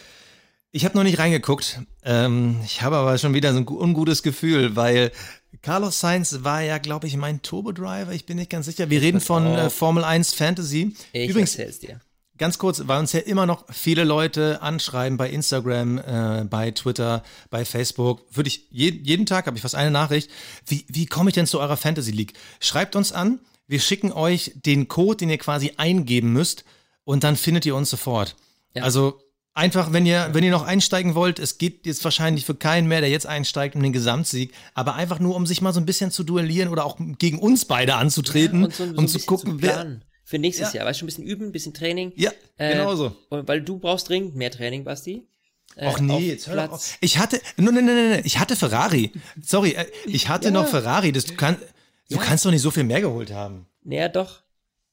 Ich 0.72 0.84
habe 0.84 0.96
noch 0.96 1.04
nicht 1.04 1.20
reingeguckt. 1.20 1.80
Ähm, 2.04 2.60
ich 2.64 2.82
habe 2.82 2.96
aber 2.96 3.16
schon 3.18 3.32
wieder 3.34 3.52
so 3.52 3.58
ein 3.58 3.64
gu- 3.66 3.78
ungutes 3.78 4.24
Gefühl, 4.24 4.74
weil 4.74 5.12
Carlos 5.60 6.00
Sainz 6.00 6.38
war 6.42 6.62
ja, 6.62 6.78
glaube 6.78 7.06
ich, 7.06 7.16
mein 7.16 7.42
Turbo-Driver. 7.42 8.10
Ich 8.12 8.26
bin 8.26 8.38
nicht 8.38 8.50
ganz 8.50 8.66
sicher. 8.66 8.90
Wir 8.90 9.00
reden 9.02 9.18
pass 9.18 9.26
von 9.28 9.46
äh. 9.46 9.70
Formel 9.70 10.02
1 10.02 10.32
Fantasy. 10.34 10.96
Ich 11.12 11.28
Übrigens, 11.30 11.54
erzähl's 11.54 11.78
dir. 11.78 12.00
Ganz 12.38 12.58
kurz, 12.58 12.82
weil 12.86 12.98
uns 12.98 13.12
ja 13.12 13.20
immer 13.20 13.46
noch 13.46 13.64
viele 13.70 14.04
Leute 14.04 14.62
anschreiben 14.62 15.18
bei 15.18 15.30
Instagram, 15.30 15.98
äh, 15.98 16.44
bei 16.48 16.70
Twitter, 16.70 17.22
bei 17.50 17.64
Facebook. 17.64 18.24
Würde 18.30 18.48
ich 18.48 18.66
je, 18.70 18.90
jeden 18.90 19.26
Tag 19.26 19.46
habe 19.46 19.56
ich 19.56 19.62
fast 19.62 19.74
eine 19.74 19.90
Nachricht. 19.90 20.30
Wie, 20.66 20.84
wie 20.88 21.06
komme 21.06 21.30
ich 21.30 21.34
denn 21.34 21.46
zu 21.46 21.60
eurer 21.60 21.76
Fantasy 21.76 22.10
League? 22.10 22.34
Schreibt 22.60 22.96
uns 22.96 23.12
an. 23.12 23.40
Wir 23.66 23.80
schicken 23.80 24.12
euch 24.12 24.52
den 24.54 24.88
Code, 24.88 25.18
den 25.18 25.30
ihr 25.30 25.38
quasi 25.38 25.72
eingeben 25.76 26.32
müsst, 26.32 26.64
und 27.04 27.24
dann 27.24 27.36
findet 27.36 27.66
ihr 27.66 27.74
uns 27.74 27.90
sofort. 27.90 28.36
Ja. 28.74 28.82
Also 28.82 29.20
einfach, 29.54 29.92
wenn 29.92 30.06
ihr, 30.06 30.30
wenn 30.32 30.44
ihr 30.44 30.50
noch 30.50 30.66
einsteigen 30.66 31.14
wollt, 31.14 31.38
es 31.38 31.58
geht 31.58 31.86
jetzt 31.86 32.04
wahrscheinlich 32.04 32.44
für 32.44 32.54
keinen 32.54 32.88
mehr, 32.88 33.00
der 33.00 33.10
jetzt 33.10 33.26
einsteigt, 33.26 33.74
um 33.74 33.82
den 33.82 33.92
Gesamtsieg, 33.92 34.52
aber 34.74 34.94
einfach 34.94 35.18
nur, 35.18 35.36
um 35.36 35.46
sich 35.46 35.60
mal 35.60 35.72
so 35.72 35.80
ein 35.80 35.86
bisschen 35.86 36.10
zu 36.10 36.24
duellieren 36.24 36.68
oder 36.68 36.84
auch 36.84 36.96
gegen 37.18 37.38
uns 37.38 37.64
beide 37.64 37.96
anzutreten, 37.96 38.64
und 38.64 38.74
so, 38.74 38.86
so 38.86 38.90
um 38.90 39.08
zu 39.08 39.14
bisschen 39.14 39.26
gucken, 39.26 39.52
zu 39.52 39.62
wer. 39.62 40.00
Für 40.32 40.38
nächstes 40.38 40.72
Ja. 40.72 40.78
Jahr, 40.78 40.86
weißt 40.88 41.02
du, 41.02 41.04
ein 41.04 41.08
bisschen 41.08 41.24
üben, 41.24 41.44
ein 41.48 41.52
bisschen 41.52 41.74
Training. 41.74 42.10
Ja, 42.16 42.30
Äh, 42.56 42.72
genau 42.72 42.96
so. 42.96 43.14
Weil 43.28 43.60
du 43.60 43.78
brauchst 43.78 44.08
dringend 44.08 44.34
mehr 44.34 44.50
Training, 44.50 44.82
Basti. 44.82 45.26
Äh, 45.76 45.88
Ach 45.88 46.00
nee, 46.00 46.20
jetzt 46.30 46.46
hör 46.48 46.56
doch 46.66 46.72
auf. 46.72 46.96
Ich 47.02 47.18
hatte, 47.18 47.38
nein, 47.58 47.74
nein, 47.74 47.84
nein, 47.84 48.10
nein, 48.12 48.22
ich 48.24 48.38
hatte 48.38 48.56
Ferrari. 48.56 49.12
Sorry, 49.42 49.72
äh, 49.72 49.84
ich 50.06 50.30
hatte 50.30 50.46
Ja. 50.46 50.50
noch 50.52 50.66
Ferrari. 50.68 51.12
Das, 51.12 51.26
du, 51.26 51.34
kann, 51.34 51.56
du 52.08 52.16
Ja. 52.16 52.22
kannst 52.22 52.46
doch 52.46 52.50
nicht 52.50 52.62
so 52.62 52.70
viel 52.70 52.84
mehr 52.84 53.02
geholt 53.02 53.30
haben. 53.30 53.66
Naja, 53.84 54.08
doch. 54.08 54.40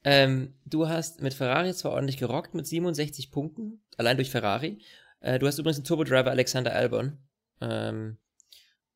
Ähm, 0.04 0.56
du 0.66 0.90
hast 0.90 1.22
mit 1.22 1.34
Ferrari 1.34 1.74
zwar 1.74 1.94
ordentlich 1.94 2.18
gerockt 2.18 2.54
mit 2.54 2.68
67 2.68 3.32
Punkten, 3.32 3.82
allein 3.96 4.18
durch 4.18 4.30
Ferrari. 4.32 4.80
Äh, 5.22 5.40
du 5.40 5.48
hast 5.48 5.58
übrigens 5.58 5.78
einen 5.78 5.86
Turbo-Driver 5.86 6.32
Alexander 6.32 6.74
Albon. 6.76 7.18
Ähm, 7.62 8.18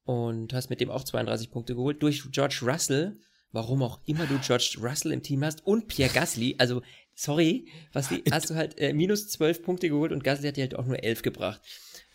und 0.05 0.51
hast 0.53 0.69
mit 0.69 0.81
dem 0.81 0.91
auch 0.91 1.05
32 1.05 1.51
Punkte 1.51 1.75
geholt. 1.75 2.03
Durch 2.03 2.23
George 2.31 2.59
Russell, 2.63 3.17
warum 3.53 3.81
auch 3.83 3.99
immer 4.05 4.25
du 4.25 4.37
George 4.39 4.77
Russell 4.81 5.13
im 5.13 5.23
Team 5.23 5.43
hast, 5.45 5.65
und 5.65 5.87
Pierre 5.87 6.11
Gasly. 6.13 6.55
Also, 6.57 6.81
sorry, 7.15 7.67
was 7.93 8.09
die, 8.09 8.23
hast 8.29 8.49
du 8.49 8.55
halt 8.55 8.77
äh, 8.79 8.91
minus 8.93 9.29
12 9.29 9.63
Punkte 9.63 9.87
geholt 9.87 10.11
und 10.11 10.23
Gasly 10.23 10.47
hat 10.47 10.57
dir 10.57 10.63
halt 10.63 10.75
auch 10.75 10.85
nur 10.85 11.01
11 11.01 11.21
gebracht. 11.21 11.61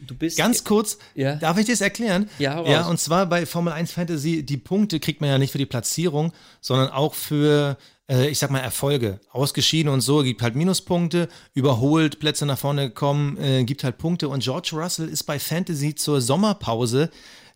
Du 0.01 0.15
bist 0.15 0.37
Ganz 0.37 0.63
kurz, 0.63 0.99
Ja. 1.15 1.37
darf 1.37 1.59
ich 1.59 1.67
das 1.67 1.81
erklären? 1.81 2.29
Ja, 2.39 2.65
ja, 2.69 2.87
und 2.87 3.01
zwar 3.01 3.27
bei 3.27 3.47
Formel 3.47 3.73
1 3.73 3.91
Fantasy, 3.91 4.45
die 4.45 4.57
Punkte 4.57 5.01
kriegt 5.01 5.21
man 5.21 5.31
ja 5.31 5.39
nicht 5.39 5.51
für 5.51 5.59
die 5.59 5.67
Platzierung, 5.67 6.33
sondern 6.61 6.91
auch 6.91 7.15
für, 7.15 7.77
äh, 8.09 8.29
ich 8.29 8.39
sag 8.39 8.51
mal, 8.53 8.61
Erfolge. 8.61 9.19
Ausgeschieden 9.31 9.93
und 9.93 10.01
so, 10.01 10.23
gibt 10.23 10.41
halt 10.43 10.55
Minuspunkte, 10.55 11.29
überholt, 11.53 12.21
Plätze 12.21 12.47
nach 12.47 12.59
vorne 12.59 12.89
gekommen, 12.91 13.37
äh, 13.39 13.65
gibt 13.65 13.83
halt 13.83 13.99
Punkte. 13.99 14.29
Und 14.29 14.43
George 14.45 14.71
Russell 14.75 15.09
ist 15.09 15.25
bei 15.25 15.39
Fantasy 15.41 15.95
zur 15.97 16.21
Sommerpause 16.21 17.11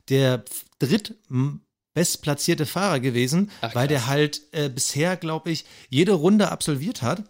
der 0.09 0.45
dritt 0.81 1.15
bestplatzierte 1.95 2.67
Fahrer 2.67 3.01
gewesen, 3.01 3.51
Ach, 3.61 3.75
weil 3.75 3.89
der 3.89 4.07
halt 4.07 4.43
äh, 4.53 4.69
bisher, 4.69 5.17
glaube 5.17 5.51
ich, 5.51 5.65
jede 5.89 6.13
Runde 6.13 6.51
absolviert 6.51 7.03
hat. 7.03 7.25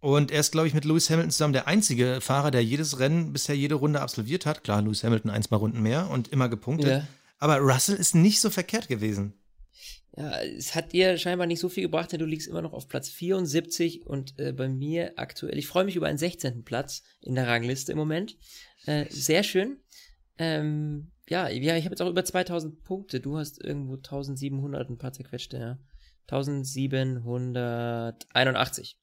Und 0.00 0.30
er 0.30 0.40
ist, 0.40 0.52
glaube 0.52 0.66
ich, 0.66 0.72
mit 0.72 0.86
Lewis 0.86 1.10
Hamilton 1.10 1.30
zusammen 1.30 1.52
der 1.52 1.66
einzige 1.66 2.20
Fahrer, 2.22 2.50
der 2.50 2.64
jedes 2.64 2.98
Rennen 2.98 3.34
bisher 3.34 3.54
jede 3.54 3.74
Runde 3.74 4.00
absolviert 4.00 4.46
hat. 4.46 4.64
Klar, 4.64 4.80
Lewis 4.80 5.04
Hamilton 5.04 5.30
ein, 5.30 5.42
zwei 5.42 5.56
Runden 5.56 5.82
mehr 5.82 6.08
und 6.08 6.28
immer 6.28 6.48
gepunktet. 6.48 6.88
Ja. 6.88 7.06
Aber 7.38 7.58
Russell 7.58 7.96
ist 7.96 8.14
nicht 8.14 8.40
so 8.40 8.48
verkehrt 8.48 8.88
gewesen. 8.88 9.34
Ja, 10.16 10.40
es 10.40 10.74
hat 10.74 10.92
dir 10.92 11.18
scheinbar 11.18 11.46
nicht 11.46 11.60
so 11.60 11.68
viel 11.68 11.84
gebracht, 11.84 12.12
denn 12.12 12.18
du 12.18 12.26
liegst 12.26 12.48
immer 12.48 12.62
noch 12.62 12.72
auf 12.72 12.88
Platz 12.88 13.08
74 13.10 14.06
und 14.06 14.38
äh, 14.38 14.52
bei 14.52 14.68
mir 14.68 15.12
aktuell, 15.16 15.56
ich 15.56 15.66
freue 15.66 15.84
mich 15.84 15.96
über 15.96 16.08
einen 16.08 16.18
16. 16.18 16.64
Platz 16.64 17.02
in 17.20 17.34
der 17.34 17.46
Rangliste 17.46 17.92
im 17.92 17.98
Moment. 17.98 18.36
Äh, 18.86 19.06
sehr 19.10 19.42
schön. 19.42 19.76
Ähm, 20.38 21.12
ja, 21.30 21.48
ja, 21.48 21.76
ich 21.76 21.84
habe 21.84 21.92
jetzt 21.92 22.02
auch 22.02 22.10
über 22.10 22.24
2000 22.24 22.82
Punkte. 22.82 23.20
Du 23.20 23.38
hast 23.38 23.62
irgendwo 23.62 23.94
1700 23.94 24.90
ein 24.90 24.98
paar 24.98 25.12
zerquetschte, 25.12 25.58
ja. 25.58 25.78
1781. 26.26 28.98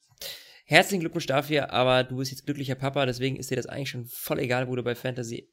Herzlichen 0.65 0.99
Glückwunsch 0.99 1.25
dafür, 1.25 1.71
aber 1.71 2.03
du 2.03 2.17
bist 2.17 2.31
jetzt 2.31 2.45
glücklicher 2.45 2.75
Papa, 2.75 3.05
deswegen 3.05 3.37
ist 3.37 3.49
dir 3.49 3.55
das 3.55 3.67
eigentlich 3.67 3.89
schon 3.89 4.05
voll 4.05 4.39
egal, 4.39 4.67
wo 4.67 4.75
du 4.75 4.83
bei 4.83 4.95
Fantasy 4.95 5.49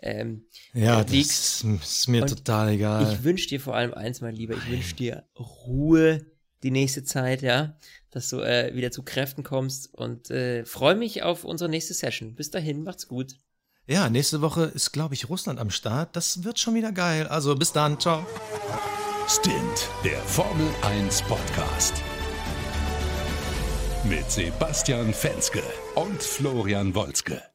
ähm, 0.00 0.46
ja, 0.72 1.00
liegst. 1.00 1.64
das 1.64 1.82
ist 1.82 2.06
mir 2.06 2.22
Und 2.22 2.28
total 2.28 2.68
egal. 2.70 3.12
Ich 3.12 3.24
wünsche 3.24 3.48
dir 3.48 3.60
vor 3.60 3.74
allem 3.74 3.92
eins, 3.92 4.20
mein 4.20 4.36
Lieber, 4.36 4.54
ich 4.54 4.70
wünsche 4.70 4.94
dir 4.94 5.24
Ruhe 5.36 6.24
die 6.62 6.70
nächste 6.70 7.02
Zeit, 7.02 7.42
ja, 7.42 7.76
dass 8.10 8.28
du 8.28 8.38
äh, 8.38 8.72
wieder 8.74 8.92
zu 8.92 9.02
Kräften 9.02 9.42
kommst 9.42 9.92
und 9.92 10.30
äh, 10.30 10.64
freue 10.64 10.94
mich 10.94 11.24
auf 11.24 11.42
unsere 11.44 11.68
nächste 11.68 11.94
Session. 11.94 12.36
Bis 12.36 12.50
dahin, 12.50 12.84
macht's 12.84 13.08
gut. 13.08 13.34
Ja, 13.88 14.10
nächste 14.10 14.42
Woche 14.42 14.64
ist, 14.64 14.92
glaube 14.92 15.14
ich, 15.14 15.30
Russland 15.30 15.58
am 15.58 15.70
Start. 15.70 16.14
Das 16.14 16.44
wird 16.44 16.58
schon 16.58 16.74
wieder 16.74 16.92
geil. 16.92 17.26
Also 17.26 17.56
bis 17.56 17.72
dann, 17.72 17.98
ciao. 17.98 18.26
Stint, 19.26 19.88
der 20.04 20.18
Formel 20.20 20.68
1 20.82 21.22
Podcast. 21.22 21.94
Mit 24.04 24.30
Sebastian 24.30 25.14
Fenske 25.14 25.62
und 25.94 26.22
Florian 26.22 26.94
Wolzke. 26.94 27.47